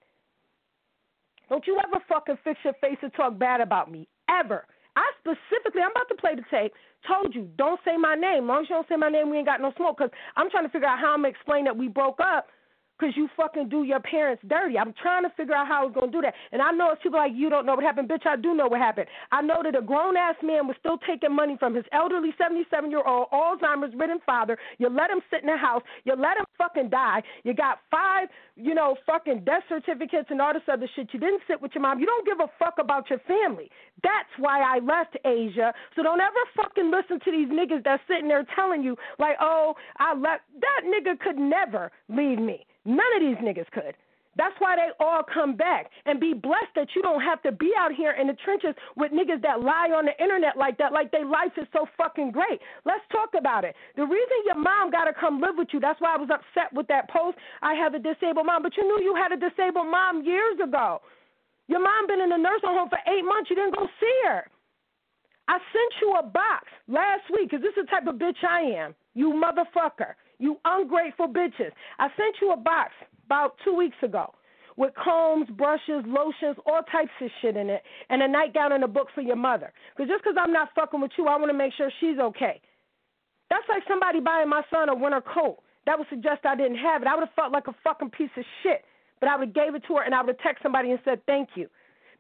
Don't 1.49 1.67
you 1.67 1.79
ever 1.83 2.05
fucking 2.07 2.37
fix 2.45 2.61
your 2.65 2.75
face 2.75 2.99
and 3.01 3.13
talk 3.15 3.39
bad 3.39 3.63
about 3.63 3.91
me 3.91 4.09
ever. 4.29 4.67
I 4.97 5.05
specifically, 5.21 5.83
I'm 5.83 5.91
about 5.91 6.09
to 6.09 6.15
play 6.17 6.35
the 6.35 6.45
tape. 6.51 6.73
Told 7.07 7.35
you, 7.35 7.49
don't 7.57 7.81
say 7.85 7.97
my 7.97 8.15
name. 8.15 8.45
As 8.45 8.49
long 8.49 8.63
as 8.63 8.69
you 8.69 8.77
don't 8.77 8.89
say 8.89 8.97
my 8.97 9.09
name, 9.09 9.31
we 9.31 9.39
ain't 9.39 9.47
got 9.47 9.61
no 9.61 9.73
smoke. 9.77 9.99
Cause 9.99 10.11
I'm 10.37 10.51
trying 10.51 10.65
to 10.65 10.71
figure 10.71 10.87
out 10.87 10.99
how 10.99 11.13
I'm 11.13 11.21
gonna 11.21 11.29
explain 11.29 11.65
that 11.65 11.77
we 11.77 11.89
broke 11.89 12.21
up. 12.21 12.49
Because 13.03 13.17
you 13.17 13.29
fucking 13.37 13.69
do 13.69 13.83
your 13.83 13.99
parents 13.99 14.43
dirty. 14.47 14.79
I'm 14.79 14.95
trying 15.03 15.25
to 15.25 15.31
figure 15.37 15.55
out 15.55 15.67
how 15.67 15.83
I 15.83 15.85
was 15.87 15.93
going 15.93 16.13
to 16.13 16.17
do 16.17 16.23
that. 16.23 16.35
And 16.53 16.63
I 16.63 16.71
know 16.71 16.91
it's 16.93 17.03
people 17.03 17.19
like, 17.19 17.33
you 17.35 17.51
don't 17.51 17.67
know 17.67 17.75
what 17.75 17.83
happened. 17.83 18.09
Bitch, 18.09 18.25
I 18.27 18.37
do 18.37 18.55
know 18.55 18.69
what 18.69 18.79
happened. 18.79 19.09
I 19.33 19.43
know 19.43 19.59
that 19.65 19.75
a 19.75 19.83
grown 19.83 20.17
ass 20.17 20.37
man 20.41 20.69
was 20.69 20.77
still 20.79 20.99
taking 20.99 21.35
money 21.35 21.57
from 21.59 21.75
his 21.75 21.85
elderly 21.91 22.31
77 22.39 22.91
year 22.91 23.03
old 23.05 23.27
Alzheimer's 23.33 23.93
ridden 23.99 24.21
father. 24.25 24.57
You 24.79 24.89
let 24.89 25.11
him 25.11 25.19
sit 25.31 25.43
in 25.43 25.49
the 25.49 25.57
house. 25.57 25.83
You 26.05 26.15
let 26.15 26.39
him 26.39 26.47
fucking 26.57 26.91
die. 26.91 27.23
You 27.43 27.55
got 27.55 27.79
five, 27.91 28.29
you 28.55 28.73
know, 28.73 28.95
fucking 29.05 29.43
death 29.45 29.65
certificates 29.69 30.29
and 30.31 30.41
all 30.41 30.53
this 30.53 30.63
other 30.71 30.89
shit. 30.95 31.09
You 31.13 31.19
didn't 31.19 31.43
sit 31.49 31.61
with 31.61 31.73
your 31.75 31.83
mom. 31.83 31.99
You 31.99 32.07
don't 32.07 32.27
give 32.27 32.39
a 32.39 32.51
fuck 32.57 32.75
about 32.79 33.11
your 33.11 33.21
family. 33.27 33.69
That's 34.05 34.31
why 34.39 34.61
I 34.63 34.79
left 34.79 35.17
Asia. 35.25 35.75
So 35.97 36.05
don't 36.05 36.21
ever 36.21 36.43
fucking 36.55 36.91
listen 36.91 37.19
to 37.19 37.31
these 37.33 37.49
niggas 37.49 37.83
that's 37.85 38.03
sitting 38.07 38.29
there 38.29 38.47
telling 38.55 38.85
you, 38.85 38.97
like, 39.19 39.37
oh, 39.41 39.75
I 39.99 40.15
left. 40.15 40.43
That 40.61 40.83
nigga 40.87 41.19
could 41.19 41.37
never 41.37 41.91
leave 42.09 42.39
me. 42.39 42.65
None 42.85 43.13
of 43.17 43.23
these 43.23 43.37
niggas 43.37 43.71
could. 43.73 43.95
That's 44.37 44.55
why 44.61 44.77
they 44.77 44.89
all 44.99 45.21
come 45.23 45.57
back 45.57 45.91
and 46.07 46.19
be 46.19 46.33
blessed 46.33 46.73
that 46.75 46.89
you 46.97 47.03
don't 47.03 47.21
have 47.21 47.43
to 47.43 47.53
be 47.53 47.73
out 47.77 47.93
here 47.93 48.13
in 48.13 48.27
the 48.27 48.37
trenches 48.45 48.75
with 48.97 49.13
niggas 49.13 49.43
that 49.43 49.61
lie 49.61 49.93
on 49.93 50.07
the 50.07 50.17
internet 50.23 50.57
like 50.57 50.79
that, 50.79 50.93
like 50.93 51.13
their 51.13 51.27
life 51.27 51.53
is 51.61 51.69
so 51.73 51.85
fucking 51.99 52.33
great. 52.33 52.59
Let's 52.87 53.05
talk 53.13 53.37
about 53.37 53.65
it. 53.65 53.77
The 53.97 54.05
reason 54.09 54.37
your 54.47 54.57
mom 54.57 54.91
got 54.91 55.05
to 55.05 55.13
come 55.13 55.41
live 55.41 55.57
with 55.59 55.69
you, 55.73 55.81
that's 55.81 56.01
why 56.01 56.15
I 56.15 56.17
was 56.17 56.31
upset 56.33 56.73
with 56.73 56.87
that 56.89 57.11
post. 57.11 57.37
I 57.61 57.75
have 57.75 57.93
a 57.93 57.99
disabled 57.99 58.47
mom, 58.47 58.63
but 58.63 58.77
you 58.77 58.85
knew 58.85 59.05
you 59.05 59.15
had 59.15 59.37
a 59.37 59.37
disabled 59.37 59.89
mom 59.89 60.25
years 60.25 60.57
ago. 60.65 61.03
Your 61.69 61.81
mom 61.81 62.07
been 62.07 62.21
in 62.21 62.31
the 62.31 62.41
nursing 62.41 62.73
home 62.73 62.89
for 62.89 62.99
eight 63.07 63.25
months. 63.25 63.51
You 63.51 63.57
didn't 63.57 63.77
go 63.77 63.87
see 64.01 64.19
her. 64.29 64.49
I 65.49 65.59
sent 65.59 65.93
you 66.01 66.17
a 66.17 66.23
box 66.23 66.69
last 66.89 67.29
week 67.33 67.51
because 67.51 67.63
this 67.63 67.77
is 67.77 67.85
the 67.85 67.91
type 67.91 68.07
of 68.07 68.17
bitch 68.17 68.41
I 68.49 68.63
am. 68.81 68.95
You 69.13 69.37
motherfucker. 69.37 70.17
You 70.43 70.59
ungrateful 70.65 71.29
bitches. 71.29 71.71
I 72.01 72.09
sent 72.19 72.35
you 72.41 72.51
a 72.51 72.57
box 72.57 72.91
about 73.27 73.55
two 73.65 73.77
weeks 73.77 73.97
ago 74.03 74.35
with 74.77 74.93
combs, 74.99 75.47
brushes, 75.51 76.03
lotions, 76.05 76.57
all 76.67 76.83
types 76.91 77.15
of 77.21 77.31
shit 77.41 77.57
in 77.57 77.71
it, 77.71 77.81
and 78.11 78.21
a 78.23 78.27
nightgown 78.27 78.73
and 78.73 78.83
a 78.83 78.89
book 78.89 79.07
for 79.15 79.21
your 79.21 79.37
mother. 79.37 79.73
Because 79.95 80.11
just 80.11 80.25
because 80.25 80.35
I'm 80.37 80.53
not 80.53 80.71
fucking 80.75 81.01
with 81.01 81.13
you, 81.17 81.29
I 81.29 81.39
want 81.39 81.53
to 81.53 81.57
make 81.57 81.73
sure 81.75 81.93
she's 82.01 82.19
okay. 82.19 82.61
That's 83.51 83.63
like 83.69 83.85
somebody 83.87 84.19
buying 84.19 84.49
my 84.49 84.63
son 84.69 84.89
a 84.89 84.95
winter 84.97 85.23
coat. 85.23 85.59
That 85.87 85.97
would 85.97 86.09
suggest 86.11 86.43
I 86.45 86.57
didn't 86.57 86.79
have 86.79 87.03
it. 87.03 87.07
I 87.07 87.15
would 87.15 87.23
have 87.23 87.37
felt 87.37 87.53
like 87.53 87.69
a 87.69 87.75
fucking 87.85 88.11
piece 88.11 88.35
of 88.37 88.43
shit. 88.65 88.83
But 89.21 89.29
I 89.29 89.37
would 89.37 89.49
have 89.49 89.55
gave 89.55 89.77
it 89.77 89.85
to 89.87 89.95
her 89.95 90.03
and 90.03 90.13
I 90.13 90.23
would 90.23 90.35
have 90.35 90.43
texted 90.43 90.65
somebody 90.65 90.91
and 90.91 90.99
said 91.05 91.25
thank 91.25 91.51
you. 91.55 91.69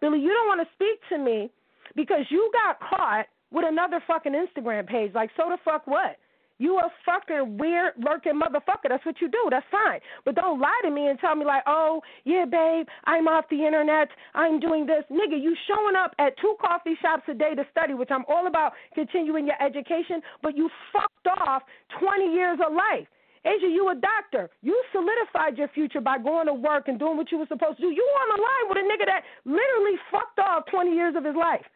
Billy, 0.00 0.20
you 0.20 0.30
don't 0.30 0.46
want 0.46 0.62
to 0.62 0.70
speak 0.78 1.02
to 1.10 1.18
me 1.18 1.50
because 1.96 2.22
you 2.30 2.52
got 2.52 2.78
caught 2.78 3.26
with 3.50 3.64
another 3.66 3.98
fucking 4.06 4.32
Instagram 4.32 4.86
page. 4.86 5.10
Like, 5.12 5.30
so 5.36 5.50
the 5.50 5.58
fuck 5.64 5.88
what? 5.88 6.18
You 6.58 6.78
a 6.78 6.90
fucking 7.04 7.58
weird 7.58 7.94
lurking 7.98 8.38
motherfucker. 8.38 8.88
That's 8.88 9.04
what 9.04 9.20
you 9.20 9.28
do. 9.28 9.48
That's 9.50 9.66
fine. 9.70 10.00
But 10.24 10.36
don't 10.36 10.60
lie 10.60 10.80
to 10.84 10.90
me 10.90 11.08
and 11.08 11.18
tell 11.18 11.34
me 11.34 11.44
like, 11.44 11.62
oh 11.66 12.02
yeah, 12.24 12.44
babe, 12.44 12.86
I'm 13.04 13.26
off 13.28 13.46
the 13.50 13.64
internet. 13.64 14.08
I'm 14.34 14.60
doing 14.60 14.86
this, 14.86 15.04
nigga. 15.10 15.40
You 15.40 15.56
showing 15.66 15.96
up 15.96 16.12
at 16.18 16.38
two 16.40 16.54
coffee 16.60 16.96
shops 17.00 17.24
a 17.28 17.34
day 17.34 17.54
to 17.54 17.64
study, 17.70 17.94
which 17.94 18.10
I'm 18.10 18.24
all 18.28 18.46
about 18.46 18.72
continuing 18.94 19.46
your 19.46 19.60
education. 19.62 20.20
But 20.42 20.56
you 20.56 20.70
fucked 20.92 21.38
off 21.40 21.62
20 21.98 22.32
years 22.32 22.58
of 22.64 22.72
life. 22.72 23.08
Asia, 23.44 23.66
you 23.66 23.90
a 23.90 23.94
doctor. 23.98 24.48
You 24.62 24.78
solidified 24.92 25.58
your 25.58 25.68
future 25.68 26.00
by 26.00 26.18
going 26.18 26.46
to 26.46 26.54
work 26.54 26.86
and 26.86 26.98
doing 26.98 27.16
what 27.16 27.32
you 27.32 27.38
were 27.38 27.50
supposed 27.50 27.78
to 27.78 27.82
do. 27.82 27.90
You 27.90 28.06
on 28.22 28.28
the 28.36 28.40
line 28.42 28.66
with 28.70 28.78
a 28.78 28.86
nigga 28.86 29.06
that 29.06 29.22
literally 29.44 29.98
fucked 30.12 30.38
off 30.38 30.64
20 30.70 30.94
years 30.94 31.14
of 31.16 31.24
his 31.24 31.34
life. 31.34 31.66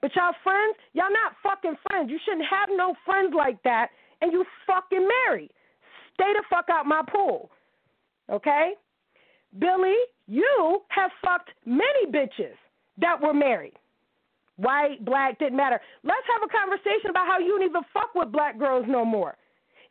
But 0.00 0.14
y'all 0.14 0.34
friends, 0.44 0.76
y'all 0.92 1.10
not 1.10 1.34
fucking 1.42 1.74
friends. 1.90 2.08
You 2.08 2.18
shouldn't 2.24 2.46
have 2.46 2.70
no 2.70 2.94
friends 3.04 3.34
like 3.36 3.60
that 3.64 3.90
and 4.20 4.32
you 4.32 4.44
fucking 4.66 5.06
married. 5.26 5.50
Stay 6.14 6.32
the 6.32 6.42
fuck 6.50 6.66
out 6.70 6.86
my 6.86 7.02
pool. 7.12 7.50
Okay? 8.30 8.72
Billy, 9.58 9.96
you 10.26 10.80
have 10.88 11.10
fucked 11.24 11.50
many 11.64 12.06
bitches 12.12 12.56
that 12.98 13.20
were 13.20 13.34
married. 13.34 13.74
White, 14.56 15.04
black, 15.04 15.38
didn't 15.38 15.56
matter. 15.56 15.80
Let's 16.02 16.26
have 16.32 16.42
a 16.42 16.52
conversation 16.52 17.10
about 17.10 17.26
how 17.26 17.38
you 17.38 17.50
don't 17.50 17.62
even 17.62 17.82
fuck 17.94 18.14
with 18.14 18.32
black 18.32 18.58
girls 18.58 18.84
no 18.88 19.04
more 19.04 19.36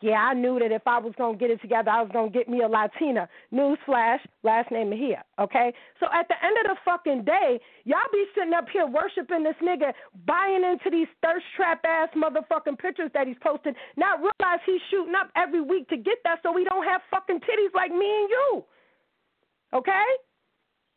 yeah, 0.02 0.30
I 0.30 0.34
knew 0.34 0.60
that 0.60 0.72
if 0.72 0.86
I 0.86 1.00
was 1.00 1.14
going 1.18 1.34
to 1.34 1.40
get 1.40 1.50
it 1.50 1.62
together, 1.62 1.90
I 1.90 2.02
was 2.02 2.12
going 2.14 2.32
to 2.32 2.38
get 2.38 2.48
me 2.48 2.62
a 2.62 2.68
Latina. 2.68 3.28
Newsflash, 3.52 4.20
last 4.44 4.70
name 4.72 4.90
Mejia, 4.90 5.24
okay? 5.40 5.74
So 6.00 6.06
at 6.14 6.28
the 6.28 6.36
end 6.46 6.56
of 6.62 6.76
the 6.76 6.78
fucking 6.86 7.26
day, 7.26 7.60
y'all 7.86 8.12
be 8.12 8.26
sitting 8.36 8.54
up 8.54 8.66
here 8.72 8.86
worshiping 8.86 9.44
this 9.44 9.58
nigga, 9.62 9.94
buying 10.26 10.64
into 10.64 10.92
these 10.92 11.08
thirst 11.24 11.46
trap 11.56 11.82
ass 11.84 12.10
motherfucking 12.16 12.78
pictures 12.78 13.10
that 13.16 13.26
he's 13.26 13.42
posting, 13.42 13.74
not 13.96 14.20
realize 14.20 14.62
he's 14.66 14.82
shooting 14.92 15.16
up 15.16 15.32
every 15.36 15.62
week 15.62 15.90
to 15.90 15.98
get 15.98 16.20
that 16.24 16.40
so 16.44 16.52
we 16.52 16.64
don't 16.64 16.86
have 16.86 17.02
fucking 17.10 17.40
titties 17.40 17.74
like 17.74 17.92
me 17.92 18.06
and 18.06 18.30
you, 18.30 18.64
okay? 19.74 20.06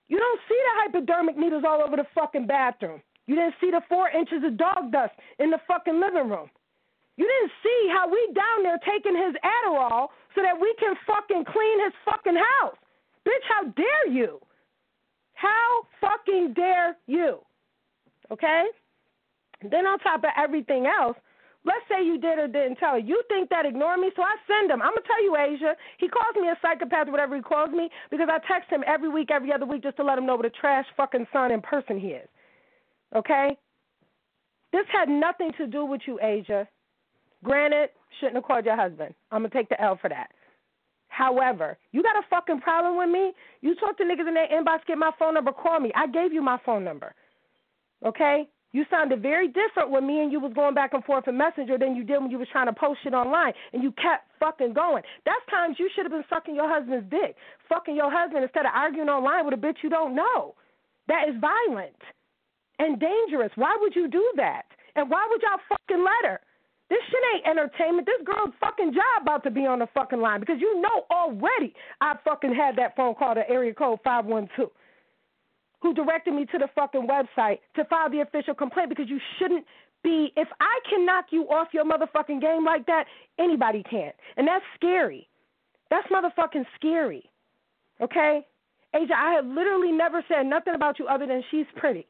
You 0.09 0.19
don't 0.19 0.41
see 0.49 0.59
the 0.59 0.75
hypodermic 0.83 1.39
needles 1.39 1.65
all 1.67 1.81
over 1.81 1.97
the 1.97 2.07
fucking 2.15 2.47
bathroom. 2.47 3.01
You 3.27 3.37
didn't 3.37 3.55
see 3.61 3.71
the 3.71 3.81
four 3.89 4.11
inches 4.11 4.43
of 4.45 4.59
dog 4.59 4.91
dust 4.93 5.13
in 5.39 5.51
the 5.51 5.59
fucking 5.69 6.01
living 6.01 6.29
room. 6.29 6.51
You 7.21 7.29
didn't 7.29 7.53
see 7.63 7.81
how 7.93 8.09
we 8.09 8.17
down 8.33 8.63
there 8.65 8.81
taking 8.81 9.13
his 9.13 9.37
Adderall 9.45 10.09
so 10.35 10.41
that 10.41 10.57
we 10.59 10.73
can 10.81 10.97
fucking 11.07 11.45
clean 11.45 11.85
his 11.85 11.93
fucking 12.03 12.41
house. 12.57 12.81
Bitch, 13.29 13.45
how 13.45 13.69
dare 13.77 14.09
you? 14.09 14.41
How 15.35 15.83
fucking 16.01 16.55
dare 16.55 16.97
you? 17.07 17.41
Okay? 18.33 18.65
then 19.71 19.85
on 19.85 19.99
top 19.99 20.25
of 20.25 20.31
everything 20.39 20.87
else, 20.87 21.19
let's 21.67 21.85
say 21.91 22.03
you 22.03 22.17
did 22.19 22.39
or 22.39 22.49
didn't 22.49 22.77
tell 22.77 22.93
her. 22.93 22.99
You 22.99 23.23
think 23.29 23.51
that 23.51 23.67
ignore 23.67 23.99
me, 23.99 24.11
so 24.17 24.23
I 24.23 24.37
send 24.49 24.71
him. 24.71 24.81
I'm 24.81 24.97
gonna 24.97 25.07
tell 25.07 25.23
you, 25.23 25.37
Asia. 25.37 25.77
He 25.99 26.09
calls 26.09 26.35
me 26.41 26.49
a 26.49 26.57
psychopath, 26.63 27.09
whatever 27.09 27.37
he 27.37 27.43
calls 27.43 27.69
me, 27.69 27.91
because 28.11 28.31
I 28.33 28.39
text 28.49 28.71
him 28.71 28.83
every 28.87 29.11
week, 29.11 29.31
every 29.31 29.53
other 29.53 29.67
week, 29.67 29.83
just 29.83 29.99
to 29.99 30.05
let 30.05 30.17
him 30.17 30.25
know 30.25 30.37
what 30.37 30.47
a 30.47 30.51
trash 30.51 30.87
fucking 30.97 31.27
son 31.35 31.53
in 31.53 31.61
person 31.61 32.01
he 32.01 32.17
is. 32.17 32.29
Okay? 33.15 33.59
This 34.73 34.87
had 34.91 35.11
nothing 35.11 35.53
to 35.59 35.67
do 35.67 35.85
with 35.85 36.01
you, 36.07 36.19
Asia. 36.23 36.67
Granted, 37.45 37.91
shouldn't 38.19 38.37
have 38.37 38.45
called 38.45 38.65
your 38.65 38.77
husband. 38.77 39.15
I'm 39.31 39.43
gonna 39.43 39.51
take 39.51 39.69
the 39.69 39.81
L 39.81 39.99
for 40.01 40.09
that. 40.09 40.31
However, 41.09 41.77
you 41.93 42.03
got 42.03 42.17
a 42.17 42.27
fucking 42.31 42.61
problem 42.61 42.97
with 42.97 43.11
me? 43.11 43.33
You 43.61 43.75
talk 43.75 43.99
to 43.99 44.05
niggas 44.05 44.29
in 44.29 44.35
their 44.35 44.49
inbox, 44.49 44.87
get 44.87 44.99
my 44.99 45.11
phone 45.19 45.35
number, 45.35 45.53
call 45.53 45.81
me. 45.81 45.91
I 45.95 46.07
gave 46.07 46.33
you 46.33 46.41
my 46.41 46.59
phone 46.65 46.85
number. 46.85 47.15
Okay? 48.05 48.49
You 48.73 48.85
sounded 48.89 49.21
very 49.21 49.49
different 49.49 49.91
when 49.91 50.07
me 50.07 50.21
and 50.21 50.31
you 50.31 50.39
was 50.39 50.53
going 50.55 50.75
back 50.75 50.93
and 50.95 51.05
forth 51.05 51.27
in 51.27 51.37
Messenger 51.37 51.77
than 51.79 51.97
you 51.97 52.05
did 52.05 52.21
when 52.21 52.31
you 52.31 52.39
was 52.39 52.47
trying 52.53 52.67
to 52.67 52.73
post 52.73 53.01
shit 53.03 53.13
online, 53.13 53.53
and 53.73 53.83
you 53.83 53.91
kept 53.93 54.31
fucking 54.39 54.73
going. 54.73 55.03
That's 55.27 55.45
times 55.51 55.77
you 55.79 55.91
should 55.95 56.05
have 56.05 56.13
been 56.13 56.25
sucking 56.31 56.55
your 56.55 56.69
husband's 56.73 57.11
dick, 57.11 57.35
fucking 57.69 57.97
your 57.97 58.11
husband 58.11 58.45
instead 58.45 58.67
of 58.67 58.73
arguing 58.73 59.09
online 59.09 59.45
with 59.45 59.55
a 59.55 59.61
bitch 59.61 59.83
you 59.83 59.91
don't 59.91 60.15
know. 60.15 60.55
That 61.09 61.29
is 61.29 61.35
violent 61.41 61.99
and 62.79 63.01
dangerous. 63.01 63.51
Why 63.57 63.77
would 63.81 63.97
you 63.97 64.07
do 64.07 64.25
that? 64.37 64.63
And 64.95 65.11
why 65.11 65.27
would 65.29 65.43
y'all 65.43 65.59
fucking 65.69 66.05
let 66.05 66.31
her? 66.31 66.41
This 66.91 66.99
shit 67.09 67.23
ain't 67.35 67.47
entertainment. 67.47 68.07
This 68.07 68.21
girl's 68.27 68.53
fucking 68.61 68.93
job 68.93 69.23
about 69.23 69.45
to 69.45 69.51
be 69.51 69.65
on 69.65 69.79
the 69.79 69.87
fucking 69.95 70.21
line 70.21 70.41
because 70.41 70.61
you 70.61 70.81
know 70.81 71.07
already 71.11 71.73
I 72.01 72.17
fucking 72.25 72.53
had 72.53 72.77
that 72.77 72.97
phone 72.97 73.15
call 73.15 73.37
to 73.37 73.49
area 73.49 73.73
code 73.73 74.01
512 74.03 74.71
who 75.81 75.95
directed 75.95 76.35
me 76.35 76.45
to 76.47 76.59
the 76.59 76.69
fucking 76.75 77.07
website 77.07 77.59
to 77.77 77.85
file 77.85 78.11
the 78.11 78.21
official 78.21 78.55
complaint 78.55 78.89
because 78.89 79.09
you 79.09 79.21
shouldn't 79.39 79.65
be. 80.03 80.33
If 80.37 80.49
I 80.61 80.79
can 80.91 81.07
knock 81.07 81.27
you 81.31 81.45
off 81.45 81.69
your 81.73 81.85
motherfucking 81.85 82.41
game 82.41 82.65
like 82.65 82.85
that, 82.87 83.05
anybody 83.39 83.85
can. 83.89 84.13
And 84.37 84.47
that's 84.47 84.65
scary. 84.75 85.29
That's 85.91 86.07
motherfucking 86.09 86.67
scary. 86.77 87.31
Okay? 88.03 88.45
Asia, 88.95 89.15
I 89.17 89.35
have 89.35 89.47
literally 89.47 89.93
never 89.93 90.25
said 90.29 90.47
nothing 90.47 90.75
about 90.75 90.99
you 90.99 91.07
other 91.07 91.27
than 91.27 91.43
she's 91.51 91.67
pretty 91.77 92.07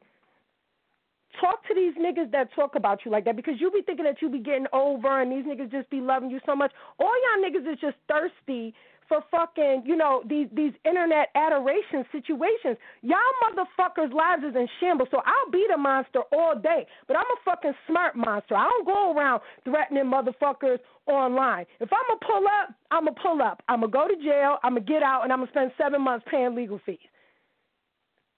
talk 1.39 1.65
to 1.67 1.73
these 1.75 1.93
niggas 1.95 2.31
that 2.31 2.49
talk 2.53 2.75
about 2.75 2.99
you 3.05 3.11
like 3.11 3.25
that 3.25 3.35
because 3.35 3.55
you 3.59 3.71
be 3.71 3.81
thinking 3.81 4.05
that 4.05 4.21
you 4.21 4.29
be 4.29 4.39
getting 4.39 4.67
over 4.73 5.21
and 5.21 5.31
these 5.31 5.45
niggas 5.45 5.71
just 5.71 5.89
be 5.89 6.01
loving 6.01 6.29
you 6.29 6.39
so 6.45 6.55
much. 6.55 6.71
All 6.99 7.11
y'all 7.11 7.43
niggas 7.43 7.71
is 7.71 7.79
just 7.79 7.95
thirsty 8.07 8.73
for 9.11 9.21
fucking, 9.29 9.83
you 9.85 9.97
know, 9.97 10.23
these 10.25 10.47
these 10.55 10.71
internet 10.85 11.27
adoration 11.35 12.05
situations. 12.13 12.77
Y'all 13.01 13.17
motherfuckers' 13.43 14.13
lives 14.13 14.43
is 14.47 14.55
in 14.55 14.67
shambles. 14.79 15.09
So 15.11 15.17
I'll 15.17 15.51
be 15.51 15.65
the 15.69 15.77
monster 15.77 16.21
all 16.31 16.57
day, 16.57 16.87
but 17.07 17.17
I'm 17.17 17.25
a 17.25 17.39
fucking 17.43 17.73
smart 17.87 18.15
monster. 18.15 18.55
I 18.55 18.63
don't 18.63 18.85
go 18.85 19.13
around 19.13 19.41
threatening 19.65 20.05
motherfuckers 20.05 20.79
online. 21.07 21.65
If 21.81 21.89
I'm 21.91 22.07
gonna 22.07 22.19
pull 22.25 22.47
up, 22.47 22.73
I'm 22.91 23.03
gonna 23.05 23.19
pull 23.21 23.41
up. 23.41 23.61
I'm 23.67 23.81
gonna 23.81 23.91
go 23.91 24.07
to 24.07 24.15
jail. 24.23 24.59
I'm 24.63 24.75
gonna 24.75 24.85
get 24.85 25.03
out, 25.03 25.23
and 25.23 25.33
I'm 25.33 25.39
gonna 25.39 25.51
spend 25.51 25.71
seven 25.77 26.01
months 26.01 26.25
paying 26.31 26.55
legal 26.55 26.79
fees. 26.85 26.99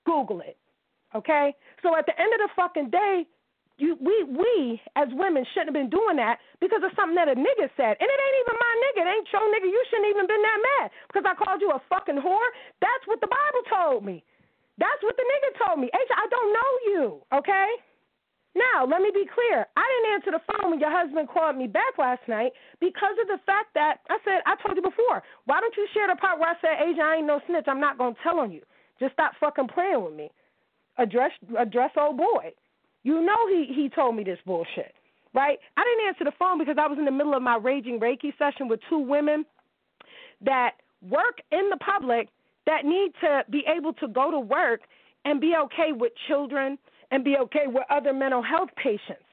Google 0.08 0.41
it. 0.41 0.58
Okay? 1.16 1.55
So 1.82 1.95
at 1.95 2.05
the 2.05 2.16
end 2.20 2.34
of 2.34 2.39
the 2.39 2.51
fucking 2.55 2.89
day, 2.89 3.26
you 3.78 3.97
we 3.97 4.14
we 4.30 4.82
as 4.95 5.09
women 5.18 5.41
shouldn't 5.53 5.74
have 5.74 5.80
been 5.80 5.89
doing 5.89 6.18
that 6.22 6.38
because 6.61 6.86
of 6.86 6.93
something 6.93 7.18
that 7.18 7.26
a 7.26 7.34
nigga 7.34 7.70
said. 7.74 7.97
And 7.97 8.05
it 8.05 8.20
ain't 8.22 8.39
even 8.45 8.55
my 8.57 8.74
nigga. 8.86 8.99
It 9.01 9.09
ain't 9.09 9.30
your 9.34 9.45
nigga. 9.49 9.66
You 9.66 9.82
shouldn't 9.89 10.09
even 10.14 10.30
been 10.30 10.43
that 10.45 10.59
mad 10.61 10.86
because 11.09 11.26
I 11.26 11.34
called 11.34 11.61
you 11.61 11.74
a 11.74 11.82
fucking 11.89 12.22
whore. 12.22 12.49
That's 12.82 13.05
what 13.09 13.18
the 13.22 13.30
Bible 13.30 13.64
told 13.66 14.05
me. 14.05 14.22
That's 14.78 15.01
what 15.01 15.18
the 15.18 15.26
nigga 15.26 15.49
told 15.66 15.78
me. 15.82 15.89
H, 15.93 16.11
I 16.14 16.26
don't 16.30 16.49
know 16.53 16.72
you, 16.89 17.05
okay? 17.34 17.70
Now, 18.55 18.86
let 18.86 19.01
me 19.01 19.09
be 19.09 19.26
clear. 19.26 19.66
I 19.78 19.86
didn't 19.86 20.14
answer 20.14 20.32
the 20.34 20.43
phone 20.45 20.70
when 20.74 20.80
your 20.80 20.93
husband 20.93 21.30
called 21.30 21.57
me 21.57 21.66
back 21.66 21.97
last 21.97 22.22
night 22.28 22.53
because 22.80 23.18
of 23.22 23.28
the 23.28 23.41
fact 23.45 23.74
that 23.74 24.05
I 24.09 24.18
said, 24.26 24.45
I 24.45 24.53
told 24.61 24.78
you 24.78 24.86
before, 24.86 25.22
why 25.45 25.59
don't 25.59 25.74
you 25.78 25.88
share 25.93 26.07
the 26.09 26.18
part 26.18 26.38
where 26.38 26.53
I 26.53 26.57
said, 26.61 26.78
Asia, 26.82 27.01
I 27.01 27.18
ain't 27.18 27.30
no 27.30 27.41
snitch. 27.45 27.66
I'm 27.66 27.82
not 27.82 27.97
going 27.97 28.14
to 28.14 28.20
tell 28.22 28.39
on 28.39 28.51
you. 28.51 28.61
Just 28.99 29.14
stop 29.14 29.34
fucking 29.39 29.70
playing 29.74 30.03
with 30.03 30.14
me. 30.14 30.30
Address, 30.98 31.32
address 31.58 31.91
old 31.98 32.18
boy. 32.18 32.52
You 33.04 33.22
know 33.22 33.48
he, 33.50 33.74
he 33.74 33.89
told 33.89 34.16
me 34.16 34.24
this 34.24 34.39
bullshit, 34.46 34.94
right? 35.34 35.58
I 35.76 35.84
didn't 35.84 36.08
answer 36.08 36.24
the 36.24 36.38
phone 36.38 36.58
because 36.58 36.78
I 36.80 36.88
was 36.88 36.98
in 36.98 37.06
the 37.06 37.12
middle 37.12 37.34
of 37.34 37.41
my 37.41 37.58
raging 37.58 38.00
Reiki 38.00 38.32
session 38.38 38.68
with 38.68 38.80
two 38.89 39.00
women 39.00 39.46
that 40.41 40.74
work 41.02 41.39
in 41.52 41.70
the 41.70 41.78
public 41.78 42.30
that 42.66 42.86
need 42.86 43.12
to 43.22 43.44
be 43.50 43.64
able 43.68 43.94
to 43.94 44.08
go 44.08 44.32
to 44.32 44.39
work 44.39 44.82
and 45.26 45.41
be 45.41 45.54
okay 45.64 45.91
with 45.91 46.14
children 46.28 46.78
and 47.12 47.24
be 47.24 47.36
okay 47.38 47.66
with 47.68 47.84
other 47.89 48.14
mental 48.14 48.41
health 48.41 48.70
patients. 48.82 49.24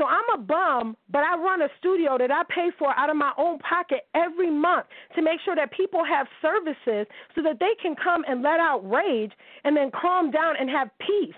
So 0.00 0.06
I'm 0.06 0.40
a 0.40 0.42
bum, 0.42 0.96
but 1.12 1.24
I 1.24 1.36
run 1.36 1.60
a 1.60 1.68
studio 1.78 2.16
that 2.16 2.30
I 2.30 2.40
pay 2.48 2.70
for 2.78 2.88
out 2.98 3.10
of 3.10 3.16
my 3.16 3.32
own 3.36 3.58
pocket 3.58 4.08
every 4.14 4.50
month 4.50 4.86
to 5.14 5.20
make 5.20 5.40
sure 5.44 5.54
that 5.54 5.76
people 5.76 6.00
have 6.08 6.26
services 6.40 7.04
so 7.34 7.42
that 7.44 7.60
they 7.60 7.76
can 7.82 7.94
come 8.02 8.24
and 8.26 8.40
let 8.40 8.60
out 8.60 8.80
rage 8.88 9.32
and 9.62 9.76
then 9.76 9.90
calm 9.92 10.30
down 10.30 10.54
and 10.58 10.70
have 10.70 10.88
peace. 11.04 11.36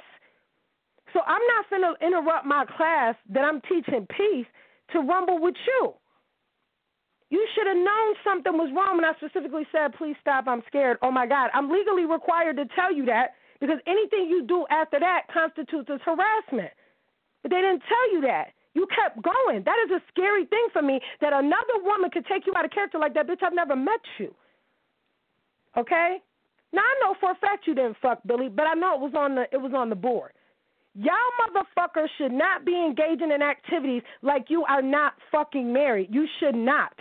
So 1.12 1.26
I'm 1.26 1.42
not 1.58 1.70
going 1.70 1.82
to 1.82 2.06
interrupt 2.06 2.46
my 2.46 2.64
class 2.76 3.16
that 3.34 3.42
I'm 3.42 3.60
teaching 3.62 4.06
peace 4.16 4.46
to 4.92 5.00
rumble 5.00 5.42
with 5.42 5.56
you. 5.66 5.94
You 7.30 7.44
should 7.56 7.66
have 7.66 7.76
known 7.76 8.14
something 8.22 8.52
was 8.52 8.70
wrong 8.76 8.94
when 8.94 9.04
I 9.04 9.12
specifically 9.18 9.66
said, 9.72 9.98
please 9.98 10.14
stop, 10.20 10.46
I'm 10.46 10.62
scared. 10.68 10.98
Oh 11.02 11.10
my 11.10 11.26
God, 11.26 11.50
I'm 11.52 11.68
legally 11.68 12.06
required 12.06 12.58
to 12.58 12.66
tell 12.76 12.94
you 12.94 13.06
that 13.06 13.34
because 13.58 13.78
anything 13.88 14.30
you 14.30 14.46
do 14.46 14.66
after 14.70 15.00
that 15.00 15.22
constitutes 15.34 15.90
as 15.92 15.98
harassment. 16.04 16.70
But 17.42 17.50
they 17.50 17.60
didn't 17.60 17.82
tell 17.88 18.12
you 18.12 18.20
that. 18.22 18.54
You 18.74 18.86
kept 18.88 19.20
going. 19.22 19.62
That 19.64 19.76
is 19.84 19.90
a 19.90 20.00
scary 20.08 20.46
thing 20.46 20.68
for 20.72 20.80
me 20.80 21.00
that 21.20 21.32
another 21.32 21.82
woman 21.82 22.10
could 22.10 22.24
take 22.26 22.46
you 22.46 22.54
out 22.56 22.64
of 22.64 22.70
character 22.70 22.98
like 22.98 23.14
that. 23.14 23.26
Bitch, 23.26 23.42
I've 23.42 23.52
never 23.52 23.76
met 23.76 24.00
you. 24.18 24.34
Okay? 25.76 26.18
Now 26.72 26.80
I 26.80 26.94
know 27.02 27.14
for 27.20 27.32
a 27.32 27.34
fact 27.34 27.66
you 27.66 27.74
didn't 27.74 27.96
fuck 28.00 28.20
Billy, 28.26 28.48
but 28.48 28.66
I 28.66 28.74
know 28.74 28.94
it 28.94 29.00
was 29.00 29.12
on 29.16 29.34
the 29.34 29.44
it 29.52 29.60
was 29.60 29.72
on 29.74 29.90
the 29.90 29.94
board. 29.94 30.32
Y'all 30.94 31.14
motherfuckers 31.40 32.08
should 32.18 32.32
not 32.32 32.64
be 32.64 32.74
engaging 32.74 33.30
in 33.32 33.40
activities 33.42 34.02
like 34.20 34.46
you 34.48 34.64
are 34.64 34.82
not 34.82 35.14
fucking 35.30 35.72
married. 35.72 36.08
You 36.10 36.26
should 36.38 36.54
not. 36.54 36.92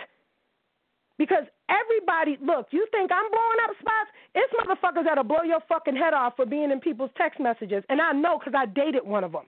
Because 1.18 1.44
everybody, 1.70 2.38
look, 2.42 2.68
you 2.72 2.88
think 2.92 3.12
I'm 3.12 3.30
blowing 3.30 3.60
up 3.66 3.76
spots? 3.80 4.10
It's 4.34 4.54
motherfuckers 4.54 5.04
that'll 5.06 5.26
blow 5.26 5.44
your 5.44 5.60
fucking 5.68 5.96
head 5.96 6.14
off 6.14 6.36
for 6.36 6.46
being 6.46 6.72
in 6.72 6.80
people's 6.80 7.12
text 7.18 7.40
messages. 7.40 7.84
And 7.90 8.02
I 8.02 8.14
know 8.14 8.40
because 8.40 8.54
I 8.58 8.66
dated 8.66 9.06
one 9.06 9.24
of 9.24 9.34
them. 9.34 9.46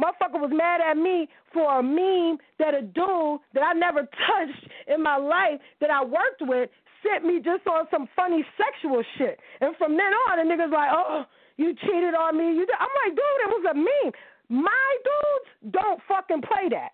Motherfucker 0.00 0.40
was 0.40 0.50
mad 0.52 0.80
at 0.80 0.96
me 0.96 1.28
for 1.52 1.78
a 1.78 1.82
meme 1.82 2.38
that 2.58 2.74
a 2.74 2.80
dude 2.80 3.40
that 3.52 3.62
I 3.62 3.74
never 3.74 4.00
touched 4.00 4.64
in 4.88 5.02
my 5.02 5.16
life 5.16 5.60
that 5.80 5.90
I 5.90 6.02
worked 6.02 6.40
with 6.40 6.70
sent 7.04 7.24
me 7.24 7.40
just 7.44 7.66
on 7.66 7.86
some 7.90 8.08
funny 8.16 8.44
sexual 8.56 9.02
shit. 9.18 9.38
And 9.60 9.76
from 9.76 9.96
then 9.96 10.12
on, 10.28 10.38
the 10.38 10.44
nigga's 10.48 10.72
like, 10.72 10.90
oh, 10.92 11.24
you 11.56 11.74
cheated 11.74 12.14
on 12.14 12.38
me. 12.38 12.44
You 12.44 12.66
I'm 12.78 12.88
like, 13.04 13.12
dude, 13.12 13.40
it 13.44 13.50
was 13.50 13.66
a 13.70 13.74
meme. 13.74 14.12
My 14.48 14.96
dudes 15.04 15.74
don't 15.74 16.00
fucking 16.08 16.42
play 16.42 16.68
that. 16.70 16.90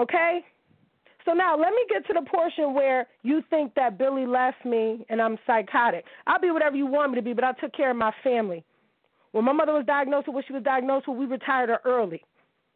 Okay? 0.00 0.40
So 1.24 1.32
now 1.32 1.56
let 1.56 1.70
me 1.70 1.84
get 1.88 2.06
to 2.06 2.12
the 2.12 2.26
portion 2.28 2.74
where 2.74 3.06
you 3.22 3.42
think 3.48 3.74
that 3.74 3.98
Billy 3.98 4.26
left 4.26 4.64
me 4.64 5.04
and 5.08 5.20
I'm 5.20 5.38
psychotic. 5.46 6.04
I'll 6.26 6.40
be 6.40 6.50
whatever 6.50 6.76
you 6.76 6.86
want 6.86 7.12
me 7.12 7.16
to 7.16 7.22
be, 7.22 7.32
but 7.32 7.44
I 7.44 7.52
took 7.52 7.72
care 7.72 7.90
of 7.90 7.96
my 7.96 8.12
family. 8.22 8.64
When 9.34 9.44
my 9.44 9.52
mother 9.52 9.72
was 9.72 9.84
diagnosed 9.84 10.28
with 10.28 10.36
what 10.36 10.44
she 10.46 10.52
was 10.52 10.62
diagnosed 10.62 11.08
with, 11.08 11.18
we 11.18 11.26
retired 11.26 11.68
her 11.68 11.80
early. 11.84 12.22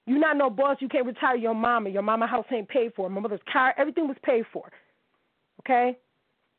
You 0.06 0.18
not 0.18 0.36
no 0.36 0.50
boss, 0.50 0.78
you 0.80 0.88
can't 0.88 1.06
retire 1.06 1.36
your 1.36 1.54
mama. 1.54 1.88
Your 1.88 2.02
mama 2.02 2.26
house 2.26 2.46
ain't 2.50 2.68
paid 2.68 2.94
for. 2.96 3.09
My 3.09 3.20
mother's 3.20 3.38
car, 3.52 3.74
everything 3.78 4.09
was 4.09 4.16
paid 4.24 4.44
for. 4.52 4.68
Okay? 5.61 5.96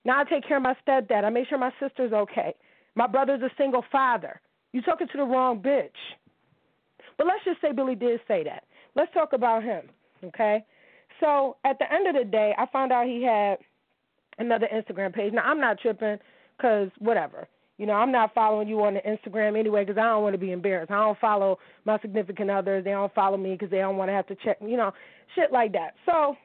Now 0.06 0.22
I 0.22 0.24
take 0.24 0.48
care 0.48 0.56
of 0.56 0.64
my 0.64 0.74
stepdad. 0.88 1.26
I 1.26 1.30
make 1.30 1.50
sure 1.50 1.58
my 1.58 1.74
sister's 1.82 2.14
okay. 2.14 2.56
My 2.96 3.08
brother's 3.08 3.42
a 3.42 3.50
single 3.58 3.84
father. 3.92 4.40
You 4.72 4.82
talking 4.82 5.08
to 5.08 5.18
the 5.18 5.26
wrong 5.26 5.60
bitch. 5.62 5.90
But 7.18 7.28
let's 7.28 7.44
just 7.44 7.60
say 7.60 7.74
Billy 7.74 7.96
did 7.96 8.22
say 8.26 8.46
that. 8.46 8.64
Let's 8.96 9.14
talk 9.14 9.34
about 9.34 9.66
him, 9.66 9.90
okay? 10.24 10.64
So 11.20 11.58
at 11.66 11.78
the 11.78 11.94
end 11.94 12.08
of 12.08 12.16
the 12.16 12.24
day, 12.24 12.54
I 12.58 12.68
found 12.68 12.94
out 12.94 13.06
he 13.06 13.22
had 13.22 13.58
another 14.38 14.70
Instagram 14.74 15.14
page. 15.14 15.34
Now 15.34 15.44
I'm 15.44 15.60
not 15.60 15.78
tripping 15.82 16.20
because 16.56 16.88
whatever. 17.00 17.50
You 17.80 17.86
know, 17.86 17.94
I'm 17.94 18.12
not 18.12 18.34
following 18.34 18.68
you 18.68 18.84
on 18.84 18.96
the 18.96 19.00
Instagram 19.00 19.58
anyway 19.58 19.86
because 19.86 19.98
I 19.98 20.04
don't 20.04 20.22
want 20.22 20.34
to 20.34 20.38
be 20.38 20.52
embarrassed. 20.52 20.92
I 20.92 20.96
don't 20.96 21.18
follow 21.18 21.60
my 21.86 21.98
significant 22.00 22.52
others. 22.52 22.84
They 22.84 22.92
don't 22.92 23.14
follow 23.16 23.38
me 23.38 23.54
because 23.54 23.72
they 23.72 23.78
don't 23.78 23.96
want 23.96 24.10
to 24.10 24.14
have 24.14 24.28
to 24.28 24.36
check, 24.44 24.58
you 24.62 24.76
know, 24.76 24.92
shit 25.34 25.54
like 25.54 25.72
that. 25.72 25.94
So 26.06 26.36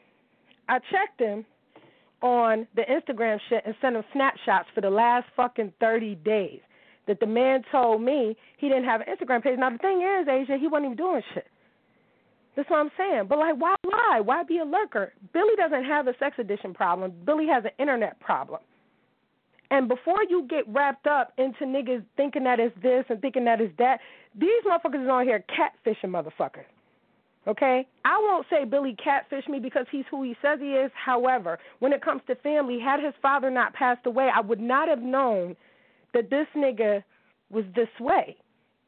I 0.68 0.78
checked 0.78 1.18
him 1.18 1.44
on 2.22 2.68
the 2.76 2.82
Instagram 2.82 3.38
shit 3.48 3.64
and 3.66 3.74
sent 3.80 3.96
him 3.96 4.04
snapshots 4.12 4.68
for 4.76 4.80
the 4.80 4.88
last 4.88 5.26
fucking 5.36 5.72
30 5.80 6.14
days. 6.24 6.60
That 7.08 7.18
the 7.18 7.26
man 7.26 7.62
told 7.70 8.00
me 8.00 8.36
he 8.56 8.68
didn't 8.68 8.84
have 8.84 9.00
an 9.00 9.08
Instagram 9.08 9.42
page. 9.42 9.58
Now 9.58 9.70
the 9.70 9.78
thing 9.78 10.00
is, 10.00 10.28
Asia, 10.28 10.56
he 10.58 10.68
wasn't 10.68 10.86
even 10.86 10.96
doing 10.96 11.20
shit. 11.34 11.48
That's 12.56 12.70
what 12.70 12.78
I'm 12.78 12.90
saying. 12.96 13.24
But 13.28 13.38
like, 13.38 13.56
why 13.56 13.74
lie? 13.84 14.20
Why 14.20 14.44
be 14.44 14.58
a 14.58 14.64
lurker? 14.64 15.12
Billy 15.32 15.56
doesn't 15.56 15.84
have 15.84 16.06
a 16.06 16.14
sex 16.20 16.36
addiction 16.38 16.72
problem. 16.72 17.12
Billy 17.26 17.48
has 17.48 17.64
an 17.64 17.72
internet 17.80 18.20
problem. 18.20 18.60
And 19.74 19.88
before 19.88 20.22
you 20.30 20.46
get 20.48 20.68
wrapped 20.68 21.08
up 21.08 21.32
into 21.36 21.64
niggas 21.64 22.04
thinking 22.16 22.44
that 22.44 22.60
it's 22.60 22.76
this 22.80 23.04
and 23.08 23.20
thinking 23.20 23.44
that 23.46 23.60
it's 23.60 23.76
that, 23.78 23.98
these 24.38 24.62
motherfuckers 24.64 25.02
is 25.02 25.10
on 25.10 25.24
here 25.24 25.44
catfishing 25.50 26.10
motherfuckers. 26.10 26.66
Okay? 27.48 27.84
I 28.04 28.18
won't 28.22 28.46
say 28.48 28.64
Billy 28.64 28.94
catfished 29.04 29.48
me 29.48 29.58
because 29.58 29.86
he's 29.90 30.04
who 30.08 30.22
he 30.22 30.36
says 30.40 30.60
he 30.60 30.74
is. 30.74 30.92
However, 30.94 31.58
when 31.80 31.92
it 31.92 32.04
comes 32.04 32.22
to 32.28 32.36
family, 32.36 32.78
had 32.78 33.02
his 33.02 33.14
father 33.20 33.50
not 33.50 33.74
passed 33.74 34.06
away, 34.06 34.30
I 34.32 34.40
would 34.42 34.60
not 34.60 34.86
have 34.88 35.02
known 35.02 35.56
that 36.12 36.30
this 36.30 36.46
nigga 36.56 37.02
was 37.50 37.64
this 37.74 37.88
way. 37.98 38.36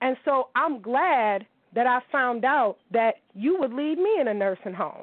And 0.03 0.17
so 0.25 0.51
I'm 0.55 0.81
glad 0.81 1.47
that 1.75 1.89
I 1.89 1.99
found 2.13 2.45
out 2.45 2.77
that 2.93 3.15
you 3.35 3.59
would 3.59 3.73
leave 3.73 3.99
me 3.99 4.19
in 4.21 4.29
a 4.29 4.35
nursing 4.35 4.73
home. 4.73 5.03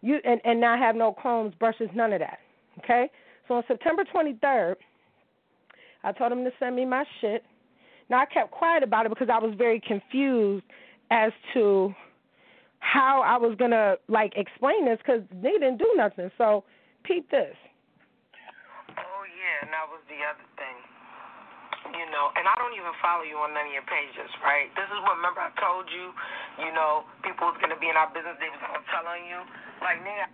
You 0.00 0.16
and, 0.24 0.40
and 0.46 0.62
not 0.62 0.78
have 0.78 0.96
no 0.96 1.14
combs, 1.22 1.52
brushes, 1.60 1.90
none 1.94 2.14
of 2.14 2.20
that. 2.20 2.38
Okay? 2.78 3.10
So 3.46 3.54
on 3.56 3.64
September 3.68 4.04
23rd, 4.04 4.76
I 6.04 6.12
told 6.12 6.32
him 6.32 6.44
to 6.44 6.52
send 6.60 6.76
me 6.76 6.84
my 6.84 7.04
shit. 7.20 7.42
Now 8.10 8.20
I 8.20 8.26
kept 8.26 8.50
quiet 8.50 8.82
about 8.82 9.06
it 9.06 9.08
because 9.08 9.28
I 9.32 9.38
was 9.38 9.54
very 9.56 9.80
confused 9.80 10.64
as 11.10 11.32
to 11.54 11.94
how 12.80 13.24
I 13.24 13.40
was 13.40 13.56
gonna 13.56 13.96
like 14.08 14.36
explain 14.36 14.84
this 14.84 14.98
because 15.00 15.24
they 15.42 15.56
didn't 15.56 15.78
do 15.78 15.88
nothing. 15.96 16.30
So, 16.36 16.64
peep 17.02 17.30
this. 17.30 17.56
Oh 18.92 19.22
yeah, 19.24 19.64
and 19.64 19.72
that 19.72 19.88
was 19.88 20.04
the 20.06 20.20
other 20.20 20.46
thing 20.60 20.76
you 21.92 22.08
know, 22.08 22.32
and 22.32 22.48
I 22.48 22.56
don't 22.56 22.72
even 22.72 22.96
follow 23.04 23.28
you 23.28 23.36
on 23.44 23.52
none 23.52 23.68
of 23.68 23.74
your 23.76 23.84
pages, 23.84 24.32
right? 24.40 24.72
This 24.72 24.88
is 24.88 24.98
what 25.04 25.20
remember 25.20 25.44
I 25.44 25.52
told 25.60 25.84
you, 25.92 26.16
you 26.64 26.72
know, 26.72 27.04
people 27.20 27.52
was 27.52 27.60
gonna 27.60 27.76
be 27.76 27.92
in 27.92 27.96
our 27.96 28.08
business, 28.08 28.40
they 28.40 28.48
was 28.48 28.60
gonna 28.64 28.80
tell 28.88 29.04
on 29.04 29.20
you. 29.28 29.44
Like 29.84 30.00
nigga 30.00 30.32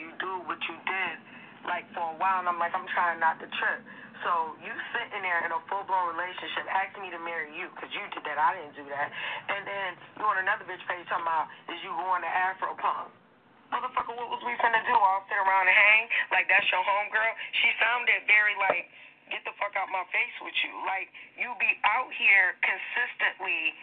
you 0.00 0.08
do 0.16 0.40
what 0.48 0.56
you 0.64 0.76
did 0.88 1.16
like 1.68 1.84
for 1.92 2.00
a 2.00 2.16
while 2.16 2.40
and 2.40 2.48
I'm 2.48 2.56
like, 2.56 2.72
I'm 2.72 2.88
trying 2.96 3.20
not 3.20 3.36
to 3.44 3.48
trip. 3.60 3.84
So 4.20 4.52
you 4.60 4.72
sitting 4.92 5.24
there 5.24 5.40
in 5.48 5.50
a 5.52 5.60
full 5.72 5.84
blown 5.88 6.12
relationship 6.12 6.68
asking 6.68 7.08
me 7.08 7.10
to 7.12 7.20
marry 7.24 7.48
you 7.56 7.72
because 7.72 7.88
you 7.92 8.04
did 8.12 8.24
that, 8.28 8.36
I 8.36 8.60
didn't 8.60 8.76
do 8.76 8.84
that. 8.92 9.08
And 9.48 9.64
then 9.64 9.88
you 10.20 10.24
on 10.28 10.36
another 10.40 10.68
bitch 10.68 10.82
page 10.84 11.08
talking 11.08 11.24
about 11.24 11.48
is 11.72 11.80
you 11.80 11.92
going 11.96 12.20
to 12.20 12.30
Afro 12.30 12.76
Punk. 12.76 13.08
Motherfucker, 13.72 14.18
what 14.18 14.28
was 14.28 14.42
we 14.42 14.52
finna 14.58 14.82
do? 14.82 14.92
All 14.92 15.22
sit 15.30 15.38
around 15.38 15.70
and 15.70 15.78
hang? 15.78 16.04
Like 16.34 16.50
that's 16.50 16.66
your 16.68 16.82
homegirl? 16.82 17.32
She 17.64 17.70
sounded 17.78 18.26
very 18.26 18.58
like 18.58 18.90
get 19.30 19.46
the 19.46 19.54
fuck 19.56 19.74
out 19.78 19.88
my 19.88 20.04
face 20.10 20.36
with 20.42 20.54
you. 20.66 20.74
Like, 20.84 21.08
you 21.38 21.48
be 21.56 21.70
out 21.86 22.10
here 22.14 22.58
consistently. 22.60 23.74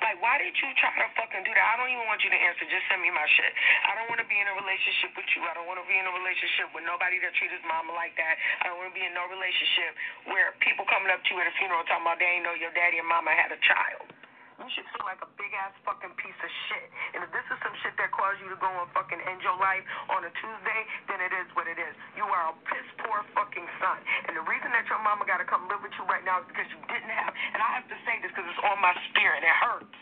Like, 0.00 0.16
why 0.24 0.40
did 0.40 0.56
you 0.56 0.68
try 0.80 0.90
to 0.96 1.08
fucking 1.16 1.44
do 1.44 1.52
that? 1.52 1.64
I 1.64 1.74
don't 1.76 1.92
even 1.92 2.08
want 2.08 2.24
you 2.24 2.32
to 2.32 2.40
answer. 2.40 2.64
Just 2.64 2.88
send 2.88 3.04
me 3.04 3.12
my 3.12 3.28
shit. 3.36 3.52
I 3.84 3.92
don't 3.96 4.08
want 4.08 4.20
to 4.24 4.28
be 4.28 4.36
in 4.36 4.48
a 4.48 4.56
relationship 4.56 5.12
with 5.12 5.28
you. 5.36 5.44
I 5.44 5.52
don't 5.52 5.68
want 5.68 5.78
to 5.80 5.86
be 5.86 5.96
in 5.96 6.08
a 6.08 6.14
relationship 6.14 6.72
with 6.72 6.88
nobody 6.88 7.20
that 7.20 7.36
treats 7.36 7.52
his 7.52 7.64
mama 7.68 7.92
like 7.92 8.16
that. 8.16 8.34
I 8.64 8.72
don't 8.72 8.80
want 8.80 8.90
to 8.90 8.96
be 8.96 9.04
in 9.04 9.12
no 9.12 9.28
relationship 9.28 9.92
where 10.32 10.56
people 10.64 10.88
coming 10.88 11.12
up 11.12 11.20
to 11.20 11.28
you 11.36 11.38
at 11.44 11.48
a 11.48 11.54
funeral 11.60 11.84
talking 11.84 12.04
about 12.04 12.16
they 12.16 12.40
ain't 12.40 12.44
know 12.48 12.56
your 12.56 12.72
daddy 12.72 12.96
and 12.96 13.08
mama 13.08 13.32
had 13.36 13.52
a 13.52 13.60
child. 13.60 14.13
You 14.54 14.70
should 14.70 14.86
feel 14.94 15.02
like 15.02 15.18
a 15.18 15.30
big 15.34 15.50
ass 15.50 15.74
fucking 15.82 16.14
piece 16.14 16.38
of 16.38 16.50
shit. 16.70 16.86
And 17.12 17.26
if 17.26 17.30
this 17.34 17.42
is 17.50 17.58
some 17.58 17.74
shit 17.82 17.98
that 17.98 18.14
caused 18.14 18.38
you 18.38 18.46
to 18.54 18.58
go 18.62 18.70
and 18.70 18.86
fucking 18.94 19.18
end 19.18 19.42
your 19.42 19.58
life 19.58 19.82
on 20.14 20.22
a 20.22 20.30
Tuesday, 20.38 20.80
then 21.10 21.18
it 21.18 21.34
is 21.34 21.46
what 21.58 21.66
it 21.66 21.74
is. 21.74 21.92
You 22.14 22.22
are 22.22 22.54
a 22.54 22.56
piss 22.70 22.86
poor 23.02 23.26
fucking 23.34 23.66
son. 23.82 23.98
And 24.30 24.38
the 24.38 24.46
reason 24.46 24.70
that 24.70 24.86
your 24.86 25.02
mama 25.02 25.26
got 25.26 25.42
to 25.42 25.48
come 25.48 25.66
live 25.66 25.82
with 25.82 25.92
you 25.98 26.06
right 26.06 26.22
now 26.22 26.38
is 26.38 26.46
because 26.46 26.70
you 26.70 26.78
didn't 26.86 27.10
have, 27.10 27.34
and 27.34 27.58
I 27.58 27.70
have 27.74 27.86
to 27.90 27.98
say 28.06 28.22
this 28.22 28.30
because 28.30 28.46
it's 28.46 28.62
on 28.62 28.78
my 28.78 28.94
spirit, 29.10 29.42
it 29.42 29.58
hurts. 29.58 29.98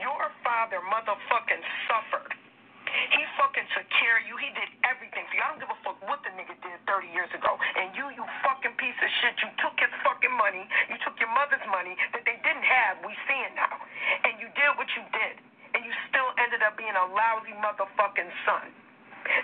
Your 0.00 0.24
father 0.40 0.80
motherfucking 0.88 1.62
suffered 1.84 2.39
he 3.14 3.22
fucking 3.38 3.66
took 3.74 3.86
care 3.94 4.18
of 4.18 4.24
you. 4.26 4.34
He 4.36 4.50
did 4.54 4.70
everything 4.86 5.24
for 5.30 5.34
you. 5.38 5.42
I 5.42 5.48
don't 5.54 5.62
give 5.62 5.70
a 5.70 5.80
fuck 5.86 5.98
what 6.06 6.20
the 6.26 6.32
nigga 6.34 6.54
did 6.60 6.78
30 6.86 7.08
years 7.14 7.30
ago. 7.32 7.54
And 7.78 7.94
you, 7.94 8.10
you 8.14 8.24
fucking 8.42 8.74
piece 8.76 8.98
of 8.98 9.10
shit, 9.22 9.34
you 9.40 9.50
took 9.62 9.76
his 9.78 9.92
fucking 10.02 10.34
money. 10.34 10.66
You 10.90 10.96
took 11.06 11.16
your 11.22 11.30
mother's 11.30 11.64
money 11.70 11.94
that 12.14 12.26
they 12.26 12.38
didn't 12.42 12.66
have. 12.66 13.02
We 13.06 13.14
see 13.30 13.40
it 13.46 13.54
now. 13.54 13.74
And 14.26 14.42
you 14.42 14.50
did 14.58 14.70
what 14.76 14.90
you 14.98 15.02
did. 15.14 15.34
And 15.78 15.86
you 15.86 15.92
still 16.10 16.30
ended 16.42 16.66
up 16.66 16.74
being 16.74 16.94
a 16.94 17.06
lousy 17.14 17.54
motherfucking 17.62 18.30
son. 18.42 18.68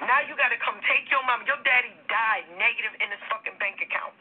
Now 0.03 0.25
you 0.27 0.35
gotta 0.35 0.59
come 0.59 0.81
take 0.89 1.07
your 1.13 1.23
mom. 1.29 1.47
Your 1.47 1.61
daddy 1.63 1.95
died 2.11 2.49
negative 2.59 2.97
in 2.99 3.09
his 3.13 3.23
fucking 3.31 3.55
bank 3.63 3.79
account. 3.79 4.17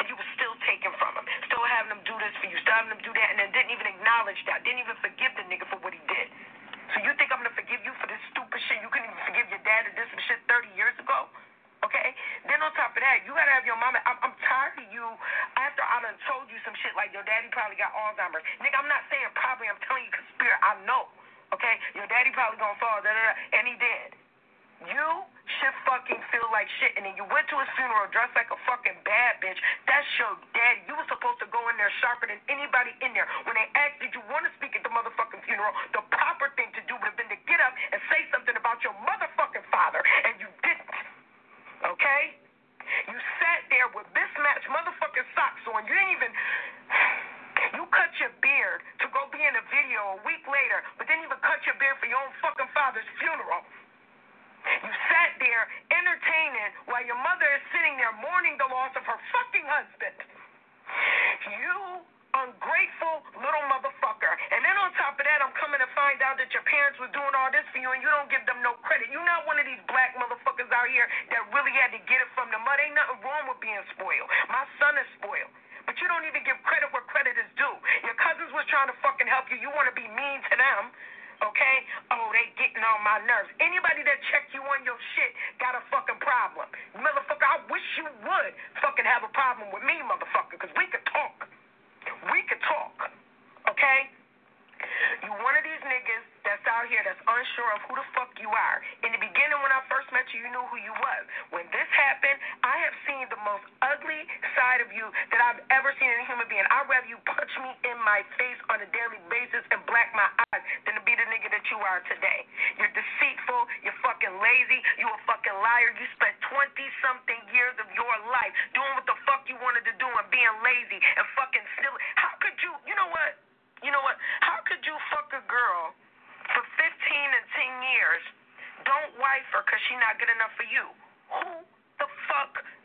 And 0.00 0.08
you 0.08 0.16
were 0.16 0.30
still 0.34 0.56
taking 0.64 0.90
from 0.96 1.14
him. 1.20 1.26
Still 1.46 1.62
having 1.68 1.92
him 1.92 2.02
do 2.08 2.16
this 2.16 2.32
for 2.40 2.48
you. 2.48 2.56
Still 2.64 2.74
having 2.74 2.96
him 2.96 3.02
do 3.04 3.12
that. 3.12 3.26
And 3.30 3.36
then 3.38 3.52
didn't 3.52 3.70
even 3.76 3.86
acknowledge 3.86 4.40
that. 4.48 4.64
Didn't 4.64 4.80
even 4.80 4.96
forget. 5.04 5.23
he 17.44 17.52
probably 17.52 17.76
got 17.76 17.92
Alzheimer's. 17.92 18.44
Nigga, 18.64 18.76
I'm 18.80 18.88
not 18.88 19.04
saying 19.12 19.28
probably. 19.36 19.68
I'm 19.68 19.80
telling 19.84 20.08
you, 20.08 20.12
cause 20.12 20.26
spirit, 20.34 20.58
I 20.64 20.80
know. 20.88 21.12
Okay, 21.52 21.76
your 21.94 22.08
daddy 22.08 22.32
probably 22.32 22.58
gonna 22.58 22.80
fall. 22.80 22.98
Da, 23.04 23.12
da, 23.12 23.22
da, 23.30 23.34
and 23.60 23.64
he 23.68 23.76
did. 23.78 24.10
You 24.88 25.06
should 25.60 25.76
fucking 25.86 26.18
feel 26.32 26.48
like 26.50 26.66
shit. 26.82 26.96
And 26.98 27.06
then 27.06 27.14
you 27.14 27.24
went 27.30 27.46
to 27.52 27.56
his 27.60 27.70
funeral 27.78 28.10
dressed 28.10 28.34
like 28.34 28.50
a 28.50 28.53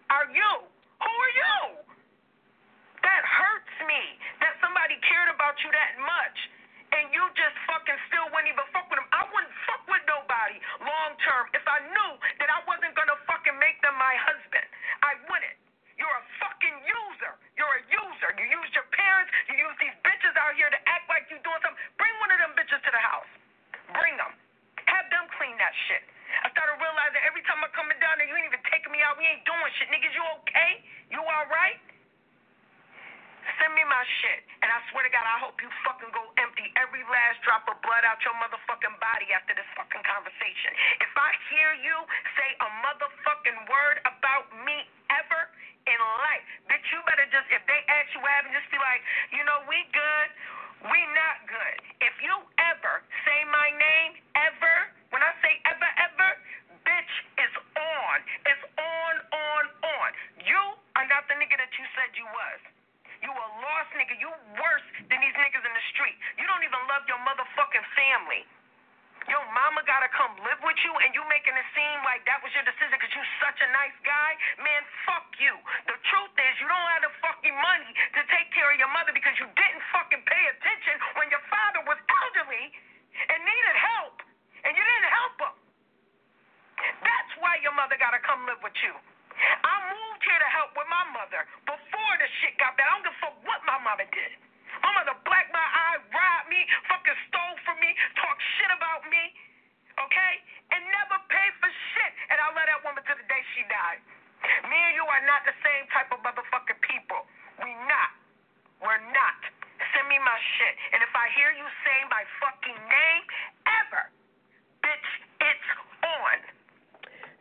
Our 0.10 0.26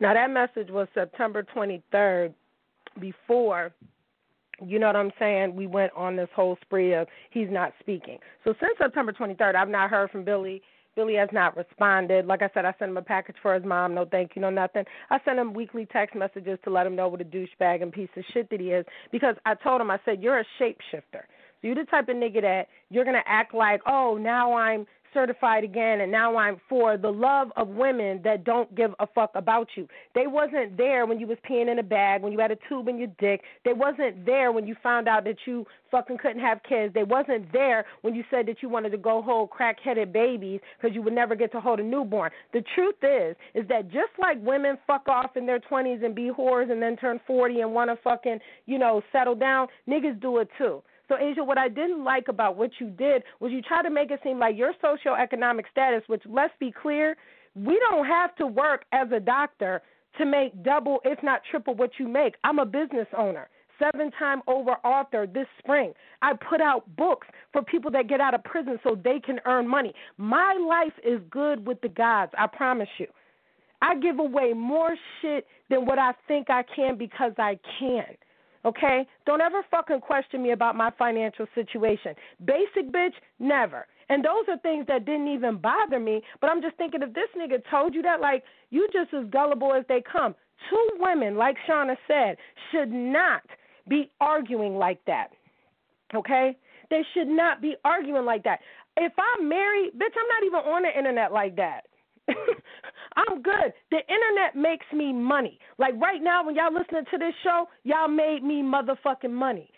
Now 0.00 0.14
that 0.14 0.30
message 0.30 0.70
was 0.70 0.88
September 0.94 1.44
23rd 1.54 2.32
before 3.00 3.72
you 4.66 4.78
know 4.78 4.88
what 4.88 4.96
I'm 4.96 5.12
saying? 5.18 5.54
We 5.54 5.66
went 5.66 5.92
on 5.94 6.16
this 6.16 6.28
whole 6.34 6.58
spree 6.62 6.92
of 6.94 7.06
he's 7.30 7.48
not 7.50 7.72
speaking. 7.80 8.18
So 8.44 8.54
since 8.60 8.76
September 8.78 9.12
23rd, 9.12 9.54
I've 9.54 9.68
not 9.68 9.90
heard 9.90 10.10
from 10.10 10.24
Billy. 10.24 10.62
Billy 10.96 11.14
has 11.14 11.28
not 11.32 11.56
responded. 11.56 12.26
Like 12.26 12.42
I 12.42 12.50
said, 12.52 12.64
I 12.64 12.74
sent 12.78 12.90
him 12.90 12.96
a 12.96 13.02
package 13.02 13.36
for 13.40 13.54
his 13.54 13.64
mom. 13.64 13.94
No 13.94 14.04
thank 14.04 14.32
you, 14.34 14.42
no 14.42 14.50
nothing. 14.50 14.84
I 15.10 15.20
sent 15.24 15.38
him 15.38 15.54
weekly 15.54 15.86
text 15.86 16.16
messages 16.16 16.58
to 16.64 16.70
let 16.70 16.86
him 16.86 16.96
know 16.96 17.06
what 17.06 17.20
a 17.20 17.24
douchebag 17.24 17.82
and 17.82 17.92
piece 17.92 18.08
of 18.16 18.24
shit 18.34 18.50
that 18.50 18.58
he 18.58 18.70
is 18.70 18.84
because 19.12 19.36
I 19.46 19.54
told 19.54 19.80
him, 19.80 19.92
I 19.92 20.00
said, 20.04 20.20
you're 20.20 20.40
a 20.40 20.44
shapeshifter. 20.60 21.22
So 21.60 21.66
you're 21.66 21.76
the 21.76 21.84
type 21.84 22.08
of 22.08 22.16
nigga 22.16 22.42
that 22.42 22.66
you're 22.90 23.04
going 23.04 23.16
to 23.16 23.28
act 23.28 23.54
like, 23.54 23.80
oh, 23.86 24.18
now 24.20 24.54
I'm 24.54 24.86
certified 25.12 25.64
again 25.64 26.00
and 26.00 26.12
now 26.12 26.36
I'm 26.36 26.60
for 26.68 26.96
the 26.96 27.10
love 27.10 27.48
of 27.56 27.68
women 27.68 28.20
that 28.24 28.44
don't 28.44 28.72
give 28.74 28.94
a 28.98 29.06
fuck 29.06 29.30
about 29.34 29.68
you. 29.76 29.88
They 30.14 30.26
wasn't 30.26 30.76
there 30.76 31.06
when 31.06 31.18
you 31.20 31.26
was 31.26 31.38
peeing 31.48 31.70
in 31.70 31.78
a 31.78 31.82
bag, 31.82 32.22
when 32.22 32.32
you 32.32 32.38
had 32.38 32.50
a 32.50 32.58
tube 32.68 32.88
in 32.88 32.98
your 32.98 33.08
dick. 33.18 33.42
They 33.64 33.72
wasn't 33.72 34.24
there 34.26 34.52
when 34.52 34.66
you 34.66 34.76
found 34.82 35.08
out 35.08 35.24
that 35.24 35.36
you 35.46 35.66
fucking 35.90 36.18
couldn't 36.18 36.40
have 36.40 36.60
kids. 36.68 36.94
They 36.94 37.02
wasn't 37.02 37.50
there 37.52 37.84
when 38.02 38.14
you 38.14 38.24
said 38.30 38.46
that 38.46 38.62
you 38.62 38.68
wanted 38.68 38.90
to 38.90 38.98
go 38.98 39.22
hold 39.22 39.50
crack-headed 39.50 40.12
babies 40.12 40.60
because 40.80 40.94
you 40.94 41.02
would 41.02 41.14
never 41.14 41.34
get 41.34 41.52
to 41.52 41.60
hold 41.60 41.80
a 41.80 41.82
newborn. 41.82 42.30
The 42.52 42.62
truth 42.74 42.96
is 43.02 43.36
is 43.54 43.66
that 43.68 43.88
just 43.88 44.12
like 44.18 44.38
women 44.42 44.78
fuck 44.86 45.08
off 45.08 45.36
in 45.36 45.46
their 45.46 45.60
20s 45.60 46.04
and 46.04 46.14
be 46.14 46.30
whores 46.30 46.70
and 46.70 46.80
then 46.80 46.96
turn 46.96 47.20
40 47.26 47.60
and 47.60 47.72
want 47.72 47.90
to 47.90 47.96
fucking, 48.02 48.38
you 48.66 48.78
know, 48.78 49.02
settle 49.12 49.34
down, 49.34 49.68
niggas 49.88 50.20
do 50.20 50.38
it 50.38 50.48
too. 50.58 50.82
So, 51.08 51.16
Asia, 51.18 51.42
what 51.42 51.56
I 51.56 51.68
didn't 51.68 52.04
like 52.04 52.28
about 52.28 52.56
what 52.56 52.70
you 52.78 52.90
did 52.90 53.22
was 53.40 53.50
you 53.50 53.62
tried 53.62 53.82
to 53.82 53.90
make 53.90 54.10
it 54.10 54.20
seem 54.22 54.38
like 54.38 54.56
your 54.56 54.74
socioeconomic 54.82 55.64
status, 55.70 56.02
which 56.06 56.22
let's 56.28 56.52
be 56.60 56.70
clear, 56.70 57.16
we 57.54 57.80
don't 57.88 58.06
have 58.06 58.36
to 58.36 58.46
work 58.46 58.84
as 58.92 59.08
a 59.10 59.18
doctor 59.18 59.82
to 60.18 60.26
make 60.26 60.62
double, 60.62 61.00
if 61.04 61.22
not 61.22 61.40
triple, 61.50 61.74
what 61.74 61.90
you 61.98 62.06
make. 62.06 62.34
I'm 62.44 62.58
a 62.58 62.66
business 62.66 63.06
owner, 63.16 63.48
seven 63.78 64.10
time 64.18 64.42
over 64.46 64.72
author 64.84 65.26
this 65.26 65.46
spring. 65.58 65.92
I 66.20 66.34
put 66.34 66.60
out 66.60 66.84
books 66.96 67.26
for 67.52 67.62
people 67.62 67.90
that 67.92 68.08
get 68.08 68.20
out 68.20 68.34
of 68.34 68.44
prison 68.44 68.78
so 68.82 68.94
they 69.02 69.18
can 69.18 69.40
earn 69.46 69.66
money. 69.66 69.94
My 70.18 70.54
life 70.54 70.92
is 71.04 71.20
good 71.30 71.66
with 71.66 71.80
the 71.80 71.88
gods, 71.88 72.32
I 72.36 72.46
promise 72.46 72.88
you. 72.98 73.06
I 73.80 73.94
give 73.96 74.18
away 74.18 74.52
more 74.54 74.96
shit 75.22 75.46
than 75.70 75.86
what 75.86 75.98
I 75.98 76.12
think 76.26 76.50
I 76.50 76.64
can 76.74 76.98
because 76.98 77.32
I 77.38 77.58
can. 77.78 78.04
Okay? 78.64 79.06
Don't 79.26 79.40
ever 79.40 79.62
fucking 79.70 80.00
question 80.00 80.42
me 80.42 80.52
about 80.52 80.76
my 80.76 80.90
financial 80.98 81.46
situation. 81.54 82.14
Basic 82.44 82.92
bitch, 82.92 83.14
never. 83.38 83.86
And 84.08 84.24
those 84.24 84.44
are 84.48 84.58
things 84.58 84.86
that 84.88 85.04
didn't 85.04 85.28
even 85.28 85.58
bother 85.58 86.00
me. 86.00 86.22
But 86.40 86.50
I'm 86.50 86.62
just 86.62 86.76
thinking 86.76 87.02
if 87.02 87.12
this 87.12 87.28
nigga 87.36 87.62
told 87.70 87.94
you 87.94 88.02
that, 88.02 88.20
like, 88.20 88.42
you 88.70 88.88
just 88.92 89.12
as 89.14 89.28
gullible 89.30 89.74
as 89.74 89.84
they 89.88 90.02
come. 90.10 90.34
Two 90.70 90.88
women, 90.98 91.36
like 91.36 91.56
Shauna 91.68 91.96
said, 92.06 92.36
should 92.72 92.90
not 92.90 93.42
be 93.88 94.10
arguing 94.20 94.76
like 94.76 94.98
that. 95.06 95.28
Okay? 96.14 96.56
They 96.90 97.02
should 97.14 97.28
not 97.28 97.60
be 97.60 97.76
arguing 97.84 98.24
like 98.24 98.44
that. 98.44 98.60
If 98.96 99.12
I'm 99.18 99.48
married, 99.48 99.92
bitch, 99.94 100.16
I'm 100.16 100.28
not 100.28 100.44
even 100.46 100.72
on 100.72 100.82
the 100.82 100.96
internet 100.96 101.32
like 101.32 101.54
that. 101.56 101.82
I'm 103.16 103.42
good. 103.42 103.72
The 103.90 103.98
internet 103.98 104.54
makes 104.54 104.86
me 104.92 105.12
money. 105.12 105.58
Like 105.78 105.94
right 106.00 106.22
now, 106.22 106.44
when 106.44 106.54
y'all 106.54 106.72
listening 106.72 107.04
to 107.10 107.18
this 107.18 107.34
show, 107.42 107.66
y'all 107.84 108.08
made 108.08 108.42
me 108.42 108.62
motherfucking 108.62 109.30
money. 109.30 109.70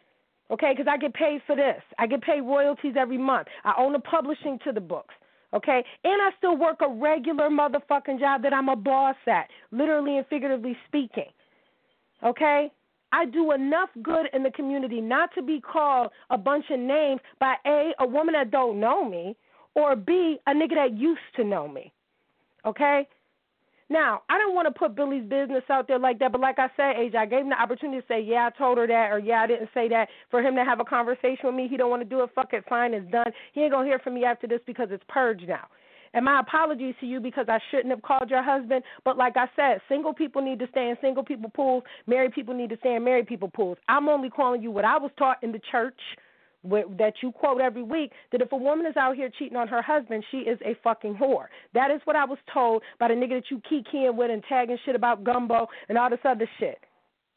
Okay, 0.51 0.73
because 0.77 0.91
I 0.93 0.99
get 0.99 1.15
paid 1.15 1.41
for 1.47 1.55
this. 1.55 1.81
I 1.99 2.07
get 2.07 2.23
paid 2.23 2.41
royalties 2.41 2.95
every 2.99 3.19
month. 3.19 3.47
I 3.65 3.73
own 3.79 3.93
the 3.93 4.01
publishing 4.01 4.59
to 4.65 4.73
the 4.73 4.81
books. 4.81 5.15
Okay, 5.53 5.85
and 6.05 6.23
I 6.23 6.31
still 6.39 6.57
work 6.57 6.79
a 6.81 6.89
regular 6.89 7.49
motherfucking 7.49 8.21
job 8.21 8.43
that 8.43 8.53
I'm 8.53 8.69
a 8.69 8.77
boss 8.77 9.17
at, 9.27 9.49
literally 9.73 10.17
and 10.17 10.27
figuratively 10.29 10.77
speaking. 10.87 11.31
Okay, 12.25 12.71
I 13.13 13.25
do 13.27 13.53
enough 13.53 13.89
good 14.03 14.27
in 14.33 14.45
the 14.45 14.53
community 14.53 15.01
not 15.01 15.31
to 15.35 15.43
be 15.43 15.61
called 15.61 16.11
a 16.31 16.39
bunch 16.39 16.67
of 16.71 16.79
names 16.79 17.21
by 17.41 17.55
A, 17.67 17.91
a 17.99 18.07
woman 18.07 18.35
that 18.35 18.53
don't 18.53 18.79
know 18.79 19.05
me, 19.09 19.37
or 19.75 19.97
B, 19.97 20.39
a 20.47 20.53
nigga 20.53 20.75
that 20.77 20.97
used 20.97 21.21
to 21.37 21.45
know 21.45 21.67
me. 21.67 21.93
Okay? 22.67 23.07
Now, 23.91 24.23
I 24.29 24.39
don't 24.39 24.55
want 24.55 24.73
to 24.73 24.79
put 24.79 24.95
Billy's 24.95 25.25
business 25.25 25.65
out 25.69 25.89
there 25.89 25.99
like 25.99 26.21
that, 26.21 26.31
but 26.31 26.41
like 26.41 26.61
I 26.61 26.69
said, 26.77 26.95
AJ, 26.95 27.17
I 27.17 27.27
gave 27.27 27.41
him 27.41 27.49
the 27.49 27.61
opportunity 27.61 28.01
to 28.01 28.07
say, 28.07 28.21
yeah, 28.23 28.49
I 28.53 28.57
told 28.57 28.79
her 28.79 28.87
that, 28.87 29.11
or 29.11 29.19
yeah, 29.19 29.43
I 29.43 29.49
didn't 29.49 29.69
say 29.75 29.89
that. 29.89 30.09
For 30.31 30.41
him 30.41 30.55
to 30.55 30.65
have 30.65 30.79
a 30.79 30.85
conversation 30.85 31.41
with 31.45 31.57
me, 31.57 31.67
he 31.69 31.77
don't 31.77 31.91
want 31.91 32.01
to 32.03 32.09
do 32.09 32.23
it. 32.23 32.31
Fuck 32.33 32.53
it, 32.53 32.65
fine, 32.69 32.95
it's 32.95 33.11
done. 33.11 33.33
He 33.53 33.63
ain't 33.63 33.73
gonna 33.73 33.89
hear 33.89 33.99
from 33.99 34.15
me 34.15 34.25
after 34.25 34.47
this 34.47 34.61
because 34.65 34.89
it's 34.93 35.03
purged 35.09 35.49
now. 35.49 35.67
And 36.15 36.25
my 36.25 36.41
apologies 36.41 36.95
to 37.01 37.07
you 37.07 37.21
because 37.21 37.47
I 37.49 37.59
shouldn't 37.71 37.91
have 37.91 38.03
called 38.03 38.31
your 38.31 38.43
husband. 38.43 38.85
But 39.05 39.17
like 39.17 39.37
I 39.37 39.47
said, 39.57 39.81
single 39.89 40.15
people 40.15 40.43
need 40.43 40.59
to 40.61 40.69
stay 40.71 40.91
in 40.91 40.97
single 41.01 41.25
people 41.25 41.51
pools. 41.51 41.83
Married 42.07 42.33
people 42.33 42.55
need 42.55 42.71
to 42.71 42.77
stay 42.79 42.95
in 42.95 43.05
married 43.05 43.27
people 43.27 43.49
pools. 43.49 43.79
I'm 43.89 44.09
only 44.09 44.31
calling 44.31 44.63
you 44.63 44.71
what 44.71 44.85
I 44.85 44.99
was 44.99 45.11
taught 45.19 45.43
in 45.43 45.53
the 45.53 45.61
church 45.71 45.99
that 46.65 47.15
you 47.23 47.33
quote 47.33 47.61
every 47.61 47.83
week 47.83 48.13
that 48.33 48.43
if 48.43 48.53
a 48.53 48.57
woman 48.57 48.87
is 48.87 48.97
out 48.97 49.17
here 49.17 49.31
cheating 49.39 49.57
on 49.57 49.69
her 49.69 49.83
husband, 49.83 50.25
she 50.31 50.39
is 50.39 50.59
a 50.65 50.77
fucking 50.83 51.15
whore. 51.15 51.47
That 51.75 51.91
is 51.91 52.01
what 52.05 52.17
I 52.17 52.25
was 52.25 52.39
told 52.53 52.83
by 52.99 53.09
the 53.09 53.15
nigga 53.15 53.41
that 53.41 53.51
you 53.51 53.61
kikiing 53.71 54.15
with 54.15 54.31
and 54.31 54.43
tagging 54.49 54.79
shit 54.85 54.95
about 54.95 55.25
gumbo 55.25 55.69
and 55.89 55.97
all 55.97 56.11
this 56.11 56.19
other 56.25 56.49
shit. 56.59 56.79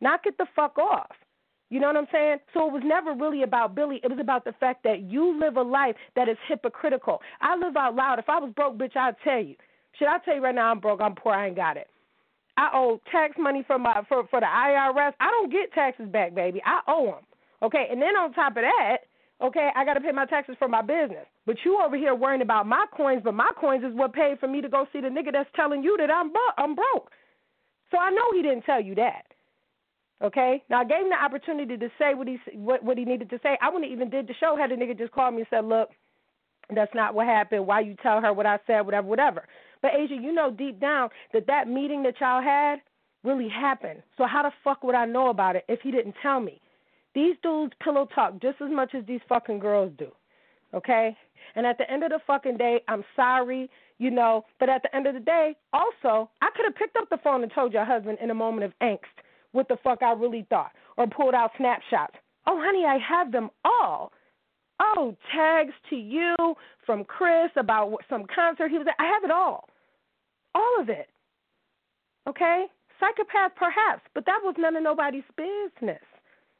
Knock 0.01 0.21
it 0.25 0.37
the 0.37 0.45
fuck 0.55 0.77
off. 0.77 1.11
You 1.69 1.79
know 1.79 1.87
what 1.87 1.97
I'm 1.97 2.07
saying? 2.11 2.37
So 2.53 2.67
it 2.67 2.73
was 2.73 2.83
never 2.85 3.13
really 3.13 3.43
about 3.43 3.73
Billy. 3.73 3.99
It 4.03 4.09
was 4.09 4.19
about 4.19 4.45
the 4.45 4.51
fact 4.59 4.83
that 4.83 5.01
you 5.01 5.39
live 5.39 5.57
a 5.57 5.61
life 5.61 5.95
that 6.15 6.29
is 6.29 6.37
hypocritical. 6.47 7.19
I 7.41 7.55
live 7.55 7.75
out 7.75 7.95
loud. 7.95 8.19
If 8.19 8.29
I 8.29 8.39
was 8.39 8.51
broke, 8.55 8.77
bitch, 8.77 8.95
I'd 8.95 9.15
tell 9.23 9.41
you. 9.41 9.55
Should 9.97 10.07
I 10.07 10.19
tell 10.19 10.35
you 10.35 10.43
right 10.43 10.53
now 10.53 10.71
I'm 10.71 10.79
broke, 10.79 11.01
I'm 11.01 11.15
poor, 11.15 11.33
I 11.33 11.47
ain't 11.47 11.55
got 11.55 11.77
it. 11.77 11.87
I 12.57 12.69
owe 12.73 12.99
tax 13.11 13.35
money 13.39 13.63
for 13.65 13.79
my 13.79 14.03
for 14.07 14.27
for 14.27 14.39
the 14.39 14.45
IRS. 14.45 15.13
I 15.19 15.29
don't 15.31 15.51
get 15.51 15.73
taxes 15.73 16.09
back, 16.09 16.35
baby. 16.35 16.61
I 16.65 16.81
owe 16.87 17.05
them. 17.05 17.23
Okay, 17.63 17.87
and 17.89 18.01
then 18.01 18.09
on 18.09 18.33
top 18.33 18.57
of 18.57 18.63
that, 18.63 18.97
Okay, 19.41 19.69
I 19.75 19.83
got 19.83 19.95
to 19.95 20.01
pay 20.01 20.11
my 20.11 20.25
taxes 20.25 20.55
for 20.59 20.67
my 20.67 20.81
business. 20.81 21.25
But 21.45 21.57
you 21.65 21.79
over 21.83 21.97
here 21.97 22.15
worrying 22.15 22.41
about 22.41 22.67
my 22.67 22.85
coins, 22.95 23.21
but 23.23 23.33
my 23.33 23.51
coins 23.59 23.83
is 23.83 23.93
what 23.93 24.13
paid 24.13 24.39
for 24.39 24.47
me 24.47 24.61
to 24.61 24.69
go 24.69 24.85
see 24.93 25.01
the 25.01 25.07
nigga 25.07 25.31
that's 25.33 25.49
telling 25.55 25.83
you 25.83 25.97
that 25.99 26.11
I'm 26.11 26.31
bu- 26.31 26.55
I'm 26.57 26.75
broke. 26.75 27.11
So 27.91 27.97
I 27.97 28.09
know 28.11 28.31
he 28.33 28.41
didn't 28.41 28.63
tell 28.63 28.81
you 28.81 28.95
that. 28.95 29.23
Okay, 30.23 30.63
now 30.69 30.81
I 30.81 30.85
gave 30.85 31.01
him 31.01 31.09
the 31.09 31.21
opportunity 31.21 31.75
to 31.77 31.89
say 31.99 32.13
what 32.13 32.27
he 32.27 32.39
what 32.55 32.83
what 32.83 32.97
he 32.97 33.05
needed 33.05 33.29
to 33.31 33.39
say. 33.43 33.57
I 33.61 33.69
wouldn't 33.69 33.91
even 33.91 34.09
did 34.09 34.27
the 34.27 34.35
show 34.39 34.55
had 34.57 34.71
the 34.71 34.75
nigga 34.75 34.97
just 34.97 35.11
called 35.11 35.35
me 35.35 35.41
and 35.41 35.47
said, 35.49 35.65
"Look, 35.65 35.89
that's 36.75 36.93
not 36.95 37.13
what 37.15 37.27
happened. 37.27 37.67
Why 37.67 37.81
you 37.81 37.95
tell 38.01 38.21
her 38.21 38.33
what 38.33 38.45
I 38.47 38.59
said? 38.67 38.81
Whatever, 38.81 39.07
whatever." 39.07 39.47
But 39.81 39.95
Asia, 39.95 40.15
you 40.15 40.33
know 40.33 40.51
deep 40.51 40.79
down 40.81 41.09
that 41.33 41.47
that 41.47 41.67
meeting 41.69 42.03
that 42.03 42.15
y'all 42.21 42.41
had 42.41 42.81
really 43.23 43.49
happened. 43.49 44.03
So 44.17 44.25
how 44.25 44.43
the 44.43 44.51
fuck 44.63 44.83
would 44.83 44.95
I 44.95 45.05
know 45.05 45.29
about 45.29 45.57
it 45.57 45.65
if 45.69 45.81
he 45.81 45.91
didn't 45.91 46.15
tell 46.23 46.41
me? 46.41 46.61
These 47.15 47.35
dudes 47.43 47.73
pillow 47.83 48.07
talk 48.13 48.41
just 48.41 48.59
as 48.61 48.71
much 48.71 48.95
as 48.95 49.05
these 49.05 49.21
fucking 49.29 49.59
girls 49.59 49.91
do. 49.97 50.11
Okay? 50.73 51.15
And 51.55 51.65
at 51.65 51.77
the 51.77 51.89
end 51.91 52.03
of 52.03 52.09
the 52.09 52.19
fucking 52.25 52.57
day, 52.57 52.81
I'm 52.87 53.03
sorry, 53.15 53.69
you 53.99 54.09
know, 54.09 54.45
but 54.59 54.69
at 54.69 54.81
the 54.81 54.95
end 54.95 55.05
of 55.05 55.13
the 55.13 55.19
day, 55.19 55.55
also, 55.71 56.29
I 56.41 56.49
could 56.55 56.65
have 56.65 56.75
picked 56.75 56.97
up 56.97 57.09
the 57.09 57.19
phone 57.23 57.43
and 57.43 57.51
told 57.53 57.73
your 57.73 57.85
husband 57.85 58.17
in 58.21 58.31
a 58.31 58.35
moment 58.35 58.65
of 58.65 58.73
angst 58.81 59.21
what 59.51 59.67
the 59.67 59.77
fuck 59.83 60.01
I 60.01 60.13
really 60.13 60.47
thought 60.49 60.71
or 60.97 61.05
pulled 61.05 61.35
out 61.35 61.51
snapshots. 61.57 62.15
Oh, 62.47 62.59
honey, 62.63 62.85
I 62.85 62.97
have 62.97 63.31
them 63.31 63.49
all. 63.63 64.11
Oh, 64.79 65.15
tags 65.33 65.73
to 65.91 65.95
you 65.95 66.35
from 66.85 67.05
Chris 67.05 67.51
about 67.55 67.95
some 68.09 68.25
concert 68.33 68.69
he 68.69 68.79
was 68.79 68.87
at. 68.87 68.95
I 68.99 69.07
have 69.07 69.23
it 69.23 69.31
all. 69.31 69.69
All 70.55 70.81
of 70.81 70.89
it. 70.89 71.07
Okay? 72.27 72.65
Psychopath, 72.99 73.55
perhaps, 73.55 74.01
but 74.15 74.25
that 74.25 74.39
was 74.43 74.55
none 74.57 74.75
of 74.75 74.83
nobody's 74.83 75.23
business 75.37 76.01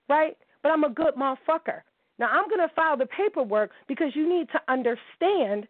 right? 0.10 0.38
But 0.62 0.70
I'm 0.70 0.84
a 0.84 0.90
good 0.90 1.16
motherfucker. 1.16 1.82
Now 2.20 2.28
I'm 2.28 2.48
going 2.48 2.68
to 2.68 2.74
file 2.76 2.98
the 2.98 3.06
paperwork 3.06 3.72
because 3.88 4.16
you 4.16 4.28
need 4.28 4.48
to 4.50 4.62
understand 4.68 5.68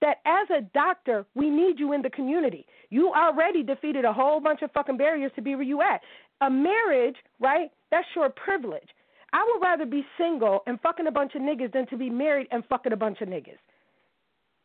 that 0.00 0.16
as 0.26 0.48
a 0.50 0.62
doctor, 0.74 1.24
we 1.34 1.48
need 1.48 1.78
you 1.78 1.92
in 1.92 2.02
the 2.02 2.10
community. 2.10 2.66
You 2.90 3.12
already 3.12 3.62
defeated 3.62 4.04
a 4.04 4.12
whole 4.12 4.40
bunch 4.40 4.62
of 4.62 4.72
fucking 4.72 4.96
barriers 4.96 5.30
to 5.36 5.42
be 5.42 5.54
where 5.54 5.64
you 5.64 5.80
at. 5.80 6.00
A 6.40 6.50
marriage, 6.50 7.16
right? 7.40 7.70
That's 7.90 8.08
your 8.16 8.28
privilege. 8.30 8.88
I 9.32 9.44
would 9.46 9.64
rather 9.64 9.86
be 9.86 10.04
single 10.18 10.60
and 10.66 10.80
fucking 10.80 11.06
a 11.06 11.12
bunch 11.12 11.34
of 11.34 11.42
niggas 11.42 11.72
than 11.72 11.86
to 11.86 11.96
be 11.96 12.10
married 12.10 12.48
and 12.50 12.64
fucking 12.68 12.92
a 12.92 12.96
bunch 12.96 13.20
of 13.20 13.28
niggas. 13.28 13.58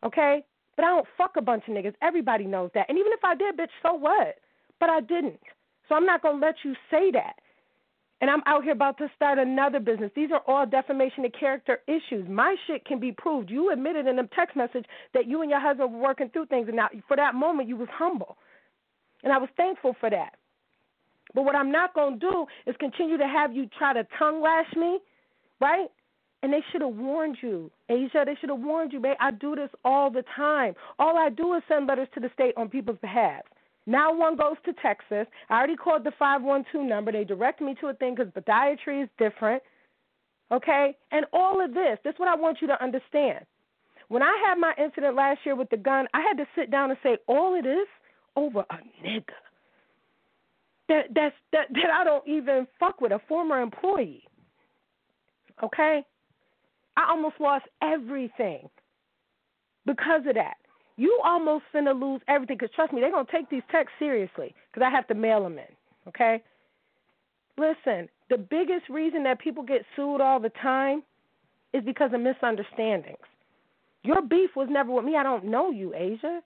Okay? 0.03 0.43
But 0.76 0.86
I 0.86 0.89
don't 0.89 1.07
fuck 1.18 1.36
a 1.38 1.41
bunch 1.41 1.63
of 1.68 1.74
niggas. 1.76 1.93
Everybody 2.01 2.45
knows 2.45 2.72
that. 2.74 2.88
And 2.89 2.97
even 2.97 3.11
if 3.13 3.24
I 3.24 3.36
did, 3.36 3.57
bitch, 3.57 3.70
so 3.84 3.93
what? 3.93 4.36
But 4.80 4.89
I 4.89 5.01
didn't. 5.01 5.39
So 5.88 5.95
I'm 5.95 6.05
not 6.05 6.22
going 6.22 6.39
to 6.39 6.45
let 6.45 6.55
you 6.63 6.74
say 6.91 7.11
that 7.11 7.36
and 8.20 8.30
I'm 8.30 8.41
out 8.45 8.63
here 8.63 8.74
about 8.74 8.97
to 8.97 9.07
start 9.15 9.38
another 9.38 9.80
business. 9.80 10.11
These 10.15 10.32
are 10.32 10.41
all 10.47 10.65
defamation 10.65 11.24
of 11.26 11.32
character 11.39 11.80
issues. 11.88 12.28
My 12.28 12.55
shit 12.65 12.84
can 12.86 12.99
be 12.99 13.11
proved. 13.11 13.49
You 13.49 13.72
admitted 13.72 14.07
in 14.07 14.18
a 14.18 14.28
text 14.28 14.55
message 14.55 14.86
that 15.13 15.28
you 15.28 15.41
and 15.41 15.51
your 15.51 15.59
husband 15.59 15.93
were 15.93 15.99
working 15.99 16.30
through 16.30 16.47
things, 16.47 16.68
and 16.68 16.78
now 16.78 16.89
for 17.07 17.15
that 17.15 17.36
moment 17.36 17.70
you 17.70 17.76
was 17.76 17.89
humble, 17.91 18.38
and 19.24 19.32
I 19.32 19.38
was 19.38 19.49
thankful 19.55 19.95
for 19.99 20.09
that. 20.09 20.34
But 21.36 21.43
what 21.43 21.55
I'm 21.55 21.72
not 21.72 21.93
gonna 21.93 22.18
do 22.18 22.47
is 22.65 22.76
continue 22.80 23.18
to 23.18 23.28
have 23.28 23.55
you 23.55 23.70
try 23.78 23.93
to 23.93 24.07
tongue 24.18 24.41
lash 24.41 24.74
me, 24.76 24.99
right? 25.59 25.88
And 26.43 26.53
they 26.53 26.61
should 26.72 26.82
have 26.82 26.95
warned 26.95 27.38
you, 27.41 27.72
Asia. 27.89 28.24
They 28.26 28.36
should 28.39 28.49
have 28.49 28.59
warned 28.59 28.93
you, 28.93 28.99
babe. 28.99 29.18
I 29.20 29.32
do 29.32 29.55
this 29.55 29.70
all 29.84 30.09
the 30.09 30.24
time. 30.36 30.76
All 30.99 31.18
I 31.18 31.30
do 31.30 31.53
is 31.55 31.63
send 31.68 31.88
letters 31.88 32.07
to 32.13 32.20
the 32.20 32.30
state 32.34 32.53
on 32.57 32.70
people's 32.70 32.99
behalf. 32.99 33.41
Now 33.88 34.14
one 34.14 34.36
goes 34.36 34.58
to 34.66 34.74
Texas. 34.74 35.26
I 35.50 35.58
already 35.58 35.78
called 35.78 36.04
the 36.04 36.12
512 36.20 36.86
number. 36.86 37.12
They 37.12 37.24
direct 37.24 37.62
me 37.62 37.74
to 37.80 37.88
a 37.88 37.94
thing 37.94 38.16
because 38.16 38.32
podiatry 38.34 39.04
is 39.04 39.10
different. 39.18 39.64
Okay? 40.52 40.96
And 41.12 41.26
all 41.32 41.64
of 41.64 41.74
this, 41.74 41.98
this 42.04 42.14
is 42.14 42.20
what 42.20 42.28
I 42.28 42.36
want 42.36 42.58
you 42.62 42.68
to 42.68 42.84
understand. 42.84 43.46
When 44.10 44.22
I 44.22 44.44
had 44.46 44.60
my 44.60 44.74
incident 44.78 45.16
last 45.16 45.40
year 45.46 45.56
with 45.56 45.70
the 45.70 45.78
gun, 45.78 46.06
I 46.14 46.22
had 46.22 46.38
to 46.38 46.46
sit 46.56 46.70
down 46.70 46.92
and 46.92 47.00
say, 47.02 47.18
all 47.28 47.56
it 47.56 47.66
is 47.66 47.88
over 48.36 48.60
a 48.60 48.78
nigga. 49.06 49.24
That 50.90 51.08
that's 51.14 51.36
that 51.52 51.68
that 51.74 51.90
I 51.94 52.06
don't 52.06 52.26
even 52.28 52.66
fuck 52.80 53.02
with 53.02 53.12
a 53.12 53.20
former 53.28 53.62
employee. 53.62 54.24
Okay? 55.62 56.04
I 56.96 57.10
almost 57.10 57.36
lost 57.40 57.66
everything 57.82 58.70
because 59.86 60.22
of 60.28 60.36
that. 60.36 60.56
You 60.98 61.20
almost 61.24 61.64
finna 61.74 62.00
lose 62.00 62.22
everything. 62.28 62.58
Because 62.60 62.74
trust 62.76 62.91
me, 62.91 63.02
they're 63.02 63.12
gonna 63.12 63.28
take 63.32 63.50
these 63.50 63.64
texts 63.72 63.95
seriously. 64.00 64.54
Because 64.72 64.86
I 64.86 64.89
have 64.89 65.08
to 65.08 65.16
mail 65.16 65.43
them 65.43 65.58
in. 65.58 65.66
Okay. 66.08 66.43
Listen, 67.58 68.10
the 68.30 68.38
biggest 68.38 68.89
reason 68.89 69.24
that 69.24 69.39
people 69.39 69.64
get 69.64 69.84
sued 69.95 70.22
all 70.22 70.39
the 70.39 70.52
time 70.62 71.04
is 71.74 71.84
because 71.84 72.12
of 72.14 72.22
misunderstandings. 72.22 73.18
Your 74.04 74.22
beef 74.22 74.52
was 74.56 74.68
never 74.70 74.91
with 74.91 75.06
me. 75.06 75.16
I 75.16 75.24
don't 75.24 75.45
know 75.45 75.70
you, 75.70 75.93
Asia. 75.95 76.41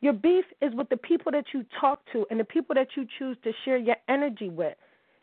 Your 0.00 0.12
beef 0.12 0.44
is 0.60 0.74
with 0.74 0.88
the 0.90 0.96
people 0.96 1.32
that 1.32 1.46
you 1.52 1.64
talk 1.80 2.00
to 2.12 2.26
and 2.30 2.38
the 2.38 2.44
people 2.44 2.74
that 2.74 2.88
you 2.96 3.06
choose 3.18 3.36
to 3.42 3.52
share 3.64 3.78
your 3.78 3.96
energy 4.08 4.50
with. 4.50 4.76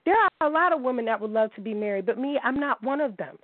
There 0.06 0.16
are 0.16 0.48
a 0.48 0.50
lot 0.50 0.74
of 0.74 0.82
women 0.82 1.06
that 1.06 1.22
would 1.22 1.30
love 1.30 1.54
to 1.56 1.62
be 1.62 1.74
married, 1.74 2.08
but 2.08 2.18
me, 2.18 2.40
I'm 2.44 2.60
not 2.60 2.84
one 2.84 3.00
of 3.00 3.16
them. 3.18 3.38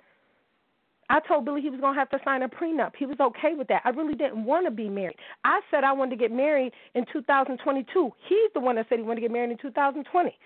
I 1.10 1.20
told 1.20 1.44
Billy 1.44 1.62
he 1.62 1.70
was 1.70 1.80
going 1.80 1.94
to 1.94 1.98
have 1.98 2.10
to 2.10 2.18
sign 2.24 2.42
a 2.42 2.48
prenup. 2.48 2.92
He 2.98 3.06
was 3.06 3.16
okay 3.18 3.54
with 3.56 3.68
that. 3.68 3.82
I 3.84 3.90
really 3.90 4.14
didn't 4.14 4.44
want 4.44 4.66
to 4.66 4.70
be 4.70 4.88
married. 4.88 5.16
I 5.44 5.60
said 5.70 5.84
I 5.84 5.92
wanted 5.92 6.10
to 6.10 6.16
get 6.16 6.32
married 6.32 6.72
in 6.94 7.06
2022. 7.12 8.12
He's 8.28 8.50
the 8.54 8.60
one 8.60 8.76
that 8.76 8.86
said 8.88 8.98
he 8.98 9.04
wanted 9.04 9.16
to 9.16 9.20
get 9.22 9.32
married 9.32 9.50
in 9.50 9.58
2020 9.58 10.36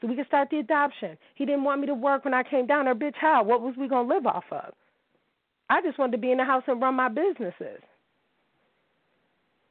so 0.00 0.08
we 0.08 0.16
could 0.16 0.26
start 0.26 0.48
the 0.50 0.58
adoption. 0.58 1.16
He 1.36 1.46
didn't 1.46 1.64
want 1.64 1.80
me 1.80 1.86
to 1.86 1.94
work 1.94 2.24
when 2.24 2.34
I 2.34 2.42
came 2.42 2.66
down 2.66 2.84
there. 2.84 2.94
Bitch, 2.94 3.14
how? 3.18 3.42
What 3.42 3.62
was 3.62 3.74
we 3.78 3.88
going 3.88 4.08
to 4.08 4.14
live 4.14 4.26
off 4.26 4.44
of? 4.50 4.74
I 5.70 5.80
just 5.80 5.98
wanted 5.98 6.12
to 6.12 6.18
be 6.18 6.32
in 6.32 6.38
the 6.38 6.44
house 6.44 6.64
and 6.66 6.82
run 6.82 6.94
my 6.94 7.08
businesses. 7.08 7.80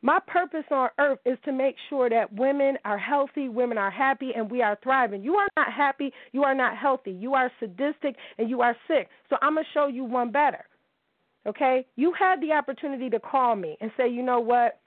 My 0.04 0.20
purpose 0.26 0.64
on 0.72 0.90
earth 1.00 1.20
is 1.26 1.38
to 1.46 1.52
make 1.52 1.76
sure 1.90 2.10
that 2.10 2.34
women 2.34 2.78
are 2.86 2.98
healthy, 2.98 3.50
women 3.50 3.78
are 3.78 3.92
happy, 3.92 4.32
and 4.36 4.50
we 4.50 4.62
are 4.62 4.78
thriving. 4.82 5.24
You 5.24 5.36
are 5.36 5.48
not 5.56 5.72
happy, 5.72 6.12
you 6.32 6.44
are 6.44 6.56
not 6.56 6.76
healthy. 6.76 7.12
You 7.12 7.36
are 7.36 7.52
sadistic 7.60 8.16
and 8.38 8.50
you 8.50 8.62
are 8.62 8.76
sick. 8.88 9.10
So 9.30 9.38
I'm 9.42 9.54
going 9.54 9.66
to 9.66 9.72
show 9.74 9.88
you 9.88 10.04
one 10.04 10.32
better. 10.32 10.66
Okay? 11.46 11.86
You 11.96 12.14
had 12.18 12.42
the 12.42 12.52
opportunity 12.52 13.10
to 13.12 13.20
call 13.20 13.56
me 13.56 13.78
and 13.80 13.92
say, 13.96 14.10
you 14.10 14.24
know 14.24 14.40
what? 14.40 14.80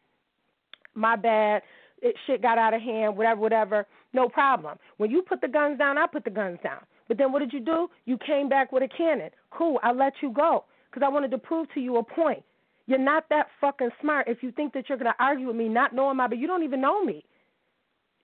My 0.94 1.16
bad. 1.16 1.62
It 2.02 2.16
shit 2.26 2.42
got 2.42 2.58
out 2.58 2.74
of 2.74 2.82
hand, 2.82 3.16
whatever, 3.16 3.40
whatever. 3.40 3.86
No 4.12 4.28
problem. 4.28 4.78
When 4.96 5.10
you 5.10 5.22
put 5.22 5.40
the 5.40 5.48
guns 5.48 5.78
down, 5.78 5.96
I 5.96 6.06
put 6.06 6.24
the 6.24 6.30
guns 6.30 6.58
down. 6.62 6.80
But 7.08 7.18
then 7.18 7.32
what 7.32 7.38
did 7.38 7.52
you 7.52 7.60
do? 7.60 7.88
You 8.04 8.18
came 8.18 8.48
back 8.48 8.72
with 8.72 8.82
a 8.82 8.88
cannon. 8.88 9.30
Cool, 9.50 9.78
I 9.82 9.92
let 9.92 10.14
you 10.22 10.32
go 10.32 10.64
because 10.90 11.06
I 11.06 11.08
wanted 11.08 11.30
to 11.30 11.38
prove 11.38 11.66
to 11.74 11.80
you 11.80 11.96
a 11.96 12.02
point. 12.02 12.42
You're 12.86 12.98
not 12.98 13.24
that 13.30 13.46
fucking 13.60 13.90
smart 14.00 14.28
if 14.28 14.42
you 14.42 14.52
think 14.52 14.74
that 14.74 14.88
you're 14.88 14.98
going 14.98 15.10
to 15.10 15.24
argue 15.24 15.46
with 15.46 15.56
me 15.56 15.68
not 15.68 15.94
knowing 15.94 16.16
my, 16.16 16.26
but 16.26 16.38
you 16.38 16.46
don't 16.46 16.62
even 16.62 16.80
know 16.80 17.02
me. 17.02 17.24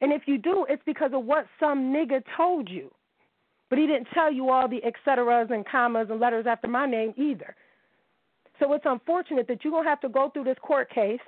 And 0.01 0.13
if 0.13 0.23
you 0.27 0.39
do, 0.39 0.67
it's 0.69 0.83
because 0.85 1.13
of 1.15 1.25
what 1.25 1.47
some 1.59 1.93
nigga 1.93 2.23
told 2.37 2.69
you. 2.69 2.91
But 3.69 3.79
he 3.79 3.87
didn't 3.87 4.09
tell 4.13 4.33
you 4.33 4.51
all 4.51 4.69
the 4.69 4.83
et 4.85 4.95
ceteras 5.05 5.51
and 5.51 5.67
commas 5.67 6.09
and 6.11 6.21
letters 6.21 6.47
after 6.49 6.69
my 6.69 6.87
name 6.87 7.15
either. 7.17 7.55
So 8.59 8.73
it's 8.75 8.85
unfortunate 8.87 9.47
that 9.49 9.65
you're 9.65 9.73
going 9.73 9.85
to 9.85 9.91
have 9.91 10.01
to 10.01 10.09
go 10.09 10.29
through 10.31 10.45
this 10.45 10.59
court 10.61 10.91
case. 10.91 11.21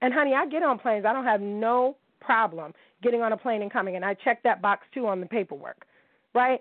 And, 0.00 0.14
honey, 0.14 0.34
I 0.34 0.46
get 0.46 0.62
on 0.62 0.78
planes. 0.78 1.04
I 1.04 1.12
don't 1.12 1.24
have 1.24 1.40
no 1.40 1.96
problem 2.20 2.72
getting 3.02 3.22
on 3.22 3.32
a 3.32 3.36
plane 3.36 3.62
and 3.62 3.72
coming. 3.72 3.96
And 3.96 4.04
I 4.04 4.14
check 4.14 4.42
that 4.44 4.62
box, 4.62 4.86
too, 4.94 5.06
on 5.06 5.20
the 5.20 5.26
paperwork. 5.26 5.86
Right? 6.34 6.60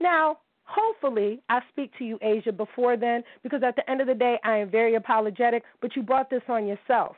Now, 0.00 0.38
Hopefully, 0.72 1.40
I 1.48 1.60
speak 1.72 1.90
to 1.98 2.04
you, 2.04 2.16
Asia, 2.22 2.52
before 2.52 2.96
then, 2.96 3.24
because 3.42 3.62
at 3.64 3.74
the 3.74 3.90
end 3.90 4.00
of 4.00 4.06
the 4.06 4.14
day, 4.14 4.38
I 4.44 4.56
am 4.58 4.70
very 4.70 4.94
apologetic, 4.94 5.64
but 5.82 5.96
you 5.96 6.02
brought 6.02 6.30
this 6.30 6.42
on 6.48 6.66
yourself. 6.66 7.16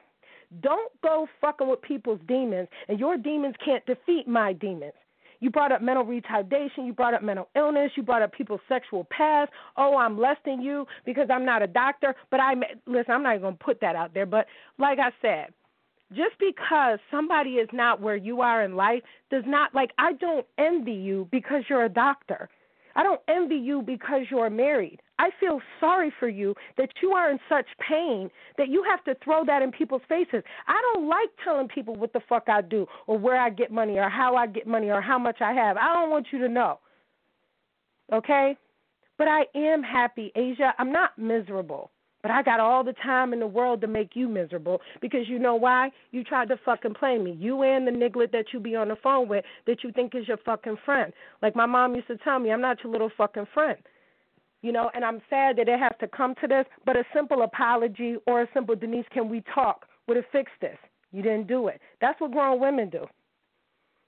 Don't 0.63 0.91
go 1.03 1.27
fucking 1.39 1.69
with 1.69 1.83
people's 1.83 2.21
demons, 2.27 2.69
and 2.89 2.99
your 2.99 3.19
demons 3.19 3.55
can't 3.63 3.85
defeat 3.85 4.27
my 4.27 4.55
demons. 4.55 4.95
You 5.41 5.51
brought 5.51 5.71
up 5.71 5.83
mental 5.83 6.05
retardation. 6.05 6.87
You 6.87 6.95
brought 6.95 7.15
up 7.15 7.23
mental 7.23 7.49
illness. 7.57 7.91
You 7.97 8.05
brought 8.05 8.23
up 8.23 8.33
people's 8.33 8.61
sexual 8.69 9.07
past. 9.11 9.51
Oh, 9.77 9.97
I'm 9.97 10.17
less 10.17 10.37
than 10.47 10.63
you 10.63 10.87
because 11.05 11.29
I'm 11.31 11.45
not 11.45 11.63
a 11.63 11.67
doctor. 11.67 12.15
But 12.31 12.39
I 12.39 12.55
listen. 12.87 13.13
I'm 13.13 13.25
not 13.25 13.35
even 13.35 13.43
gonna 13.43 13.57
put 13.57 13.81
that 13.81 13.97
out 13.97 14.15
there. 14.15 14.25
But 14.25 14.47
like 14.79 15.01
I 15.01 15.11
said, 15.21 15.53
just 16.13 16.39
because 16.39 17.01
somebody 17.11 17.55
is 17.55 17.69
not 17.73 18.01
where 18.01 18.15
you 18.15 18.41
are 18.41 18.63
in 18.63 18.77
life 18.77 19.03
does 19.33 19.43
not 19.45 19.75
like 19.75 19.91
I 19.99 20.13
don't 20.13 20.47
envy 20.59 20.93
you 20.93 21.27
because 21.33 21.65
you're 21.69 21.87
a 21.87 21.89
doctor. 21.89 22.49
I 22.95 23.03
don't 23.03 23.21
envy 23.29 23.57
you 23.57 23.83
because 23.83 24.23
you're 24.31 24.51
married. 24.51 25.01
I 25.19 25.31
feel 25.39 25.61
sorry 25.79 26.13
for 26.19 26.29
you 26.29 26.55
that 26.77 26.91
you 27.01 27.13
are 27.13 27.31
in 27.31 27.39
such 27.49 27.67
pain 27.87 28.31
that 28.59 28.69
you 28.69 28.85
have 28.89 29.05
to 29.05 29.15
throw 29.23 29.45
that 29.45 29.63
in 29.63 29.71
people's 29.71 30.03
faces. 30.09 30.43
I 30.67 30.81
don't 30.93 31.09
like 31.09 31.29
telling 31.45 31.69
people 31.69 31.95
what 31.95 32.13
the 32.13 32.21
fuck 32.29 32.49
I 32.49 32.61
do 32.63 32.87
or 33.07 33.19
where 33.19 33.41
I 33.41 33.51
get 33.51 33.71
money 33.71 33.99
or 33.99 34.09
how 34.09 34.35
I 34.37 34.47
get 34.47 34.67
money 34.67 34.91
or 34.91 35.01
how 35.01 35.19
much 35.19 35.41
I 35.41 35.53
have. 35.53 35.77
I 35.77 35.93
don't 35.93 36.11
want 36.11 36.27
you 36.33 36.39
to 36.41 36.49
know. 36.49 36.81
Okay? 38.13 38.57
But 39.17 39.29
I 39.29 39.45
am 39.55 39.83
happy, 39.83 40.33
Asia. 40.35 40.75
I'm 40.79 40.91
not 40.91 41.17
miserable. 41.17 41.91
But 42.23 42.31
I 42.31 42.43
got 42.43 42.61
all 42.61 42.85
the 42.85 42.95
time 42.95 43.33
in 43.33 43.41
the 43.41 43.47
world 43.47 43.81
to 43.81 43.89
make 43.89 44.15
you 44.15 44.29
miserable 44.29 44.81
because 45.01 45.29
you 45.29 45.39
know 45.39 45.57
why? 45.57 45.91
You 46.13 46.23
tried 46.23 46.49
to 46.49 46.57
fucking 46.65 46.95
play 46.95 47.19
me. 47.19 47.37
You 47.39 47.63
and 47.63 47.87
the 47.87 47.91
niglet 47.91 48.31
that 48.31 48.47
you 48.53 48.61
be 48.61 48.77
on 48.77 48.89
the 48.89 48.97
phone 49.03 49.29
with 49.29 49.45
that 49.67 49.83
you 49.83 49.91
think 49.91 50.15
is 50.15 50.29
your 50.29 50.37
fucking 50.39 50.77
friend. 50.85 51.13
Like 51.43 51.57
my 51.57 51.67
mom 51.67 51.97
used 51.97 52.07
to 52.09 52.17
tell 52.19 52.39
me, 52.39 52.53
I'm 52.53 52.61
not 52.61 52.79
your 52.85 52.93
little 52.93 53.11
fucking 53.17 53.47
friend. 53.53 53.79
You 54.63 54.71
know, 54.71 54.91
and 54.95 55.05
I'm 55.05 55.21
sad 55.29 55.57
that 55.57 55.69
it 55.69 55.81
has 55.81 55.93
to 55.99 56.07
come 56.07 56.37
to 56.41 56.47
this, 56.47 56.65
but 56.87 56.97
a 56.97 57.03
simple 57.13 57.43
apology 57.43 58.15
or 58.29 58.43
a 58.43 58.49
simple 58.55 58.77
Denise, 58.77 59.05
can 59.13 59.29
we 59.29 59.43
talk 59.53 59.87
would 60.07 60.17
have 60.17 60.27
fixed 60.31 60.55
this. 60.61 60.79
You 61.11 61.23
didn't 61.23 61.49
do 61.49 61.67
it. 61.69 61.81
That's 62.01 62.21
what 62.21 62.31
grown 62.31 62.61
women 62.61 62.89
do. 62.89 63.07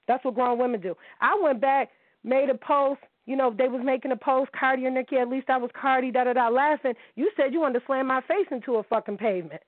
That's 0.07 0.23
what 0.23 0.35
grown 0.35 0.57
women 0.57 0.79
do. 0.79 0.95
I 1.19 1.37
went 1.41 1.59
back, 1.59 1.89
made 2.23 2.49
a 2.49 2.55
post, 2.55 3.01
you 3.25 3.35
know, 3.35 3.53
they 3.55 3.67
was 3.67 3.81
making 3.83 4.11
a 4.11 4.15
post, 4.15 4.51
Cardi 4.51 4.85
or 4.85 4.91
Nicki, 4.91 5.17
at 5.17 5.29
least 5.29 5.49
I 5.49 5.57
was 5.57 5.71
Cardi, 5.79 6.11
da 6.11 6.25
da 6.25 6.33
da, 6.33 6.49
laughing. 6.49 6.93
You 7.15 7.31
said 7.35 7.53
you 7.53 7.61
wanted 7.61 7.79
to 7.79 7.85
slam 7.85 8.07
my 8.07 8.21
face 8.21 8.47
into 8.51 8.75
a 8.75 8.83
fucking 8.83 9.17
pavement. 9.17 9.61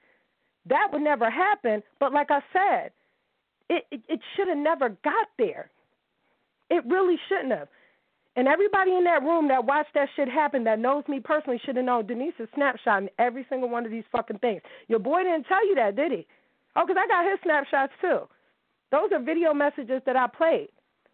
That 0.67 0.89
would 0.91 1.01
never 1.01 1.29
happen. 1.29 1.81
But 1.99 2.13
like 2.13 2.29
I 2.29 2.41
said, 2.53 2.91
it 3.69 3.85
it, 3.91 4.01
it 4.07 4.19
should 4.35 4.47
have 4.47 4.57
never 4.57 4.89
got 5.03 5.27
there. 5.37 5.69
It 6.69 6.83
really 6.85 7.17
shouldn't 7.29 7.57
have. 7.57 7.69
And 8.35 8.47
everybody 8.47 8.91
in 8.93 9.03
that 9.05 9.23
room 9.23 9.47
that 9.47 9.65
watched 9.65 9.95
that 9.95 10.09
shit 10.15 10.29
happen, 10.29 10.63
that 10.65 10.77
knows 10.77 11.03
me 11.07 11.19
personally, 11.19 11.59
should 11.65 11.75
have 11.75 11.85
known 11.85 12.05
Denise 12.05 12.35
is 12.37 12.47
snapshotting 12.55 13.07
every 13.17 13.47
single 13.49 13.67
one 13.67 13.83
of 13.83 13.89
these 13.91 14.03
fucking 14.11 14.37
things. 14.37 14.61
Your 14.87 14.99
boy 14.99 15.23
didn't 15.23 15.45
tell 15.45 15.67
you 15.67 15.73
that, 15.73 15.95
did 15.95 16.11
he? 16.11 16.27
Oh, 16.75 16.83
because 16.85 17.01
I 17.03 17.07
got 17.07 17.27
his 17.27 17.39
snapshots 17.43 17.93
too. 17.99 18.27
Those 18.91 19.09
are 19.11 19.19
video 19.19 19.55
messages 19.55 20.03
that 20.05 20.15
I 20.15 20.27
played. 20.27 20.69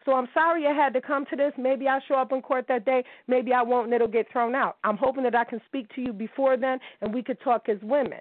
So 0.06 0.14
I'm 0.14 0.28
sorry 0.34 0.66
I 0.68 0.74
had 0.74 0.94
to 0.94 1.02
come 1.02 1.26
to 1.30 1.36
this. 1.36 1.54
Maybe 1.58 1.88
I'll 1.88 2.02
show 2.08 2.16
up 2.16 2.32
in 2.32 2.42
court 2.42 2.66
that 2.68 2.86
day. 2.86 3.04
Maybe 3.28 3.54
I 3.54 3.62
won't 3.62 3.86
and 3.86 3.94
it'll 3.94 4.08
get 4.08 4.32
thrown 4.32 4.56
out. 4.56 4.78
I'm 4.84 4.98
hoping 4.98 5.24
that 5.24 5.36
I 5.36 5.44
can 5.44 5.62
speak 5.68 5.94
to 5.96 6.02
you 6.02 6.14
before 6.14 6.58
then 6.58 6.80
and 7.02 7.14
we 7.14 7.24
could 7.24 7.40
talk 7.42 7.70
as 7.70 7.78
women. 7.82 8.20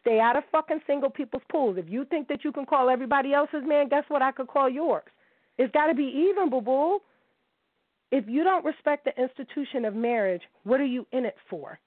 Stay 0.00 0.18
out 0.18 0.36
of 0.36 0.42
fucking 0.50 0.80
single 0.86 1.10
people's 1.10 1.44
pools. 1.50 1.76
If 1.78 1.88
you 1.88 2.04
think 2.04 2.28
that 2.28 2.44
you 2.44 2.52
can 2.52 2.66
call 2.66 2.90
everybody 2.90 3.32
else's 3.32 3.62
man, 3.64 3.88
guess 3.88 4.04
what? 4.08 4.20
I 4.20 4.32
could 4.32 4.48
call 4.48 4.68
yours. 4.68 5.04
It's 5.58 5.72
got 5.72 5.86
to 5.86 5.94
be 5.94 6.30
even, 6.30 6.50
boo 6.50 6.60
boo. 6.60 6.98
If 8.10 8.24
you 8.28 8.44
don't 8.44 8.64
respect 8.64 9.06
the 9.06 9.22
institution 9.22 9.84
of 9.84 9.94
marriage, 9.94 10.42
what 10.64 10.80
are 10.80 10.86
you 10.86 11.06
in 11.12 11.24
it 11.24 11.36
for? 11.48 11.78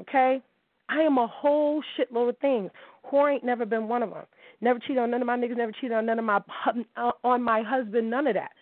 Okay? 0.00 0.40
I 0.88 1.00
am 1.00 1.18
a 1.18 1.26
whole 1.26 1.82
shitload 1.98 2.28
of 2.28 2.38
things. 2.38 2.70
Whore 3.10 3.32
ain't 3.32 3.44
never 3.44 3.64
been 3.64 3.88
one 3.88 4.02
of 4.02 4.10
them. 4.10 4.24
Never 4.60 4.78
cheated 4.78 4.98
on 4.98 5.10
none 5.10 5.20
of 5.20 5.26
my 5.26 5.36
niggas. 5.36 5.56
Never 5.56 5.72
cheated 5.72 5.92
on 5.92 6.06
none 6.06 6.18
of 6.18 6.24
my 6.24 6.40
uh, 6.96 7.10
on 7.24 7.42
my 7.42 7.62
husband. 7.62 8.10
None 8.10 8.26
of 8.26 8.34
that. 8.34 8.52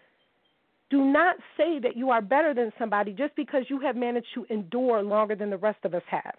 Do 0.90 1.04
not 1.04 1.36
say 1.56 1.78
that 1.80 1.96
you 1.96 2.10
are 2.10 2.20
better 2.20 2.54
than 2.54 2.72
somebody 2.78 3.12
just 3.12 3.34
because 3.36 3.64
you 3.68 3.80
have 3.80 3.96
managed 3.96 4.28
to 4.34 4.46
endure 4.50 5.02
longer 5.02 5.34
than 5.34 5.50
the 5.50 5.56
rest 5.56 5.78
of 5.84 5.94
us 5.94 6.02
have. 6.08 6.34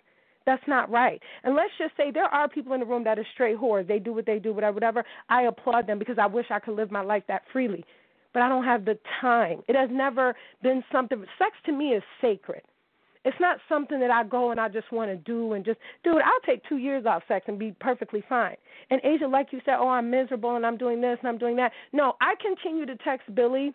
That's 0.46 0.64
not 0.68 0.92
right. 0.92 1.22
And 1.44 1.56
let's 1.56 1.72
just 1.78 1.98
say 1.98 2.12
there 2.12 2.26
are 2.26 2.48
people 2.48 2.74
in 2.74 2.80
the 2.80 2.86
room 2.86 3.04
that 3.06 3.18
are 3.18 3.26
straight 3.34 3.58
whores. 3.58 3.88
They 3.88 4.00
do 4.00 4.14
what 4.14 4.26
they 4.28 4.38
do, 4.38 4.54
whatever, 4.54 4.76
whatever. 4.76 5.04
I 5.30 5.44
applaud 5.44 5.88
them 5.88 5.98
because 5.98 6.18
I 6.20 6.28
wish 6.28 6.46
I 6.52 6.60
could 6.60 6.76
live 6.76 6.92
my 6.92 7.02
life 7.02 7.24
that 7.28 7.42
freely. 7.52 7.84
But 8.34 8.44
I 8.44 8.50
don't 8.50 8.64
have 8.64 8.86
the 8.86 8.98
time. 9.22 9.62
It 9.68 9.76
has 9.76 9.90
never 9.92 10.36
been 10.62 10.84
something. 10.92 11.26
Sex 11.40 11.52
to 11.66 11.72
me 11.72 11.94
is 11.94 12.04
sacred. 12.22 12.62
It's 13.26 13.38
not 13.40 13.58
something 13.68 14.00
that 14.00 14.12
I 14.12 14.24
go 14.24 14.52
and 14.52 14.60
I 14.60 14.70
just 14.70 14.92
want 14.92 15.10
to 15.10 15.18
do 15.18 15.54
and 15.54 15.66
just, 15.66 15.80
dude, 16.04 16.16
I'll 16.16 16.46
take 16.46 16.62
two 16.70 16.78
years 16.78 17.06
off 17.06 17.24
sex 17.28 17.46
and 17.48 17.58
be 17.58 17.76
perfectly 17.80 18.24
fine. 18.30 18.56
And 18.92 19.02
Asia, 19.04 19.28
like 19.28 19.48
you 19.52 19.60
said, 19.66 19.76
oh, 19.80 19.90
I'm 19.90 20.10
miserable 20.10 20.56
and 20.56 20.66
I'm 20.66 20.78
doing 20.78 21.02
this 21.02 21.18
and 21.22 21.28
I'm 21.28 21.40
doing 21.40 21.56
that. 21.58 21.72
No, 21.92 22.14
I 22.22 22.36
continue 22.42 22.86
to 22.86 22.96
text 22.98 23.34
Billy 23.34 23.74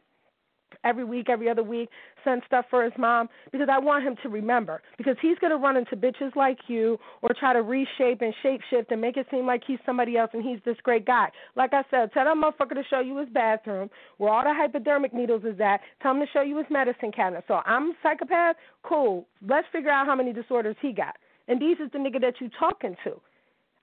every 0.85 1.05
week, 1.05 1.29
every 1.29 1.49
other 1.49 1.63
week, 1.63 1.89
send 2.25 2.43
stuff 2.47 2.65
for 2.71 2.85
his 2.85 2.93
mom 2.99 3.29
because 3.53 3.69
I 3.71 3.79
want 3.79 4.05
him 4.05 4.17
to 4.23 4.29
remember. 4.29 4.83
Because 4.99 5.17
he's 5.21 5.39
going 5.39 5.51
to 5.51 5.57
run 5.57 5.77
into 5.77 5.97
bitches 5.97 6.35
like 6.37 6.59
you 6.69 6.99
or 7.23 7.31
try 7.39 7.53
to 7.53 7.63
reshape 7.63 8.21
and 8.21 8.35
shape 8.43 8.61
shift 8.71 8.91
and 8.91 9.01
make 9.01 9.17
it 9.17 9.27
seem 9.31 9.47
like 9.47 9.63
he's 9.67 9.79
somebody 9.87 10.17
else 10.17 10.31
and 10.33 10.43
he's 10.43 10.59
this 10.65 10.77
great 10.83 11.07
guy. 11.07 11.31
Like 11.57 11.73
I 11.73 11.83
said, 11.91 12.13
tell 12.13 12.25
that 12.25 12.37
motherfucker 12.37 12.75
to 12.75 12.83
show 12.89 13.01
you 13.01 13.19
his 13.19 13.29
bathroom 13.29 13.91
where 14.19 14.33
all 14.33 14.45
the 14.45 14.55
hypodermic 14.55 15.15
needles 15.15 15.43
is 15.45 15.61
at. 15.61 15.81
Tell 16.03 16.13
him 16.13 16.21
to 16.21 16.27
show 16.33 16.43
you 16.43 16.59
his 16.59 16.67
medicine 16.71 17.13
cabinet. 17.13 17.45
So 17.49 17.61
I'm 17.67 17.91
a 17.91 17.95
psychopath? 18.03 18.57
Cool. 18.83 19.27
Let's 19.47 19.67
figure 19.73 19.91
out 19.91 20.07
how 20.07 20.15
many 20.15 20.33
disorders 20.33 20.77
he 20.81 20.93
got. 20.93 21.17
And 21.49 21.61
these 21.61 21.79
is 21.85 21.91
the 21.93 21.99
nigga 21.99 22.21
that 22.21 22.35
you 22.41 22.51
talking 22.59 22.97
to. 23.05 23.21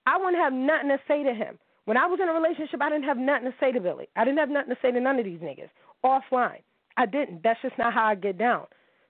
I 0.05 0.17
wouldn't 0.17 0.37
have 0.37 0.53
nothing 0.53 0.89
to 0.89 0.97
say 1.07 1.23
to 1.23 1.33
him. 1.33 1.59
When 1.83 1.97
I 1.97 2.05
was 2.05 2.19
in 2.21 2.27
a 2.27 2.33
relationship, 2.33 2.81
I 2.81 2.89
didn't 2.89 3.05
have 3.05 3.17
nothing 3.17 3.45
to 3.45 3.53
say 3.59 3.71
to 3.71 3.79
Billy. 3.79 4.07
I 4.15 4.25
didn't 4.25 4.39
have 4.39 4.49
nothing 4.49 4.69
to 4.69 4.77
say 4.81 4.91
to 4.91 4.99
none 4.99 5.19
of 5.19 5.25
these 5.25 5.39
niggas. 5.39 5.69
Offline. 6.03 6.63
I 6.97 7.05
didn't. 7.05 7.43
That's 7.43 7.61
just 7.61 7.77
not 7.77 7.93
how 7.93 8.05
I 8.05 8.15
get 8.15 8.37
down. 8.37 8.65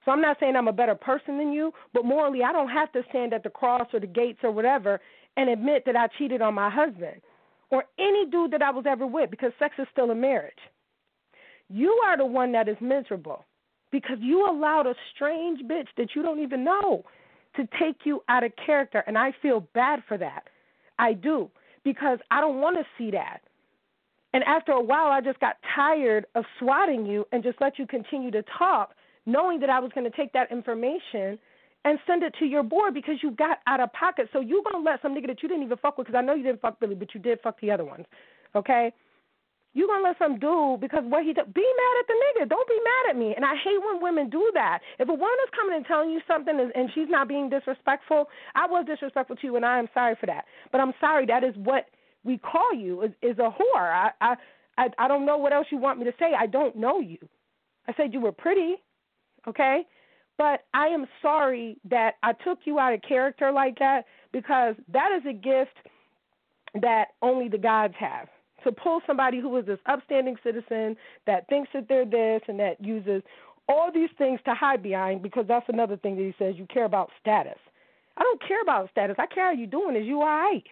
So 0.06 0.12
I'm 0.12 0.22
not 0.22 0.38
saying 0.40 0.56
I'm 0.56 0.68
a 0.68 0.74
better 0.74 0.96
person 0.96 1.38
than 1.38 1.52
you, 1.52 1.74
but 1.94 2.06
morally, 2.06 2.44
I 2.44 2.52
don't 2.52 2.70
have 2.70 2.92
to 2.94 3.02
stand 3.10 3.34
at 3.34 3.44
the 3.44 3.50
cross 3.50 3.88
or 3.94 4.00
the 4.00 4.08
gates 4.08 4.40
or 4.44 4.52
whatever 4.52 5.02
and 5.36 5.50
admit 5.50 5.84
that 5.86 5.96
I 5.96 6.08
cheated 6.18 6.42
on 6.42 6.54
my 6.54 6.70
husband 6.70 7.22
or 7.72 7.84
any 8.00 8.26
dude 8.30 8.52
that 8.52 8.62
I 8.62 8.72
was 8.72 8.86
ever 8.88 9.06
with 9.06 9.30
because 9.30 9.52
sex 9.60 9.76
is 9.78 9.88
still 9.92 10.12
a 10.12 10.16
marriage. 10.16 10.54
You 11.70 11.90
are 12.06 12.18
the 12.18 12.26
one 12.26 12.52
that 12.54 12.70
is 12.70 12.78
miserable 12.80 13.46
because 13.92 14.18
you 14.22 14.50
allowed 14.50 14.88
a 14.88 14.94
strange 15.14 15.60
bitch 15.62 15.88
that 15.98 16.10
you 16.16 16.22
don't 16.22 16.40
even 16.40 16.64
know 16.64 17.04
to 17.56 17.68
take 17.80 18.06
you 18.06 18.24
out 18.30 18.44
of 18.44 18.52
character. 18.66 19.04
And 19.08 19.18
I 19.18 19.34
feel 19.42 19.68
bad 19.74 20.04
for 20.08 20.18
that. 20.18 20.44
I 21.00 21.14
do 21.14 21.50
because 21.84 22.20
I 22.32 22.40
don't 22.40 22.62
want 22.62 22.78
to 22.78 22.84
see 22.98 23.12
that. 23.12 23.42
And 24.38 24.44
after 24.44 24.72
a 24.72 24.80
while, 24.80 25.08
I 25.08 25.20
just 25.20 25.40
got 25.40 25.56
tired 25.76 26.28
of 26.36 26.46
swatting 26.60 27.08
you 27.08 27.26
and 27.32 27.42
just 27.42 27.60
let 27.60 27.80
you 27.80 27.88
continue 27.88 28.30
to 28.30 28.44
talk, 28.56 28.94
knowing 29.26 29.60
that 29.62 29.72
I 29.72 29.80
was 29.80 29.92
going 29.96 30.04
to 30.04 30.16
take 30.16 30.32
that 30.34 30.52
information 30.52 31.40
and 31.86 31.98
send 32.06 32.22
it 32.22 32.36
to 32.38 32.46
your 32.46 32.62
board 32.62 32.94
because 32.94 33.16
you 33.24 33.32
got 33.32 33.58
out 33.66 33.80
of 33.80 33.92
pocket. 33.94 34.30
So 34.32 34.40
you 34.40 34.62
gonna 34.70 34.84
let 34.84 35.02
some 35.02 35.16
nigga 35.16 35.26
that 35.26 35.42
you 35.42 35.50
didn't 35.50 35.64
even 35.64 35.78
fuck 35.78 35.98
with, 35.98 36.06
because 36.06 36.20
I 36.20 36.22
know 36.22 36.36
you 36.36 36.44
didn't 36.44 36.62
fuck 36.62 36.80
Billy, 36.80 36.94
but 36.94 37.16
you 37.16 37.20
did 37.20 37.40
fuck 37.42 37.60
the 37.62 37.72
other 37.72 37.84
ones, 37.84 38.06
okay? 38.54 38.94
You 39.74 39.88
gonna 39.88 40.04
let 40.04 40.20
some 40.20 40.38
dude 40.38 40.82
because 40.82 41.02
what 41.06 41.24
he 41.24 41.34
did? 41.34 41.52
Be 41.52 41.66
mad 41.82 41.96
at 42.00 42.08
the 42.08 42.14
nigga. 42.14 42.50
Don't 42.50 42.68
be 42.70 42.80
mad 42.84 43.10
at 43.10 43.18
me. 43.18 43.34
And 43.36 43.44
I 43.44 43.56
hate 43.56 43.82
when 43.84 44.04
women 44.04 44.30
do 44.30 44.52
that. 44.54 44.82
If 45.00 45.10
a 45.10 45.14
woman 45.14 45.38
is 45.46 45.50
coming 45.58 45.76
and 45.78 45.86
telling 45.86 46.12
you 46.12 46.22
something 46.28 46.72
and 46.76 46.90
she's 46.94 47.10
not 47.10 47.28
being 47.28 47.50
disrespectful, 47.50 48.30
I 48.54 48.68
was 48.68 48.86
disrespectful 48.86 49.36
to 49.38 49.48
you, 49.48 49.56
and 49.56 49.66
I 49.66 49.80
am 49.80 49.88
sorry 49.96 50.16
for 50.20 50.28
that. 50.28 50.46
But 50.72 50.82
I'm 50.82 50.94
sorry. 51.00 51.26
That 51.26 51.44
is 51.44 51.56
what 51.58 51.86
we 52.28 52.38
call 52.38 52.74
you 52.76 53.02
is, 53.02 53.12
is 53.22 53.40
a 53.40 53.50
whore. 53.50 53.76
I, 53.76 54.12
I 54.22 54.36
I 54.78 54.88
I 55.00 55.08
don't 55.08 55.26
know 55.26 55.38
what 55.38 55.54
else 55.54 55.68
you 55.72 55.78
want 55.78 55.98
me 55.98 56.06
to 56.06 56.14
say. 56.20 56.34
I 56.38 56.46
don't 56.46 56.76
know 56.76 57.00
you. 57.00 57.18
I 57.88 57.94
said 57.96 58.14
you 58.14 58.20
were 58.20 58.34
pretty, 58.34 58.76
okay? 59.48 59.84
But 60.38 60.66
I 60.74 60.88
am 60.88 61.08
sorry 61.22 61.78
that 61.90 62.16
I 62.22 62.34
took 62.34 62.60
you 62.66 62.78
out 62.78 62.94
of 62.94 63.02
character 63.02 63.52
like 63.52 63.80
that 63.80 64.04
because 64.32 64.76
that 64.92 65.10
is 65.18 65.24
a 65.28 65.34
gift 65.34 65.78
that 66.82 67.06
only 67.22 67.48
the 67.48 67.58
gods 67.58 67.96
have. 68.00 68.28
To 68.64 68.72
pull 68.72 69.02
somebody 69.08 69.40
who 69.40 69.56
is 69.58 69.66
this 69.66 69.80
upstanding 69.86 70.36
citizen 70.44 70.98
that 71.26 71.48
thinks 71.48 71.70
that 71.74 71.88
they're 71.88 72.06
this 72.06 72.42
and 72.48 72.60
that 72.60 72.84
uses 72.84 73.24
all 73.70 73.92
these 73.94 74.10
things 74.18 74.40
to 74.46 74.54
hide 74.54 74.84
behind 74.84 75.22
because 75.22 75.46
that's 75.48 75.68
another 75.70 75.98
thing 75.98 76.18
that 76.18 76.24
he 76.24 76.36
says 76.38 76.56
you 76.58 76.68
care 76.68 76.86
about 76.86 77.10
status. 77.20 77.58
I 78.18 78.24
don't 78.24 78.42
care 78.46 78.62
about 78.62 78.90
status. 78.92 79.16
I 79.20 79.28
care 79.28 79.46
how 79.46 79.52
you 79.54 79.68
doing. 79.68 79.96
Is 79.96 80.06
you 80.06 80.22
all 80.22 80.28
right? 80.28 80.64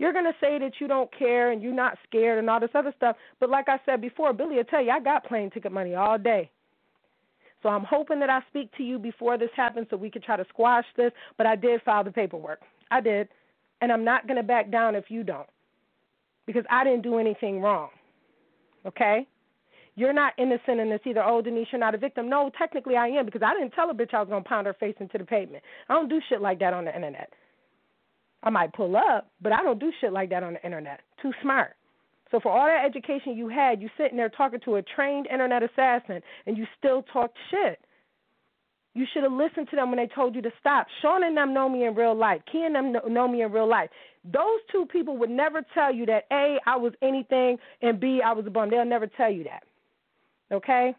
You're 0.00 0.14
gonna 0.14 0.32
say 0.40 0.58
that 0.58 0.72
you 0.80 0.88
don't 0.88 1.10
care 1.16 1.50
and 1.52 1.62
you're 1.62 1.74
not 1.74 1.98
scared 2.08 2.38
and 2.38 2.48
all 2.48 2.58
this 2.58 2.70
other 2.74 2.94
stuff. 2.96 3.16
But 3.38 3.50
like 3.50 3.68
I 3.68 3.78
said 3.84 4.00
before, 4.00 4.32
Billy 4.32 4.56
will 4.56 4.64
tell 4.64 4.82
you 4.82 4.90
I 4.90 4.98
got 4.98 5.26
plane 5.26 5.50
ticket 5.50 5.72
money 5.72 5.94
all 5.94 6.16
day. 6.16 6.50
So 7.62 7.68
I'm 7.68 7.84
hoping 7.84 8.18
that 8.20 8.30
I 8.30 8.40
speak 8.48 8.74
to 8.78 8.82
you 8.82 8.98
before 8.98 9.36
this 9.36 9.50
happens 9.54 9.88
so 9.90 9.98
we 9.98 10.10
can 10.10 10.22
try 10.22 10.38
to 10.38 10.46
squash 10.48 10.86
this. 10.96 11.12
But 11.36 11.46
I 11.46 11.54
did 11.54 11.82
file 11.82 12.02
the 12.02 12.10
paperwork. 12.10 12.60
I 12.90 13.02
did. 13.02 13.28
And 13.82 13.92
I'm 13.92 14.02
not 14.02 14.26
going 14.26 14.38
to 14.38 14.42
back 14.42 14.70
down 14.70 14.94
if 14.94 15.10
you 15.10 15.22
don't. 15.22 15.48
Because 16.46 16.64
I 16.70 16.82
didn't 16.82 17.02
do 17.02 17.18
anything 17.18 17.60
wrong. 17.60 17.90
Okay? 18.86 19.26
You're 19.96 20.14
not 20.14 20.32
innocent 20.38 20.80
in 20.80 20.88
this 20.88 21.00
either. 21.04 21.22
Oh, 21.22 21.42
Denise, 21.42 21.68
you're 21.72 21.78
not 21.78 21.94
a 21.94 21.98
victim. 21.98 22.30
No, 22.30 22.50
technically 22.56 22.96
I 22.96 23.08
am 23.08 23.26
because 23.26 23.42
I 23.44 23.52
didn't 23.52 23.72
tell 23.72 23.90
a 23.90 23.94
bitch 23.94 24.14
I 24.14 24.20
was 24.20 24.30
going 24.30 24.42
to 24.42 24.48
pound 24.48 24.66
her 24.66 24.72
face 24.72 24.96
into 24.98 25.18
the 25.18 25.24
pavement. 25.24 25.62
I 25.90 25.94
don't 25.94 26.08
do 26.08 26.20
shit 26.30 26.40
like 26.40 26.58
that 26.60 26.72
on 26.72 26.86
the 26.86 26.94
internet. 26.94 27.30
I 28.42 28.50
might 28.50 28.72
pull 28.72 28.96
up, 28.96 29.30
but 29.42 29.52
I 29.52 29.62
don't 29.62 29.78
do 29.78 29.92
shit 30.00 30.12
like 30.12 30.30
that 30.30 30.42
on 30.42 30.54
the 30.54 30.64
internet. 30.64 31.00
Too 31.20 31.32
smart. 31.42 31.76
So 32.30 32.40
for 32.40 32.50
all 32.50 32.66
that 32.66 32.84
education 32.84 33.36
you 33.36 33.48
had, 33.48 33.82
you 33.82 33.88
sitting 33.98 34.16
there 34.16 34.28
talking 34.28 34.60
to 34.64 34.76
a 34.76 34.82
trained 34.82 35.26
internet 35.26 35.62
assassin, 35.62 36.22
and 36.46 36.56
you 36.56 36.66
still 36.78 37.02
talked 37.12 37.36
shit. 37.50 37.80
You 38.94 39.06
should 39.12 39.22
have 39.22 39.32
listened 39.32 39.68
to 39.70 39.76
them 39.76 39.90
when 39.90 39.98
they 39.98 40.12
told 40.12 40.34
you 40.34 40.42
to 40.42 40.50
stop. 40.58 40.86
Sean 41.00 41.22
and 41.22 41.36
them 41.36 41.54
know 41.54 41.68
me 41.68 41.86
in 41.86 41.94
real 41.94 42.14
life. 42.14 42.40
Key 42.50 42.64
and 42.64 42.74
them 42.74 42.96
know 43.12 43.28
me 43.28 43.42
in 43.42 43.52
real 43.52 43.68
life. 43.68 43.88
Those 44.24 44.58
two 44.72 44.86
people 44.86 45.16
would 45.18 45.30
never 45.30 45.62
tell 45.74 45.94
you 45.94 46.06
that 46.06 46.24
A, 46.32 46.58
I 46.66 46.76
was 46.76 46.92
anything, 47.00 47.58
and 47.82 48.00
B, 48.00 48.20
I 48.24 48.32
was 48.32 48.46
a 48.46 48.50
bum. 48.50 48.70
They'll 48.70 48.84
never 48.84 49.06
tell 49.06 49.30
you 49.30 49.44
that. 49.44 49.62
Okay? 50.52 50.94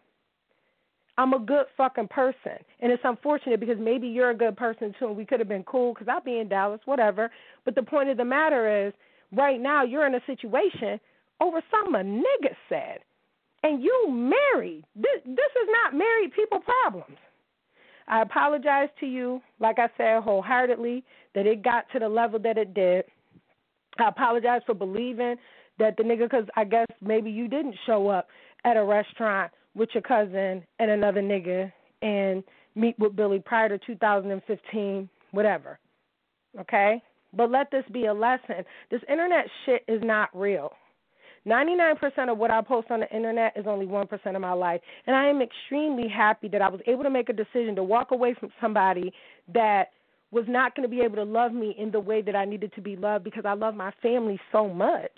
I'm 1.22 1.34
a 1.34 1.40
good 1.40 1.66
fucking 1.78 2.08
person. 2.08 2.58
And 2.80 2.92
it's 2.92 3.04
unfortunate 3.06 3.60
because 3.60 3.78
maybe 3.80 4.08
you're 4.08 4.32
a 4.32 4.36
good 4.36 4.58
person 4.58 4.92
too, 4.98 5.06
and 5.06 5.16
we 5.16 5.24
could 5.24 5.40
have 5.40 5.48
been 5.48 5.64
cool 5.64 5.94
because 5.94 6.08
I'll 6.12 6.24
be 6.24 6.40
in 6.40 6.50
Dallas, 6.50 6.82
whatever. 6.86 7.30
But 7.64 7.76
the 7.76 7.84
point 7.84 8.10
of 8.10 8.18
the 8.18 8.26
matter 8.26 8.88
is, 8.88 8.94
right 9.32 9.62
now, 9.62 9.84
you're 9.84 10.08
in 10.08 10.16
a 10.16 10.22
situation 10.26 11.00
over 11.40 11.62
something 11.70 11.94
a 11.94 12.04
nigga 12.04 12.56
said, 12.68 13.00
and 13.62 13.84
you 13.84 14.08
married. 14.10 14.84
This 14.96 15.22
this 15.24 15.52
is 15.62 15.70
not 15.84 15.94
married 15.94 16.34
people 16.34 16.60
problems. 16.60 17.18
I 18.08 18.24
apologize 18.24 18.90
to 19.00 19.06
you, 19.06 19.42
like 19.60 19.78
I 19.78 19.90
said, 19.98 20.24
wholeheartedly, 20.24 21.04
that 21.36 21.46
it 21.46 21.64
got 21.64 21.86
to 21.94 22.00
the 22.00 22.10
level 22.10 22.40
that 22.40 22.58
it 22.58 22.74
did. 22.74 23.06
I 24.00 24.08
apologize 24.08 24.62
for 24.66 24.74
believing 24.74 25.36
that 25.78 25.98
the 25.98 26.04
nigga, 26.04 26.24
because 26.24 26.48
I 26.56 26.64
guess 26.64 26.88
maybe 27.00 27.30
you 27.30 27.48
didn't 27.48 27.76
show 27.86 28.08
up 28.08 28.28
at 28.66 28.76
a 28.76 28.84
restaurant 28.84 29.52
with 29.76 29.90
your 29.94 30.04
cousin 30.04 30.64
and 30.80 30.92
another 30.92 31.22
nigga 31.22 31.72
and 32.02 32.44
meet 32.76 32.98
with 33.00 33.16
Billy 33.16 33.40
prior 33.40 33.70
to 33.70 33.78
2015, 33.86 35.10
whatever. 35.32 35.80
Okay? 36.60 37.02
But 37.34 37.52
let 37.52 37.72
this 37.72 37.86
be 37.92 38.08
a 38.08 38.14
lesson. 38.14 38.66
This 38.90 39.02
internet 39.10 39.46
shit 39.66 39.84
is 39.88 40.02
not 40.04 40.30
real. 40.34 40.74
99% 41.48 42.32
of 42.32 42.38
what 42.38 42.52
I 42.52 42.62
post 42.62 42.92
on 42.92 43.00
the 43.00 43.10
internet 43.16 43.54
is 43.56 43.66
only 43.68 43.88
1% 43.88 44.36
of 44.36 44.42
my 44.42 44.54
life. 44.54 44.82
And 45.08 45.16
I 45.16 45.28
am 45.28 45.42
extremely 45.42 46.08
happy 46.08 46.48
that 46.50 46.62
I 46.62 46.70
was 46.70 46.82
able 46.86 47.04
to 47.04 47.10
make 47.10 47.30
a 47.30 47.34
decision 47.34 47.76
to 47.76 47.84
walk 47.84 48.12
away 48.12 48.36
from 48.40 48.50
somebody 48.62 49.12
that 49.54 49.86
was 50.32 50.46
not 50.48 50.76
going 50.76 50.88
to 50.88 50.96
be 50.96 51.02
able 51.02 51.16
to 51.16 51.24
love 51.24 51.52
me 51.52 51.76
in 51.78 51.92
the 51.92 52.00
way 52.00 52.22
that 52.22 52.36
I 52.36 52.46
needed 52.46 52.74
to 52.76 52.82
be 52.82 52.96
loved 52.96 53.24
because 53.24 53.44
I 53.46 53.54
love 53.54 53.76
my 53.76 53.92
family 54.02 54.40
so 54.52 54.70
much, 54.70 55.12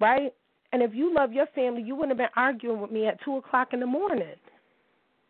right? 0.00 0.32
And 0.76 0.82
if 0.82 0.94
you 0.94 1.10
love 1.14 1.32
your 1.32 1.46
family, 1.54 1.80
you 1.80 1.96
wouldn't 1.96 2.10
have 2.10 2.18
been 2.18 2.36
arguing 2.36 2.82
with 2.82 2.90
me 2.90 3.06
at 3.06 3.18
2 3.24 3.38
o'clock 3.38 3.68
in 3.72 3.80
the 3.80 3.86
morning. 3.86 4.34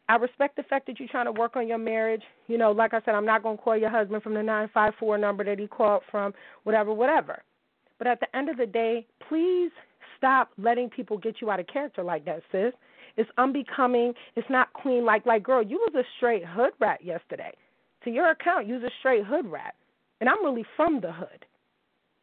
I 0.08 0.16
respect 0.16 0.56
the 0.56 0.64
fact 0.64 0.88
that 0.88 0.98
you're 0.98 1.08
trying 1.08 1.26
to 1.26 1.40
work 1.40 1.54
on 1.54 1.68
your 1.68 1.78
marriage. 1.78 2.24
You 2.48 2.58
know, 2.58 2.72
like 2.72 2.94
I 2.94 3.00
said, 3.04 3.14
I'm 3.14 3.24
not 3.24 3.44
going 3.44 3.56
to 3.56 3.62
call 3.62 3.76
your 3.76 3.90
husband 3.90 4.24
from 4.24 4.34
the 4.34 4.42
954 4.42 5.18
number 5.18 5.44
that 5.44 5.60
he 5.60 5.68
called 5.68 6.02
from, 6.10 6.34
whatever, 6.64 6.92
whatever. 6.92 7.44
But 7.98 8.08
at 8.08 8.18
the 8.18 8.36
end 8.36 8.48
of 8.48 8.56
the 8.56 8.66
day, 8.66 9.06
please 9.28 9.70
stop 10.18 10.50
letting 10.58 10.90
people 10.90 11.16
get 11.16 11.36
you 11.40 11.48
out 11.48 11.60
of 11.60 11.68
character 11.68 12.02
like 12.02 12.24
that, 12.24 12.42
sis. 12.50 12.72
It's 13.16 13.30
unbecoming. 13.38 14.14
It's 14.34 14.50
not 14.50 14.72
queen 14.72 15.04
like 15.04 15.26
like 15.26 15.44
girl, 15.44 15.62
you 15.62 15.78
was 15.78 15.94
a 15.94 16.02
straight 16.16 16.42
hood 16.44 16.72
rat 16.80 17.04
yesterday. 17.04 17.52
To 18.02 18.10
your 18.10 18.32
account, 18.32 18.66
you 18.66 18.74
was 18.74 18.82
a 18.82 18.90
straight 18.98 19.24
hood 19.24 19.46
rat. 19.46 19.76
And 20.20 20.28
I'm 20.28 20.44
really 20.44 20.64
from 20.76 21.00
the 21.00 21.12
hood. 21.12 21.46